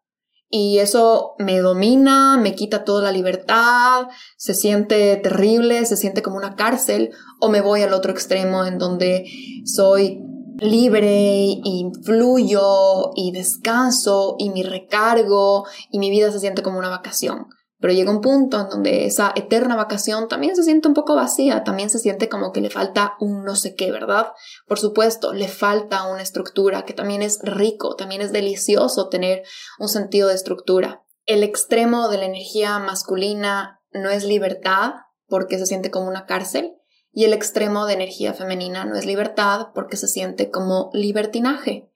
y 0.50 0.80
eso 0.80 1.36
me 1.40 1.60
domina, 1.60 2.38
me 2.38 2.56
quita 2.56 2.84
toda 2.84 3.02
la 3.02 3.12
libertad, 3.12 4.08
se 4.38 4.54
siente 4.54 5.18
terrible, 5.18 5.86
se 5.86 5.98
siente 5.98 6.22
como 6.22 6.38
una 6.38 6.56
cárcel, 6.56 7.12
o 7.42 7.50
me 7.50 7.62
voy 7.62 7.82
al 7.82 7.94
otro 7.94 8.12
extremo 8.12 8.66
en 8.66 8.78
donde 8.78 9.26
soy 9.66 10.22
libre 10.60 11.46
y 11.64 11.92
fluyo 12.04 13.12
y 13.16 13.32
descanso 13.32 14.36
y 14.38 14.50
mi 14.50 14.64
recargo 14.64 15.66
y 15.92 16.00
mi 16.00 16.10
vida 16.10 16.32
se 16.32 16.40
siente 16.40 16.64
como 16.64 16.80
una 16.80 16.90
vacación. 16.90 17.48
Pero 17.86 17.94
llega 17.94 18.10
un 18.10 18.22
punto 18.22 18.60
en 18.60 18.70
donde 18.70 19.06
esa 19.06 19.32
eterna 19.36 19.76
vacación 19.76 20.28
también 20.28 20.56
se 20.56 20.64
siente 20.64 20.88
un 20.88 20.96
poco 20.96 21.14
vacía, 21.14 21.64
también 21.64 21.92
se 21.92 22.00
siente 22.00 22.30
como 22.30 22.52
que 22.52 22.60
le 22.60 22.72
falta 22.72 23.14
un 23.20 23.44
no 23.44 23.56
sé 23.56 23.76
qué, 23.76 23.92
¿verdad? 23.92 24.32
Por 24.66 24.80
supuesto, 24.80 25.34
le 25.34 25.48
falta 25.48 26.08
una 26.08 26.24
estructura, 26.24 26.84
que 26.84 26.96
también 26.96 27.22
es 27.22 27.42
rico, 27.44 27.96
también 27.96 28.22
es 28.22 28.32
delicioso 28.32 29.08
tener 29.10 29.44
un 29.78 29.88
sentido 29.88 30.30
de 30.30 30.34
estructura. 30.34 31.06
El 31.28 31.44
extremo 31.44 32.10
de 32.10 32.18
la 32.18 32.26
energía 32.26 32.80
masculina 32.80 33.84
no 33.92 34.10
es 34.10 34.24
libertad 34.24 34.94
porque 35.28 35.60
se 35.60 35.68
siente 35.68 35.92
como 35.92 36.08
una 36.08 36.26
cárcel 36.26 36.74
y 37.12 37.26
el 37.26 37.34
extremo 37.34 37.86
de 37.86 37.94
energía 37.94 38.34
femenina 38.34 38.86
no 38.86 38.96
es 38.96 39.06
libertad 39.06 39.68
porque 39.76 39.96
se 39.96 40.08
siente 40.08 40.50
como 40.50 40.90
libertinaje. 40.94 41.92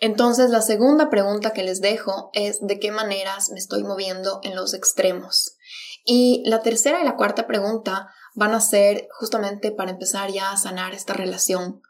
Entonces, 0.00 0.50
la 0.50 0.62
segunda 0.62 1.10
pregunta 1.10 1.52
que 1.52 1.64
les 1.64 1.80
dejo 1.80 2.30
es 2.32 2.58
de 2.60 2.78
qué 2.78 2.92
maneras 2.92 3.50
me 3.50 3.58
estoy 3.58 3.82
moviendo 3.82 4.40
en 4.42 4.54
los 4.54 4.74
extremos. 4.74 5.56
Y 6.04 6.42
la 6.46 6.62
tercera 6.62 7.00
y 7.00 7.04
la 7.04 7.16
cuarta 7.16 7.46
pregunta 7.46 8.08
van 8.34 8.54
a 8.54 8.60
ser 8.60 9.08
justamente 9.18 9.72
para 9.72 9.90
empezar 9.90 10.30
ya 10.30 10.52
a 10.52 10.56
sanar 10.56 10.94
esta 10.94 11.14
relación. 11.14 11.82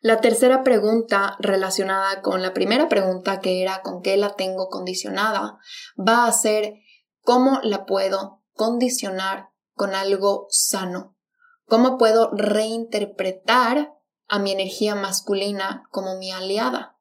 La 0.00 0.22
tercera 0.22 0.62
pregunta 0.62 1.36
relacionada 1.40 2.22
con 2.22 2.40
la 2.40 2.54
primera 2.54 2.88
pregunta 2.88 3.40
que 3.40 3.60
era 3.60 3.82
con 3.82 4.00
qué 4.00 4.16
la 4.16 4.34
tengo 4.34 4.70
condicionada 4.70 5.58
va 5.98 6.24
a 6.24 6.32
ser 6.32 6.76
cómo 7.20 7.60
la 7.62 7.84
puedo 7.84 8.42
condicionar 8.54 9.50
con 9.74 9.94
algo 9.94 10.46
sano. 10.48 11.16
¿Cómo 11.66 11.98
puedo 11.98 12.30
reinterpretar 12.32 13.92
a 14.26 14.38
mi 14.38 14.52
energía 14.52 14.94
masculina 14.94 15.84
como 15.90 16.16
mi 16.16 16.32
aliada? 16.32 16.96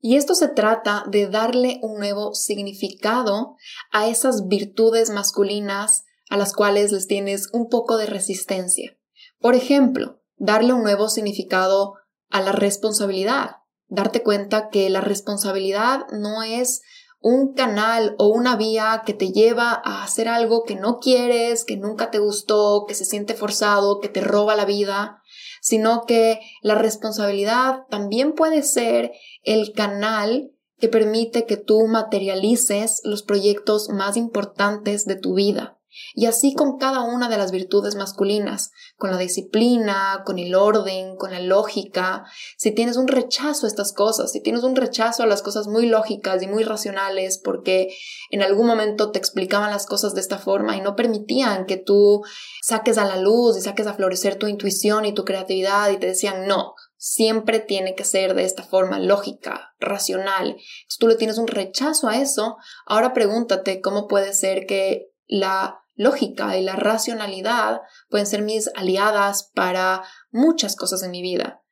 Y 0.00 0.16
esto 0.16 0.34
se 0.34 0.48
trata 0.48 1.04
de 1.08 1.28
darle 1.28 1.80
un 1.82 1.98
nuevo 1.98 2.34
significado 2.34 3.56
a 3.90 4.08
esas 4.08 4.46
virtudes 4.46 5.10
masculinas 5.10 6.04
a 6.30 6.36
las 6.36 6.52
cuales 6.52 6.92
les 6.92 7.06
tienes 7.06 7.48
un 7.52 7.68
poco 7.68 7.96
de 7.96 8.06
resistencia. 8.06 8.96
Por 9.40 9.54
ejemplo, 9.54 10.20
darle 10.36 10.72
un 10.72 10.82
nuevo 10.82 11.08
significado 11.08 11.94
a 12.30 12.40
la 12.40 12.52
responsabilidad. 12.52 13.56
Darte 13.88 14.22
cuenta 14.22 14.68
que 14.68 14.90
la 14.90 15.00
responsabilidad 15.00 16.06
no 16.12 16.42
es 16.42 16.82
un 17.20 17.54
canal 17.54 18.14
o 18.18 18.28
una 18.28 18.56
vía 18.56 19.02
que 19.04 19.14
te 19.14 19.32
lleva 19.32 19.80
a 19.84 20.04
hacer 20.04 20.28
algo 20.28 20.62
que 20.62 20.76
no 20.76 20.98
quieres, 20.98 21.64
que 21.64 21.76
nunca 21.76 22.10
te 22.10 22.18
gustó, 22.18 22.84
que 22.86 22.94
se 22.94 23.04
siente 23.04 23.34
forzado, 23.34 23.98
que 23.98 24.08
te 24.08 24.20
roba 24.20 24.54
la 24.54 24.64
vida, 24.64 25.22
sino 25.60 26.04
que 26.06 26.40
la 26.62 26.76
responsabilidad 26.76 27.86
también 27.90 28.34
puede 28.34 28.62
ser 28.62 29.12
el 29.42 29.72
canal 29.72 30.52
que 30.78 30.88
permite 30.88 31.44
que 31.44 31.56
tú 31.56 31.86
materialices 31.86 33.00
los 33.04 33.22
proyectos 33.22 33.88
más 33.88 34.16
importantes 34.16 35.04
de 35.06 35.16
tu 35.16 35.34
vida. 35.34 35.78
Y 36.14 36.26
así 36.26 36.54
con 36.54 36.78
cada 36.78 37.02
una 37.02 37.28
de 37.28 37.38
las 37.38 37.50
virtudes 37.50 37.96
masculinas, 37.96 38.70
con 38.96 39.10
la 39.10 39.18
disciplina, 39.18 40.22
con 40.24 40.38
el 40.38 40.54
orden, 40.54 41.16
con 41.16 41.32
la 41.32 41.40
lógica. 41.40 42.24
Si 42.56 42.72
tienes 42.72 42.96
un 42.96 43.08
rechazo 43.08 43.66
a 43.66 43.68
estas 43.68 43.92
cosas, 43.92 44.30
si 44.30 44.40
tienes 44.40 44.62
un 44.62 44.76
rechazo 44.76 45.22
a 45.22 45.26
las 45.26 45.42
cosas 45.42 45.66
muy 45.66 45.86
lógicas 45.86 46.42
y 46.42 46.46
muy 46.46 46.62
racionales 46.62 47.38
porque 47.38 47.88
en 48.30 48.42
algún 48.42 48.66
momento 48.66 49.10
te 49.10 49.18
explicaban 49.18 49.70
las 49.70 49.86
cosas 49.86 50.14
de 50.14 50.20
esta 50.20 50.38
forma 50.38 50.76
y 50.76 50.80
no 50.80 50.94
permitían 50.94 51.66
que 51.66 51.78
tú 51.78 52.22
saques 52.62 52.98
a 52.98 53.04
la 53.04 53.16
luz 53.16 53.56
y 53.56 53.60
saques 53.62 53.86
a 53.86 53.94
florecer 53.94 54.36
tu 54.36 54.46
intuición 54.46 55.04
y 55.04 55.14
tu 55.14 55.24
creatividad 55.24 55.90
y 55.90 55.96
te 55.96 56.06
decían 56.06 56.46
no, 56.46 56.74
siempre 56.98 57.60
tiene 57.60 57.94
que 57.94 58.04
ser 58.04 58.34
de 58.34 58.44
esta 58.44 58.64
forma 58.64 58.98
lógica, 58.98 59.74
racional. 59.78 60.56
Si 60.88 60.98
tú 60.98 61.08
le 61.08 61.14
tienes 61.14 61.38
un 61.38 61.46
rechazo 61.46 62.08
a 62.08 62.18
eso, 62.20 62.56
ahora 62.84 63.14
pregúntate 63.14 63.80
cómo 63.80 64.08
puede 64.08 64.34
ser 64.34 64.66
que 64.66 65.12
la 65.26 65.80
lógica 65.94 66.56
y 66.56 66.62
la 66.62 66.76
racionalidad 66.76 67.80
pueden 68.10 68.26
ser 68.26 68.42
mis 68.42 68.70
aliadas 68.74 69.50
para 69.54 70.02
muchas 70.30 70.76
cosas 70.76 71.02
en 71.02 71.12
mi 71.12 71.22
vida. 71.22 71.62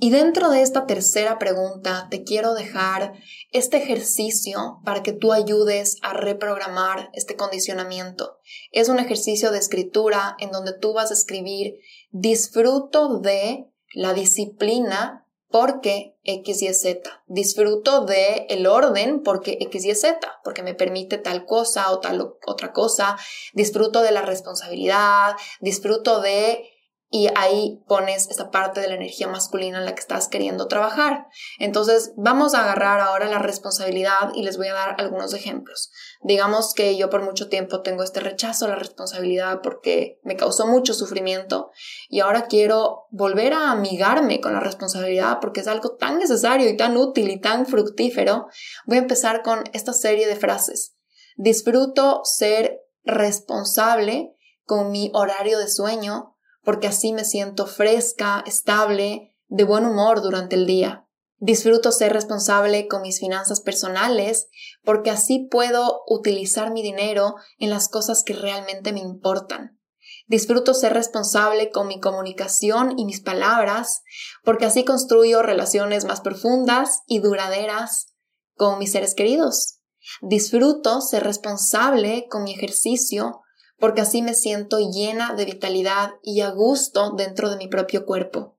Y 0.00 0.10
dentro 0.10 0.50
de 0.50 0.62
esta 0.62 0.86
tercera 0.86 1.38
pregunta 1.38 2.08
te 2.10 2.24
quiero 2.24 2.54
dejar 2.54 3.12
este 3.52 3.76
ejercicio 3.76 4.80
para 4.84 5.02
que 5.02 5.12
tú 5.12 5.32
ayudes 5.32 5.98
a 6.02 6.12
reprogramar 6.14 7.10
este 7.12 7.36
condicionamiento. 7.36 8.38
Es 8.72 8.88
un 8.88 8.98
ejercicio 8.98 9.50
de 9.52 9.58
escritura 9.58 10.36
en 10.40 10.50
donde 10.50 10.76
tú 10.76 10.94
vas 10.94 11.10
a 11.10 11.14
escribir 11.14 11.74
disfruto 12.10 13.20
de 13.20 13.70
la 13.94 14.12
disciplina 14.12 15.24
porque 15.54 16.16
X 16.24 16.62
y 16.62 16.74
Z. 16.74 17.22
Disfruto 17.26 18.04
de 18.04 18.46
el 18.48 18.66
orden 18.66 19.22
porque 19.22 19.58
X 19.60 19.84
y 19.84 19.94
Z, 19.94 20.40
porque 20.42 20.64
me 20.64 20.74
permite 20.74 21.16
tal 21.16 21.46
cosa 21.46 21.92
o 21.92 22.00
tal 22.00 22.34
otra 22.44 22.72
cosa. 22.72 23.16
Disfruto 23.52 24.02
de 24.02 24.10
la 24.10 24.22
responsabilidad, 24.22 25.36
disfruto 25.60 26.20
de 26.20 26.73
y 27.14 27.28
ahí 27.36 27.80
pones 27.86 28.28
esa 28.28 28.50
parte 28.50 28.80
de 28.80 28.88
la 28.88 28.96
energía 28.96 29.28
masculina 29.28 29.78
en 29.78 29.84
la 29.84 29.94
que 29.94 30.00
estás 30.00 30.26
queriendo 30.26 30.66
trabajar. 30.66 31.28
Entonces, 31.60 32.12
vamos 32.16 32.54
a 32.54 32.64
agarrar 32.64 32.98
ahora 32.98 33.28
la 33.28 33.38
responsabilidad 33.38 34.32
y 34.34 34.42
les 34.42 34.56
voy 34.56 34.66
a 34.66 34.74
dar 34.74 34.96
algunos 34.98 35.32
ejemplos. 35.32 35.92
Digamos 36.24 36.74
que 36.74 36.96
yo 36.96 37.10
por 37.10 37.22
mucho 37.22 37.48
tiempo 37.48 37.82
tengo 37.82 38.02
este 38.02 38.18
rechazo 38.18 38.64
a 38.64 38.70
la 38.70 38.74
responsabilidad 38.74 39.60
porque 39.62 40.18
me 40.24 40.34
causó 40.34 40.66
mucho 40.66 40.92
sufrimiento 40.92 41.70
y 42.08 42.18
ahora 42.18 42.48
quiero 42.48 43.04
volver 43.12 43.52
a 43.52 43.70
amigarme 43.70 44.40
con 44.40 44.52
la 44.52 44.58
responsabilidad 44.58 45.38
porque 45.40 45.60
es 45.60 45.68
algo 45.68 45.94
tan 45.94 46.18
necesario 46.18 46.68
y 46.68 46.76
tan 46.76 46.96
útil 46.96 47.30
y 47.30 47.40
tan 47.40 47.66
fructífero. 47.66 48.48
Voy 48.86 48.98
a 48.98 49.02
empezar 49.02 49.44
con 49.44 49.62
esta 49.72 49.92
serie 49.92 50.26
de 50.26 50.34
frases. 50.34 50.96
Disfruto 51.36 52.22
ser 52.24 52.80
responsable 53.04 54.34
con 54.64 54.90
mi 54.90 55.12
horario 55.14 55.60
de 55.60 55.68
sueño 55.68 56.33
porque 56.64 56.86
así 56.86 57.12
me 57.12 57.24
siento 57.24 57.66
fresca, 57.66 58.42
estable, 58.46 59.36
de 59.48 59.64
buen 59.64 59.86
humor 59.86 60.22
durante 60.22 60.56
el 60.56 60.66
día. 60.66 61.06
Disfruto 61.38 61.92
ser 61.92 62.12
responsable 62.12 62.88
con 62.88 63.02
mis 63.02 63.20
finanzas 63.20 63.60
personales 63.60 64.48
porque 64.82 65.10
así 65.10 65.46
puedo 65.50 66.02
utilizar 66.06 66.72
mi 66.72 66.82
dinero 66.82 67.34
en 67.58 67.70
las 67.70 67.88
cosas 67.88 68.22
que 68.24 68.34
realmente 68.34 68.92
me 68.92 69.00
importan. 69.00 69.78
Disfruto 70.26 70.72
ser 70.72 70.94
responsable 70.94 71.70
con 71.70 71.86
mi 71.86 72.00
comunicación 72.00 72.98
y 72.98 73.04
mis 73.04 73.20
palabras 73.20 74.02
porque 74.42 74.64
así 74.64 74.84
construyo 74.84 75.42
relaciones 75.42 76.06
más 76.06 76.22
profundas 76.22 77.02
y 77.06 77.18
duraderas 77.18 78.14
con 78.56 78.78
mis 78.78 78.92
seres 78.92 79.14
queridos. 79.14 79.80
Disfruto 80.22 81.00
ser 81.00 81.24
responsable 81.24 82.26
con 82.30 82.44
mi 82.44 82.54
ejercicio 82.54 83.42
porque 83.78 84.00
así 84.00 84.22
me 84.22 84.34
siento 84.34 84.78
llena 84.78 85.34
de 85.34 85.44
vitalidad 85.44 86.12
y 86.22 86.40
a 86.40 86.50
gusto 86.50 87.12
dentro 87.16 87.50
de 87.50 87.56
mi 87.56 87.68
propio 87.68 88.06
cuerpo. 88.06 88.58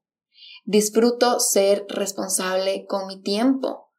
Disfruto 0.63 1.39
ser 1.39 1.85
responsable 1.89 2.85
con 2.87 3.07
mi 3.07 3.21
tiempo, 3.21 3.91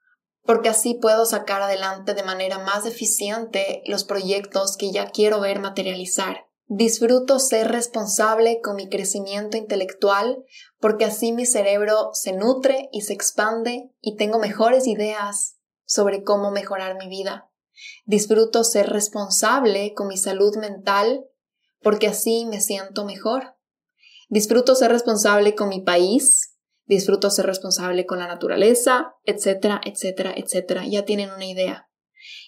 porque 0.42 0.68
así 0.68 0.94
puedo 0.94 1.26
sacar 1.26 1.62
adelante 1.62 2.14
de 2.14 2.22
manera 2.22 2.58
más 2.58 2.86
eficiente 2.86 3.82
los 3.86 4.04
proyectos 4.04 4.76
que 4.76 4.92
ya 4.92 5.10
quiero 5.10 5.40
ver 5.40 5.60
materializar. 5.60 6.46
Disfruto 6.68 7.38
ser 7.38 7.68
responsable 7.68 8.60
con 8.60 8.74
mi 8.74 8.88
crecimiento 8.88 9.56
intelectual 9.56 10.44
porque 10.80 11.04
así 11.04 11.32
mi 11.32 11.46
cerebro 11.46 12.10
se 12.12 12.32
nutre 12.32 12.88
y 12.90 13.02
se 13.02 13.12
expande 13.12 13.92
y 14.00 14.16
tengo 14.16 14.40
mejores 14.40 14.88
ideas 14.88 15.58
sobre 15.84 16.24
cómo 16.24 16.50
mejorar 16.50 16.96
mi 16.96 17.08
vida. 17.08 17.50
Disfruto 18.04 18.64
ser 18.64 18.88
responsable 18.88 19.92
con 19.94 20.08
mi 20.08 20.16
salud 20.16 20.56
mental 20.56 21.24
porque 21.80 22.08
así 22.08 22.46
me 22.46 22.60
siento 22.60 23.04
mejor. 23.04 23.56
Disfruto 24.28 24.74
ser 24.74 24.90
responsable 24.90 25.54
con 25.54 25.68
mi 25.68 25.80
país, 25.80 26.56
disfruto 26.84 27.30
ser 27.30 27.46
responsable 27.46 28.06
con 28.06 28.18
la 28.18 28.26
naturaleza, 28.26 29.14
etcétera, 29.24 29.80
etcétera, 29.84 30.32
etcétera. 30.36 30.84
Ya 30.86 31.04
tienen 31.04 31.30
una 31.30 31.46
idea. 31.46 31.88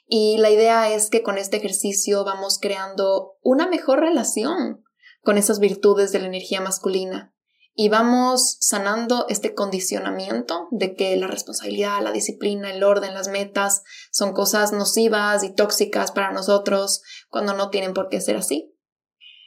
Y 0.06 0.38
la 0.38 0.50
idea 0.50 0.92
es 0.92 1.10
que 1.10 1.22
con 1.22 1.38
este 1.38 1.58
ejercicio 1.58 2.24
vamos 2.24 2.58
creando 2.60 3.36
una 3.42 3.68
mejor 3.68 4.00
relación 4.00 4.84
con 5.22 5.38
esas 5.38 5.60
virtudes 5.60 6.10
de 6.12 6.20
la 6.20 6.26
energía 6.26 6.60
masculina 6.60 7.34
y 7.80 7.90
vamos 7.90 8.56
sanando 8.58 9.26
este 9.28 9.54
condicionamiento 9.54 10.66
de 10.72 10.96
que 10.96 11.16
la 11.16 11.28
responsabilidad, 11.28 12.02
la 12.02 12.10
disciplina, 12.10 12.72
el 12.72 12.82
orden, 12.82 13.14
las 13.14 13.28
metas 13.28 13.84
son 14.10 14.32
cosas 14.32 14.72
nocivas 14.72 15.44
y 15.44 15.54
tóxicas 15.54 16.10
para 16.10 16.32
nosotros 16.32 17.02
cuando 17.28 17.54
no 17.54 17.70
tienen 17.70 17.94
por 17.94 18.08
qué 18.08 18.20
ser 18.20 18.36
así. 18.36 18.74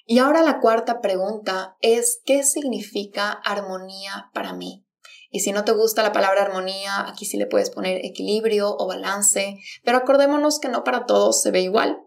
Y 0.05 0.19
ahora 0.19 0.43
la 0.43 0.61
cuarta 0.61 1.01
pregunta 1.01 1.75
es 1.81 2.21
¿qué 2.25 2.43
significa 2.43 3.33
armonía 3.33 4.29
para 4.33 4.53
mí? 4.53 4.85
Y 5.29 5.41
si 5.41 5.51
no 5.51 5.65
te 5.65 5.73
gusta 5.73 6.01
la 6.01 6.13
palabra 6.13 6.43
armonía, 6.43 7.05
aquí 7.09 7.25
sí 7.25 7.35
le 7.35 7.47
puedes 7.47 7.69
poner 7.69 7.97
equilibrio 8.05 8.73
o 8.77 8.87
balance, 8.87 9.57
pero 9.83 9.97
acordémonos 9.97 10.61
que 10.61 10.69
no 10.69 10.85
para 10.85 11.05
todos 11.05 11.41
se 11.41 11.51
ve 11.51 11.59
igual. 11.59 11.99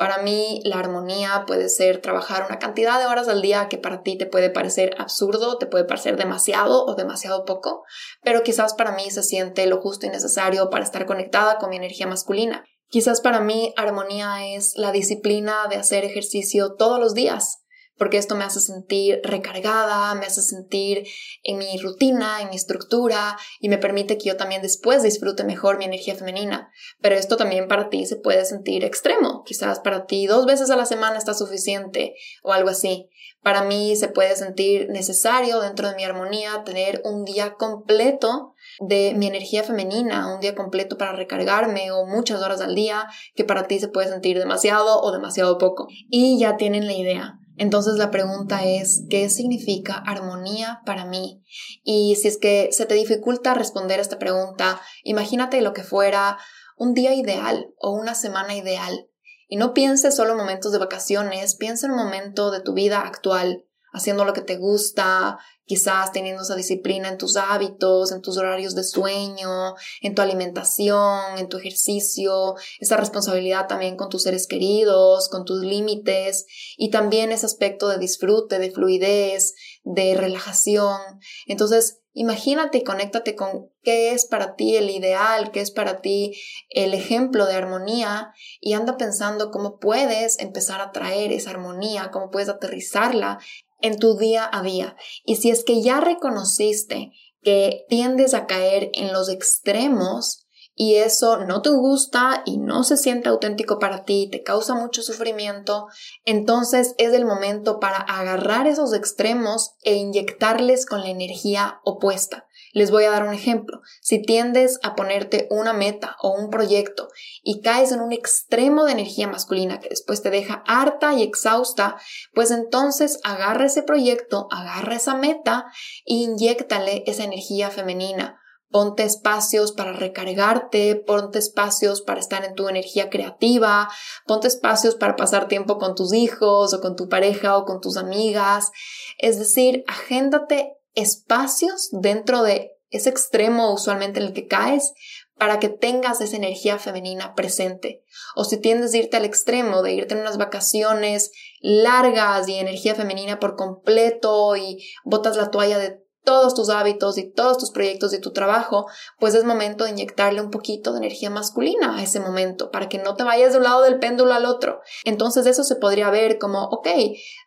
Para 0.00 0.22
mí 0.22 0.62
la 0.64 0.78
armonía 0.78 1.44
puede 1.46 1.68
ser 1.68 2.00
trabajar 2.00 2.46
una 2.48 2.58
cantidad 2.58 2.98
de 2.98 3.04
horas 3.04 3.28
al 3.28 3.42
día 3.42 3.68
que 3.68 3.76
para 3.76 4.00
ti 4.00 4.16
te 4.16 4.24
puede 4.24 4.48
parecer 4.48 4.94
absurdo, 4.96 5.58
te 5.58 5.66
puede 5.66 5.84
parecer 5.84 6.16
demasiado 6.16 6.86
o 6.86 6.94
demasiado 6.94 7.44
poco, 7.44 7.84
pero 8.22 8.42
quizás 8.42 8.72
para 8.72 8.92
mí 8.92 9.10
se 9.10 9.22
siente 9.22 9.66
lo 9.66 9.82
justo 9.82 10.06
y 10.06 10.08
necesario 10.08 10.70
para 10.70 10.84
estar 10.84 11.04
conectada 11.04 11.58
con 11.58 11.68
mi 11.68 11.76
energía 11.76 12.06
masculina. 12.06 12.64
Quizás 12.88 13.20
para 13.20 13.40
mí 13.40 13.74
armonía 13.76 14.46
es 14.46 14.72
la 14.76 14.90
disciplina 14.90 15.66
de 15.68 15.76
hacer 15.76 16.06
ejercicio 16.06 16.76
todos 16.78 16.98
los 16.98 17.12
días, 17.12 17.58
porque 18.00 18.16
esto 18.16 18.34
me 18.34 18.44
hace 18.44 18.60
sentir 18.60 19.20
recargada, 19.22 20.14
me 20.14 20.24
hace 20.24 20.40
sentir 20.40 21.06
en 21.42 21.58
mi 21.58 21.76
rutina, 21.76 22.40
en 22.40 22.48
mi 22.48 22.56
estructura 22.56 23.36
y 23.60 23.68
me 23.68 23.76
permite 23.76 24.16
que 24.16 24.30
yo 24.30 24.38
también 24.38 24.62
después 24.62 25.02
disfrute 25.02 25.44
mejor 25.44 25.76
mi 25.76 25.84
energía 25.84 26.14
femenina. 26.14 26.72
Pero 27.02 27.14
esto 27.14 27.36
también 27.36 27.68
para 27.68 27.90
ti 27.90 28.06
se 28.06 28.16
puede 28.16 28.46
sentir 28.46 28.84
extremo. 28.84 29.44
Quizás 29.44 29.80
para 29.80 30.06
ti 30.06 30.26
dos 30.26 30.46
veces 30.46 30.70
a 30.70 30.76
la 30.76 30.86
semana 30.86 31.18
está 31.18 31.34
suficiente 31.34 32.14
o 32.42 32.54
algo 32.54 32.70
así. 32.70 33.10
Para 33.42 33.64
mí 33.64 33.94
se 33.96 34.08
puede 34.08 34.34
sentir 34.34 34.88
necesario 34.88 35.60
dentro 35.60 35.90
de 35.90 35.94
mi 35.94 36.04
armonía 36.04 36.64
tener 36.64 37.02
un 37.04 37.26
día 37.26 37.52
completo 37.58 38.54
de 38.78 39.12
mi 39.14 39.26
energía 39.26 39.62
femenina, 39.62 40.34
un 40.34 40.40
día 40.40 40.54
completo 40.54 40.96
para 40.96 41.12
recargarme 41.12 41.90
o 41.92 42.06
muchas 42.06 42.40
horas 42.40 42.62
al 42.62 42.74
día, 42.74 43.08
que 43.34 43.44
para 43.44 43.66
ti 43.66 43.78
se 43.78 43.88
puede 43.88 44.08
sentir 44.08 44.38
demasiado 44.38 45.02
o 45.02 45.12
demasiado 45.12 45.58
poco. 45.58 45.86
Y 46.08 46.38
ya 46.38 46.56
tienen 46.56 46.86
la 46.86 46.94
idea. 46.94 47.39
Entonces 47.60 47.96
la 47.96 48.10
pregunta 48.10 48.64
es, 48.64 49.04
¿qué 49.10 49.28
significa 49.28 50.02
armonía 50.06 50.80
para 50.86 51.04
mí? 51.04 51.44
Y 51.84 52.16
si 52.16 52.28
es 52.28 52.38
que 52.38 52.70
se 52.72 52.86
te 52.86 52.94
dificulta 52.94 53.52
responder 53.52 54.00
esta 54.00 54.18
pregunta, 54.18 54.80
imagínate 55.04 55.60
lo 55.60 55.74
que 55.74 55.82
fuera 55.82 56.38
un 56.78 56.94
día 56.94 57.12
ideal 57.12 57.74
o 57.76 57.90
una 57.90 58.14
semana 58.14 58.54
ideal. 58.54 59.10
Y 59.46 59.56
no 59.56 59.74
pienses 59.74 60.16
solo 60.16 60.30
en 60.30 60.38
momentos 60.38 60.72
de 60.72 60.78
vacaciones, 60.78 61.54
piensa 61.54 61.86
en 61.86 61.92
un 61.92 61.98
momento 61.98 62.50
de 62.50 62.62
tu 62.62 62.72
vida 62.72 63.02
actual, 63.02 63.66
haciendo 63.92 64.24
lo 64.24 64.32
que 64.32 64.42
te 64.42 64.56
gusta, 64.56 65.38
quizás 65.70 66.10
teniendo 66.10 66.42
esa 66.42 66.56
disciplina 66.56 67.08
en 67.08 67.16
tus 67.16 67.36
hábitos, 67.36 68.10
en 68.10 68.22
tus 68.22 68.36
horarios 68.36 68.74
de 68.74 68.82
sueño, 68.82 69.76
en 70.00 70.16
tu 70.16 70.20
alimentación, 70.22 71.38
en 71.38 71.48
tu 71.48 71.58
ejercicio, 71.58 72.56
esa 72.80 72.96
responsabilidad 72.96 73.68
también 73.68 73.94
con 73.94 74.08
tus 74.08 74.24
seres 74.24 74.48
queridos, 74.48 75.28
con 75.28 75.44
tus 75.44 75.60
límites 75.60 76.46
y 76.76 76.90
también 76.90 77.30
ese 77.30 77.46
aspecto 77.46 77.86
de 77.88 77.98
disfrute, 77.98 78.58
de 78.58 78.72
fluidez, 78.72 79.54
de 79.84 80.16
relajación. 80.16 80.98
Entonces, 81.46 82.00
imagínate 82.14 82.78
y 82.78 82.82
conéctate 82.82 83.36
con 83.36 83.70
qué 83.84 84.12
es 84.12 84.26
para 84.26 84.56
ti 84.56 84.76
el 84.76 84.90
ideal, 84.90 85.52
qué 85.52 85.60
es 85.60 85.70
para 85.70 86.00
ti 86.00 86.36
el 86.68 86.94
ejemplo 86.94 87.46
de 87.46 87.54
armonía 87.54 88.32
y 88.60 88.72
anda 88.72 88.96
pensando 88.96 89.52
cómo 89.52 89.78
puedes 89.78 90.40
empezar 90.40 90.80
a 90.80 90.90
traer 90.90 91.30
esa 91.30 91.50
armonía, 91.50 92.10
cómo 92.10 92.30
puedes 92.30 92.48
aterrizarla 92.48 93.38
en 93.82 93.98
tu 93.98 94.16
día 94.16 94.48
a 94.50 94.62
día. 94.62 94.96
Y 95.24 95.36
si 95.36 95.50
es 95.50 95.64
que 95.64 95.82
ya 95.82 96.00
reconociste 96.00 97.12
que 97.42 97.84
tiendes 97.88 98.34
a 98.34 98.46
caer 98.46 98.90
en 98.94 99.12
los 99.12 99.28
extremos 99.28 100.46
y 100.74 100.94
eso 100.94 101.38
no 101.38 101.60
te 101.60 101.70
gusta 101.70 102.42
y 102.46 102.56
no 102.56 102.84
se 102.84 102.96
siente 102.96 103.28
auténtico 103.28 103.78
para 103.78 104.04
ti, 104.04 104.28
te 104.30 104.42
causa 104.42 104.74
mucho 104.74 105.02
sufrimiento, 105.02 105.88
entonces 106.24 106.94
es 106.96 107.12
el 107.12 107.26
momento 107.26 107.80
para 107.80 107.98
agarrar 107.98 108.66
esos 108.66 108.94
extremos 108.94 109.72
e 109.82 109.96
inyectarles 109.96 110.86
con 110.86 111.00
la 111.00 111.10
energía 111.10 111.80
opuesta. 111.84 112.46
Les 112.72 112.90
voy 112.90 113.04
a 113.04 113.10
dar 113.10 113.26
un 113.26 113.34
ejemplo. 113.34 113.80
Si 114.00 114.22
tiendes 114.22 114.78
a 114.82 114.94
ponerte 114.94 115.48
una 115.50 115.72
meta 115.72 116.16
o 116.22 116.30
un 116.30 116.50
proyecto 116.50 117.08
y 117.42 117.60
caes 117.62 117.90
en 117.90 118.00
un 118.00 118.12
extremo 118.12 118.84
de 118.84 118.92
energía 118.92 119.26
masculina 119.26 119.80
que 119.80 119.88
después 119.88 120.22
te 120.22 120.30
deja 120.30 120.62
harta 120.66 121.14
y 121.14 121.22
exhausta, 121.22 121.96
pues 122.32 122.50
entonces 122.50 123.18
agarra 123.24 123.66
ese 123.66 123.82
proyecto, 123.82 124.46
agarra 124.50 124.96
esa 124.96 125.16
meta 125.16 125.66
e 126.06 126.14
inyectale 126.14 127.02
esa 127.06 127.24
energía 127.24 127.70
femenina. 127.70 128.36
Ponte 128.70 129.02
espacios 129.02 129.72
para 129.72 129.92
recargarte, 129.92 130.94
ponte 130.94 131.40
espacios 131.40 132.02
para 132.02 132.20
estar 132.20 132.44
en 132.44 132.54
tu 132.54 132.68
energía 132.68 133.10
creativa, 133.10 133.88
ponte 134.26 134.46
espacios 134.46 134.94
para 134.94 135.16
pasar 135.16 135.48
tiempo 135.48 135.78
con 135.78 135.96
tus 135.96 136.14
hijos 136.14 136.72
o 136.72 136.80
con 136.80 136.94
tu 136.94 137.08
pareja 137.08 137.56
o 137.56 137.64
con 137.64 137.80
tus 137.80 137.96
amigas. 137.96 138.70
Es 139.18 139.40
decir, 139.40 139.82
agéndate 139.88 140.76
espacios 141.00 141.88
dentro 141.92 142.42
de 142.42 142.76
ese 142.90 143.08
extremo 143.08 143.72
usualmente 143.72 144.20
en 144.20 144.26
el 144.26 144.32
que 144.32 144.46
caes 144.46 144.92
para 145.38 145.58
que 145.58 145.68
tengas 145.68 146.20
esa 146.20 146.36
energía 146.36 146.78
femenina 146.78 147.34
presente. 147.34 148.04
O 148.36 148.44
si 148.44 148.58
tiendes 148.58 148.92
a 148.92 148.98
irte 148.98 149.16
al 149.16 149.24
extremo, 149.24 149.82
de 149.82 149.94
irte 149.94 150.14
en 150.14 150.20
unas 150.20 150.36
vacaciones 150.36 151.30
largas 151.60 152.46
y 152.48 152.56
energía 152.56 152.94
femenina 152.94 153.38
por 153.38 153.56
completo 153.56 154.56
y 154.56 154.84
botas 155.04 155.36
la 155.36 155.50
toalla 155.50 155.78
de 155.78 156.02
todos 156.24 156.54
tus 156.54 156.68
hábitos 156.68 157.18
y 157.18 157.30
todos 157.30 157.58
tus 157.58 157.70
proyectos 157.70 158.10
de 158.10 158.18
tu 158.18 158.32
trabajo, 158.32 158.86
pues 159.18 159.34
es 159.34 159.44
momento 159.44 159.84
de 159.84 159.90
inyectarle 159.90 160.40
un 160.40 160.50
poquito 160.50 160.92
de 160.92 160.98
energía 160.98 161.30
masculina 161.30 161.96
a 161.96 162.02
ese 162.02 162.20
momento 162.20 162.70
para 162.70 162.88
que 162.88 162.98
no 162.98 163.14
te 163.14 163.24
vayas 163.24 163.52
de 163.52 163.58
un 163.58 163.64
lado 163.64 163.82
del 163.82 163.98
péndulo 163.98 164.34
al 164.34 164.46
otro. 164.46 164.80
Entonces 165.04 165.46
eso 165.46 165.64
se 165.64 165.76
podría 165.76 166.10
ver 166.10 166.38
como, 166.38 166.64
ok, 166.64 166.88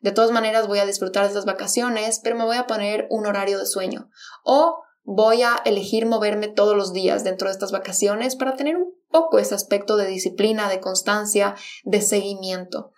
de 0.02 0.12
todas 0.12 0.32
maneras 0.32 0.68
voy 0.68 0.80
a 0.80 0.86
disfrutar 0.86 1.24
de 1.24 1.30
estas 1.30 1.46
vacaciones, 1.46 2.20
pero 2.24 2.36
me 2.36 2.46
voy 2.46 2.58
a 2.58 2.68
poner 2.68 3.08
un 3.10 3.26
horario 3.26 3.60
de 3.60 3.66
sueño. 3.66 4.10
O 4.44 4.82
voy 5.04 5.44
a 5.44 5.62
elegir 5.66 6.06
moverme 6.06 6.48
todos 6.48 6.76
los 6.76 6.94
días 6.94 7.24
dentro 7.24 7.48
de 7.48 7.54
estas 7.54 7.72
vacaciones 7.72 8.36
para 8.36 8.56
tener 8.56 8.78
un 8.78 8.94
poco 9.10 9.38
ese 9.38 9.54
aspecto 9.54 9.98
de 9.98 10.08
disciplina, 10.08 10.70
de 10.70 10.80
constancia, 10.80 11.56
de 11.84 12.02
seguimiento 12.02 12.93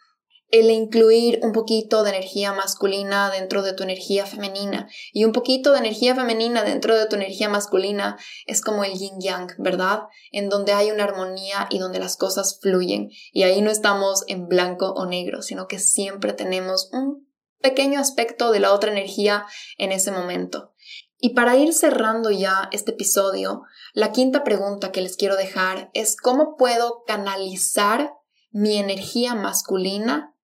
el 0.59 0.71
incluir 0.71 1.39
un 1.43 1.51
poquito 1.51 2.03
de 2.03 2.11
energía 2.11 2.53
masculina 2.53 3.29
dentro 3.29 3.61
de 3.61 3.73
tu 3.73 3.83
energía 3.83 4.25
femenina 4.25 4.87
y 5.11 5.25
un 5.25 5.33
poquito 5.33 5.73
de 5.73 5.79
energía 5.79 6.15
femenina 6.15 6.63
dentro 6.63 6.95
de 6.95 7.07
tu 7.07 7.17
energía 7.17 7.49
masculina 7.49 8.17
es 8.45 8.61
como 8.61 8.85
el 8.85 8.93
yin 8.93 9.19
yang, 9.19 9.49
¿verdad? 9.57 10.03
En 10.31 10.47
donde 10.47 10.71
hay 10.71 10.91
una 10.91 11.03
armonía 11.03 11.67
y 11.69 11.79
donde 11.79 11.99
las 11.99 12.15
cosas 12.15 12.59
fluyen 12.61 13.09
y 13.33 13.43
ahí 13.43 13.61
no 13.61 13.69
estamos 13.69 14.23
en 14.27 14.47
blanco 14.47 14.93
o 14.93 15.05
negro, 15.05 15.41
sino 15.41 15.67
que 15.67 15.77
siempre 15.77 16.31
tenemos 16.31 16.89
un 16.93 17.27
pequeño 17.59 17.99
aspecto 17.99 18.51
de 18.51 18.61
la 18.61 18.71
otra 18.71 18.91
energía 18.91 19.45
en 19.77 19.91
ese 19.91 20.11
momento. 20.11 20.71
Y 21.17 21.33
para 21.33 21.57
ir 21.57 21.73
cerrando 21.73 22.31
ya 22.31 22.69
este 22.71 22.91
episodio, 22.91 23.63
la 23.93 24.13
quinta 24.13 24.45
pregunta 24.45 24.93
que 24.93 25.01
les 25.01 25.17
quiero 25.17 25.35
dejar 25.35 25.89
es 25.93 26.15
cómo 26.15 26.55
puedo 26.55 27.03
canalizar 27.05 28.13
mi 28.51 28.77
energía 28.77 29.35
masculina 29.35 30.34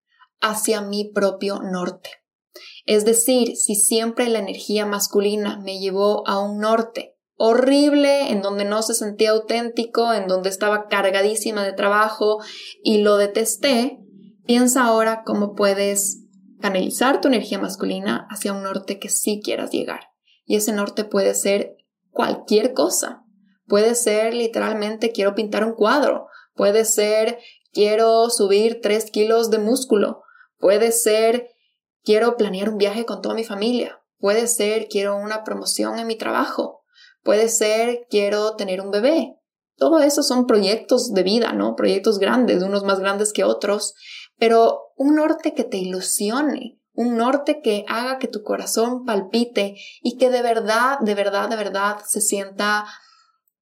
hacia 0.41 0.81
mi 0.81 1.11
propio 1.11 1.59
norte. 1.61 2.09
Es 2.85 3.05
decir, 3.05 3.55
si 3.55 3.75
siempre 3.75 4.27
la 4.27 4.39
energía 4.39 4.85
masculina 4.85 5.59
me 5.59 5.79
llevó 5.79 6.27
a 6.27 6.39
un 6.39 6.59
norte 6.59 7.15
horrible, 7.43 8.31
en 8.31 8.43
donde 8.43 8.65
no 8.65 8.83
se 8.83 8.93
sentía 8.93 9.31
auténtico, 9.31 10.13
en 10.13 10.27
donde 10.27 10.49
estaba 10.49 10.87
cargadísima 10.87 11.63
de 11.63 11.73
trabajo 11.73 12.37
y 12.83 12.99
lo 12.99 13.17
detesté, 13.17 13.99
piensa 14.45 14.83
ahora 14.83 15.23
cómo 15.25 15.55
puedes 15.55 16.21
canalizar 16.59 17.19
tu 17.19 17.29
energía 17.29 17.57
masculina 17.57 18.27
hacia 18.29 18.53
un 18.53 18.61
norte 18.61 18.99
que 18.99 19.09
sí 19.09 19.41
quieras 19.43 19.71
llegar. 19.71 20.11
Y 20.45 20.55
ese 20.55 20.71
norte 20.71 21.03
puede 21.03 21.33
ser 21.33 21.77
cualquier 22.11 22.73
cosa. 22.73 23.23
Puede 23.65 23.95
ser 23.95 24.33
literalmente 24.33 25.11
quiero 25.11 25.33
pintar 25.33 25.63
un 25.63 25.73
cuadro. 25.73 26.27
Puede 26.53 26.85
ser 26.85 27.39
quiero 27.73 28.29
subir 28.29 28.81
tres 28.81 29.09
kilos 29.09 29.49
de 29.49 29.57
músculo. 29.57 30.21
Puede 30.61 30.91
ser, 30.91 31.49
quiero 32.03 32.37
planear 32.37 32.69
un 32.69 32.77
viaje 32.77 33.05
con 33.05 33.21
toda 33.21 33.33
mi 33.33 33.43
familia. 33.43 33.99
Puede 34.19 34.47
ser, 34.47 34.87
quiero 34.87 35.17
una 35.17 35.43
promoción 35.43 35.97
en 35.97 36.05
mi 36.05 36.15
trabajo. 36.15 36.83
Puede 37.23 37.49
ser, 37.49 38.05
quiero 38.09 38.55
tener 38.55 38.79
un 38.79 38.91
bebé. 38.91 39.35
Todo 39.75 39.99
eso 39.99 40.21
son 40.21 40.45
proyectos 40.45 41.11
de 41.13 41.23
vida, 41.23 41.53
¿no? 41.53 41.75
Proyectos 41.75 42.19
grandes, 42.19 42.61
unos 42.61 42.83
más 42.83 42.99
grandes 42.99 43.33
que 43.33 43.43
otros, 43.43 43.95
pero 44.37 44.93
un 44.95 45.15
norte 45.15 45.55
que 45.55 45.63
te 45.63 45.77
ilusione, 45.77 46.79
un 46.93 47.17
norte 47.17 47.61
que 47.63 47.83
haga 47.87 48.19
que 48.19 48.27
tu 48.27 48.43
corazón 48.43 49.05
palpite 49.05 49.75
y 50.03 50.17
que 50.17 50.29
de 50.29 50.43
verdad, 50.43 50.99
de 50.99 51.15
verdad, 51.15 51.49
de 51.49 51.55
verdad 51.55 51.97
se 52.07 52.21
sienta 52.21 52.85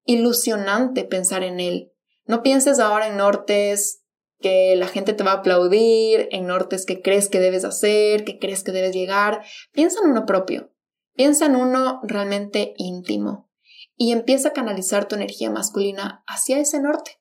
ilusionante 0.04 1.04
pensar 1.04 1.42
en 1.42 1.60
él. 1.60 1.92
No 2.26 2.42
pienses 2.42 2.78
ahora 2.78 3.08
en 3.08 3.16
nortes 3.16 3.99
que 4.40 4.74
la 4.76 4.88
gente 4.88 5.12
te 5.12 5.24
va 5.24 5.32
a 5.32 5.36
aplaudir, 5.36 6.28
en 6.30 6.46
nortes 6.46 6.86
que 6.86 7.02
crees 7.02 7.28
que 7.28 7.40
debes 7.40 7.64
hacer, 7.64 8.24
que 8.24 8.38
crees 8.38 8.64
que 8.64 8.72
debes 8.72 8.94
llegar. 8.94 9.42
Piensa 9.72 10.00
en 10.02 10.10
uno 10.10 10.26
propio, 10.26 10.72
piensa 11.14 11.46
en 11.46 11.56
uno 11.56 12.00
realmente 12.02 12.74
íntimo 12.76 13.50
y 13.96 14.12
empieza 14.12 14.48
a 14.48 14.52
canalizar 14.52 15.06
tu 15.06 15.14
energía 15.14 15.50
masculina 15.50 16.24
hacia 16.26 16.58
ese 16.58 16.80
norte. 16.80 17.20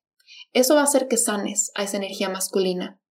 Eso 0.54 0.76
va 0.76 0.82
a 0.82 0.86
hacer 0.86 1.08
que 1.08 1.18
sanes 1.18 1.72
a 1.76 1.84
esa 1.84 1.98
energía 1.98 2.30
masculina. 2.30 3.02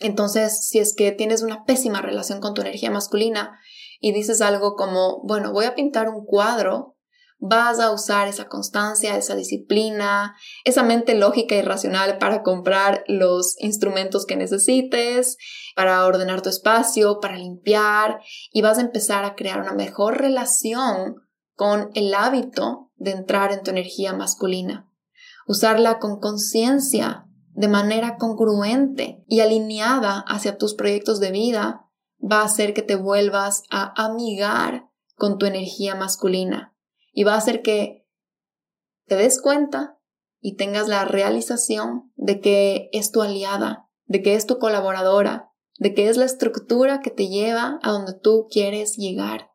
Entonces, 0.00 0.66
si 0.66 0.78
es 0.78 0.94
que 0.94 1.12
tienes 1.12 1.42
una 1.42 1.64
pésima 1.64 2.00
relación 2.00 2.40
con 2.40 2.54
tu 2.54 2.62
energía 2.62 2.90
masculina 2.90 3.58
y 4.00 4.12
dices 4.12 4.40
algo 4.40 4.74
como, 4.74 5.22
bueno, 5.24 5.52
voy 5.52 5.64
a 5.64 5.74
pintar 5.74 6.08
un 6.08 6.24
cuadro 6.24 6.97
vas 7.38 7.78
a 7.78 7.92
usar 7.92 8.26
esa 8.26 8.48
constancia, 8.48 9.16
esa 9.16 9.36
disciplina, 9.36 10.36
esa 10.64 10.82
mente 10.82 11.14
lógica 11.14 11.54
y 11.54 11.62
racional 11.62 12.18
para 12.18 12.42
comprar 12.42 13.04
los 13.06 13.54
instrumentos 13.60 14.26
que 14.26 14.36
necesites, 14.36 15.36
para 15.76 16.04
ordenar 16.04 16.42
tu 16.42 16.48
espacio, 16.48 17.20
para 17.20 17.36
limpiar 17.36 18.20
y 18.52 18.62
vas 18.62 18.78
a 18.78 18.82
empezar 18.82 19.24
a 19.24 19.34
crear 19.34 19.60
una 19.60 19.72
mejor 19.72 20.18
relación 20.18 21.16
con 21.54 21.90
el 21.94 22.12
hábito 22.14 22.90
de 22.96 23.12
entrar 23.12 23.52
en 23.52 23.62
tu 23.62 23.70
energía 23.70 24.12
masculina. 24.12 24.90
Usarla 25.46 25.98
con 25.98 26.20
conciencia, 26.20 27.24
de 27.52 27.68
manera 27.68 28.16
congruente 28.18 29.24
y 29.26 29.40
alineada 29.40 30.24
hacia 30.28 30.58
tus 30.58 30.74
proyectos 30.74 31.18
de 31.18 31.32
vida 31.32 31.88
va 32.20 32.42
a 32.42 32.44
hacer 32.44 32.74
que 32.74 32.82
te 32.82 32.94
vuelvas 32.94 33.62
a 33.70 33.92
amigar 33.96 34.88
con 35.16 35.38
tu 35.38 35.46
energía 35.46 35.96
masculina 35.96 36.74
y 37.18 37.24
va 37.24 37.34
a 37.34 37.38
hacer 37.38 37.62
que 37.62 38.06
te 39.08 39.16
des 39.16 39.40
cuenta 39.40 39.98
y 40.40 40.54
tengas 40.54 40.86
la 40.86 41.04
realización 41.04 42.12
de 42.14 42.40
que 42.40 42.90
es 42.92 43.10
tu 43.10 43.22
aliada, 43.22 43.88
de 44.04 44.22
que 44.22 44.36
es 44.36 44.46
tu 44.46 44.60
colaboradora, 44.60 45.50
de 45.78 45.94
que 45.94 46.08
es 46.08 46.16
la 46.16 46.26
estructura 46.26 47.00
que 47.00 47.10
te 47.10 47.26
lleva 47.26 47.80
a 47.82 47.90
donde 47.90 48.12
tú 48.14 48.46
quieres 48.48 48.94
llegar. 48.96 49.50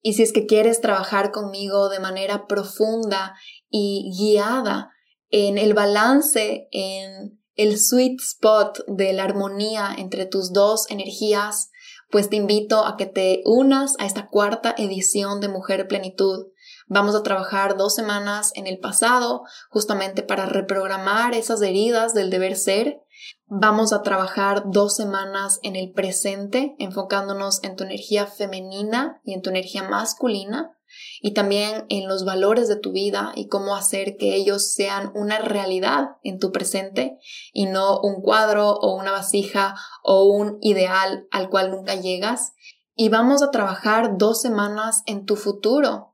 Y 0.00 0.14
si 0.14 0.24
es 0.24 0.32
que 0.32 0.46
quieres 0.46 0.80
trabajar 0.80 1.30
conmigo 1.30 1.90
de 1.90 2.00
manera 2.00 2.48
profunda 2.48 3.36
y 3.70 4.12
guiada 4.18 4.90
en 5.28 5.58
el 5.58 5.74
balance, 5.74 6.66
en 6.72 7.40
el 7.54 7.78
sweet 7.78 8.18
spot 8.20 8.84
de 8.88 9.12
la 9.12 9.22
armonía 9.22 9.94
entre 9.96 10.26
tus 10.26 10.52
dos 10.52 10.90
energías, 10.90 11.70
pues 12.10 12.30
te 12.30 12.34
invito 12.34 12.84
a 12.84 12.96
que 12.96 13.06
te 13.06 13.42
unas 13.44 13.94
a 14.00 14.06
esta 14.06 14.28
cuarta 14.28 14.74
edición 14.76 15.38
de 15.38 15.46
Mujer 15.46 15.86
Plenitud. 15.86 16.46
Vamos 16.94 17.16
a 17.16 17.24
trabajar 17.24 17.76
dos 17.76 17.92
semanas 17.92 18.52
en 18.54 18.68
el 18.68 18.78
pasado, 18.78 19.42
justamente 19.68 20.22
para 20.22 20.46
reprogramar 20.46 21.34
esas 21.34 21.60
heridas 21.60 22.14
del 22.14 22.30
deber 22.30 22.54
ser. 22.54 23.00
Vamos 23.48 23.92
a 23.92 24.02
trabajar 24.02 24.62
dos 24.66 24.94
semanas 24.94 25.58
en 25.64 25.74
el 25.74 25.90
presente, 25.90 26.76
enfocándonos 26.78 27.64
en 27.64 27.74
tu 27.74 27.82
energía 27.82 28.28
femenina 28.28 29.20
y 29.24 29.34
en 29.34 29.42
tu 29.42 29.50
energía 29.50 29.82
masculina 29.82 30.78
y 31.20 31.34
también 31.34 31.84
en 31.88 32.06
los 32.06 32.24
valores 32.24 32.68
de 32.68 32.76
tu 32.76 32.92
vida 32.92 33.32
y 33.34 33.48
cómo 33.48 33.74
hacer 33.74 34.16
que 34.16 34.36
ellos 34.36 34.72
sean 34.72 35.10
una 35.16 35.40
realidad 35.40 36.10
en 36.22 36.38
tu 36.38 36.52
presente 36.52 37.18
y 37.52 37.66
no 37.66 37.98
un 38.02 38.22
cuadro 38.22 38.70
o 38.70 38.94
una 38.94 39.10
vasija 39.10 39.74
o 40.04 40.26
un 40.26 40.58
ideal 40.60 41.26
al 41.32 41.50
cual 41.50 41.72
nunca 41.72 41.96
llegas. 41.96 42.52
Y 42.94 43.08
vamos 43.08 43.42
a 43.42 43.50
trabajar 43.50 44.16
dos 44.16 44.40
semanas 44.40 45.02
en 45.06 45.24
tu 45.24 45.34
futuro, 45.34 46.13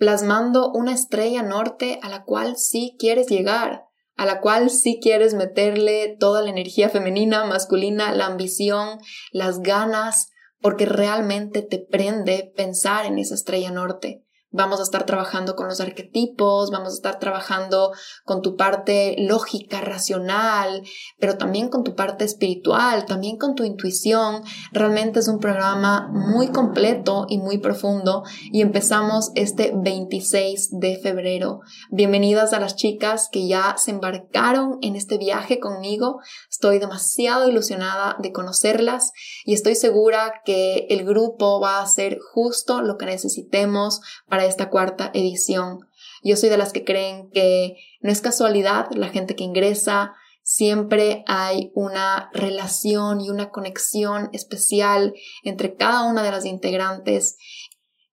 plasmando 0.00 0.72
una 0.72 0.94
estrella 0.94 1.42
norte 1.42 2.00
a 2.02 2.08
la 2.08 2.24
cual 2.24 2.56
sí 2.56 2.96
quieres 2.98 3.26
llegar, 3.26 3.84
a 4.16 4.24
la 4.24 4.40
cual 4.40 4.70
sí 4.70 4.98
quieres 5.00 5.34
meterle 5.34 6.16
toda 6.18 6.40
la 6.40 6.48
energía 6.48 6.88
femenina, 6.88 7.44
masculina, 7.44 8.10
la 8.14 8.24
ambición, 8.24 8.98
las 9.30 9.60
ganas, 9.60 10.30
porque 10.62 10.86
realmente 10.86 11.60
te 11.60 11.78
prende 11.78 12.50
pensar 12.56 13.04
en 13.04 13.18
esa 13.18 13.34
estrella 13.34 13.72
norte. 13.72 14.24
Vamos 14.52 14.80
a 14.80 14.82
estar 14.82 15.06
trabajando 15.06 15.54
con 15.54 15.68
los 15.68 15.80
arquetipos, 15.80 16.72
vamos 16.72 16.88
a 16.88 16.96
estar 16.96 17.20
trabajando 17.20 17.92
con 18.24 18.42
tu 18.42 18.56
parte 18.56 19.14
lógica, 19.16 19.80
racional, 19.80 20.82
pero 21.20 21.38
también 21.38 21.68
con 21.68 21.84
tu 21.84 21.94
parte 21.94 22.24
espiritual, 22.24 23.06
también 23.06 23.36
con 23.36 23.54
tu 23.54 23.62
intuición. 23.62 24.42
Realmente 24.72 25.20
es 25.20 25.28
un 25.28 25.38
programa 25.38 26.08
muy 26.12 26.48
completo 26.48 27.26
y 27.28 27.38
muy 27.38 27.58
profundo 27.58 28.24
y 28.50 28.62
empezamos 28.62 29.30
este 29.36 29.72
26 29.72 30.80
de 30.80 30.98
febrero. 30.98 31.60
Bienvenidas 31.92 32.52
a 32.52 32.58
las 32.58 32.74
chicas 32.74 33.28
que 33.30 33.46
ya 33.46 33.76
se 33.78 33.92
embarcaron 33.92 34.78
en 34.82 34.96
este 34.96 35.16
viaje 35.16 35.60
conmigo. 35.60 36.18
Estoy 36.50 36.80
demasiado 36.80 37.48
ilusionada 37.48 38.16
de 38.18 38.32
conocerlas 38.32 39.12
y 39.44 39.54
estoy 39.54 39.76
segura 39.76 40.42
que 40.44 40.88
el 40.90 41.04
grupo 41.04 41.60
va 41.60 41.80
a 41.80 41.86
ser 41.86 42.18
justo 42.32 42.82
lo 42.82 42.96
que 42.96 43.06
necesitemos 43.06 44.00
esta 44.44 44.70
cuarta 44.70 45.10
edición. 45.14 45.80
Yo 46.22 46.36
soy 46.36 46.48
de 46.48 46.58
las 46.58 46.72
que 46.72 46.84
creen 46.84 47.30
que 47.30 47.76
no 48.00 48.10
es 48.10 48.20
casualidad 48.20 48.86
la 48.92 49.08
gente 49.08 49.36
que 49.36 49.44
ingresa, 49.44 50.14
siempre 50.42 51.24
hay 51.26 51.70
una 51.74 52.30
relación 52.32 53.20
y 53.20 53.30
una 53.30 53.50
conexión 53.50 54.30
especial 54.32 55.14
entre 55.42 55.76
cada 55.76 56.02
una 56.04 56.22
de 56.22 56.30
las 56.30 56.44
integrantes. 56.44 57.36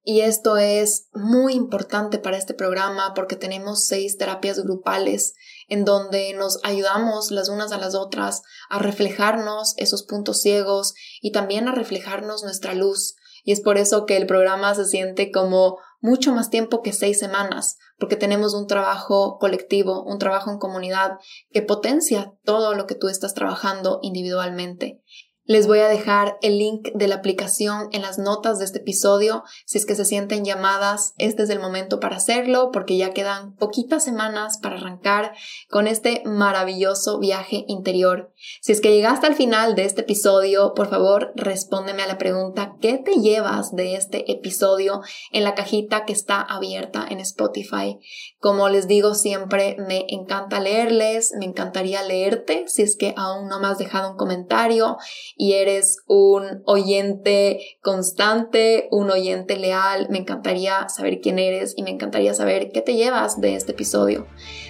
Y 0.03 0.21
esto 0.21 0.55
es 0.55 1.09
muy 1.13 1.53
importante 1.53 2.17
para 2.17 2.37
este 2.37 2.53
programa 2.53 3.13
porque 3.13 3.35
tenemos 3.35 3.87
seis 3.87 4.17
terapias 4.17 4.59
grupales 4.63 5.33
en 5.67 5.83
donde 5.83 6.33
nos 6.33 6.59
ayudamos 6.63 7.31
las 7.31 7.49
unas 7.49 7.71
a 7.73 7.77
las 7.77 7.93
otras 7.93 8.41
a 8.69 8.79
reflejarnos 8.79 9.73
esos 9.77 10.03
puntos 10.03 10.39
ciegos 10.41 10.93
y 11.21 11.31
también 11.31 11.67
a 11.67 11.73
reflejarnos 11.73 12.43
nuestra 12.43 12.73
luz. 12.73 13.15
Y 13.47 13.53
es 13.53 13.61
por 13.61 13.77
eso 13.77 14.05
que 14.05 14.17
el 14.17 14.27
programa 14.27 14.75
se 14.75 14.83
siente 14.83 15.31
como 15.31 15.77
mucho 16.01 16.33
más 16.33 16.49
tiempo 16.49 16.81
que 16.81 16.91
seis 16.91 17.17
semanas, 17.17 17.77
porque 17.97 18.17
tenemos 18.17 18.53
un 18.53 18.67
trabajo 18.67 19.37
colectivo, 19.39 20.03
un 20.03 20.19
trabajo 20.19 20.51
en 20.51 20.57
comunidad 20.57 21.13
que 21.51 21.61
potencia 21.61 22.33
todo 22.43 22.75
lo 22.75 22.87
que 22.87 22.95
tú 22.95 23.07
estás 23.07 23.33
trabajando 23.33 23.99
individualmente. 24.01 25.01
Les 25.47 25.65
voy 25.65 25.79
a 25.79 25.87
dejar 25.87 26.37
el 26.41 26.57
link 26.57 26.89
de 26.93 27.07
la 27.07 27.15
aplicación 27.15 27.87
en 27.93 28.01
las 28.01 28.19
notas 28.19 28.59
de 28.59 28.65
este 28.65 28.79
episodio. 28.79 29.45
Si 29.65 29.77
es 29.77 29.85
que 29.85 29.95
se 29.95 30.03
sienten 30.03 30.43
llamadas, 30.43 31.13
este 31.17 31.43
es 31.43 31.49
el 31.49 31.61
momento 31.61 32.01
para 32.01 32.17
hacerlo 32.17 32.69
porque 32.73 32.97
ya 32.97 33.11
quedan 33.11 33.55
poquitas 33.55 34.03
semanas 34.03 34.57
para 34.61 34.75
arrancar 34.75 35.31
con 35.69 35.87
este 35.87 36.21
maravilloso 36.25 37.19
viaje 37.19 37.63
interior. 37.69 38.33
Si 38.59 38.73
es 38.73 38.81
que 38.81 38.91
llegaste 38.91 39.25
al 39.25 39.35
final 39.35 39.75
de 39.75 39.85
este 39.85 40.01
episodio, 40.01 40.73
por 40.73 40.89
favor, 40.89 41.31
respóndeme 41.35 42.03
a 42.03 42.07
la 42.07 42.17
pregunta 42.17 42.75
¿qué 42.81 42.97
te 42.97 43.13
llevas 43.13 43.73
de 43.73 43.95
este 43.95 44.29
episodio 44.29 44.99
en 45.31 45.45
la 45.45 45.55
cajita 45.55 46.03
que 46.03 46.11
está 46.11 46.41
abierta 46.41 47.05
en 47.09 47.21
Spotify? 47.21 47.99
Como 48.41 48.67
les 48.67 48.89
digo 48.89 49.15
siempre, 49.15 49.77
me 49.79 50.07
encanta 50.09 50.59
leerles, 50.59 51.31
me 51.39 51.45
encantaría 51.45 52.03
leerte 52.03 52.65
si 52.67 52.81
es 52.81 52.97
que 52.97 53.13
aún 53.15 53.47
no 53.47 53.61
me 53.61 53.67
has 53.67 53.77
dejado 53.77 54.11
un 54.11 54.17
comentario 54.17 54.97
y 55.37 55.53
eres 55.53 55.99
un 56.07 56.63
oyente 56.65 57.59
constante, 57.81 58.87
un 58.91 59.11
oyente 59.11 59.55
leal. 59.57 60.07
Me 60.09 60.17
encantaría 60.17 60.89
saber 60.89 61.21
quién 61.21 61.39
eres 61.39 61.73
y 61.77 61.83
me 61.83 61.91
encantaría 61.91 62.33
saber 62.33 62.71
qué 62.71 62.81
te 62.81 62.95
llevas 62.95 63.39
de 63.39 63.55
este 63.55 63.71
episodio. 63.73 64.27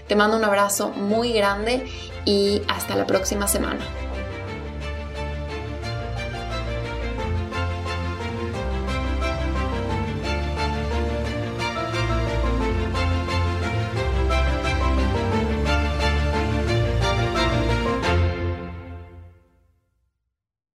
Te 0.07 0.15
mando 0.15 0.38
un 0.38 0.43
abrazo 0.43 0.89
muy 0.89 1.32
grande 1.32 1.86
y 2.26 2.61
hasta 2.68 2.95
la 2.95 3.05
próxima 3.05 3.47
semana. 3.47 4.07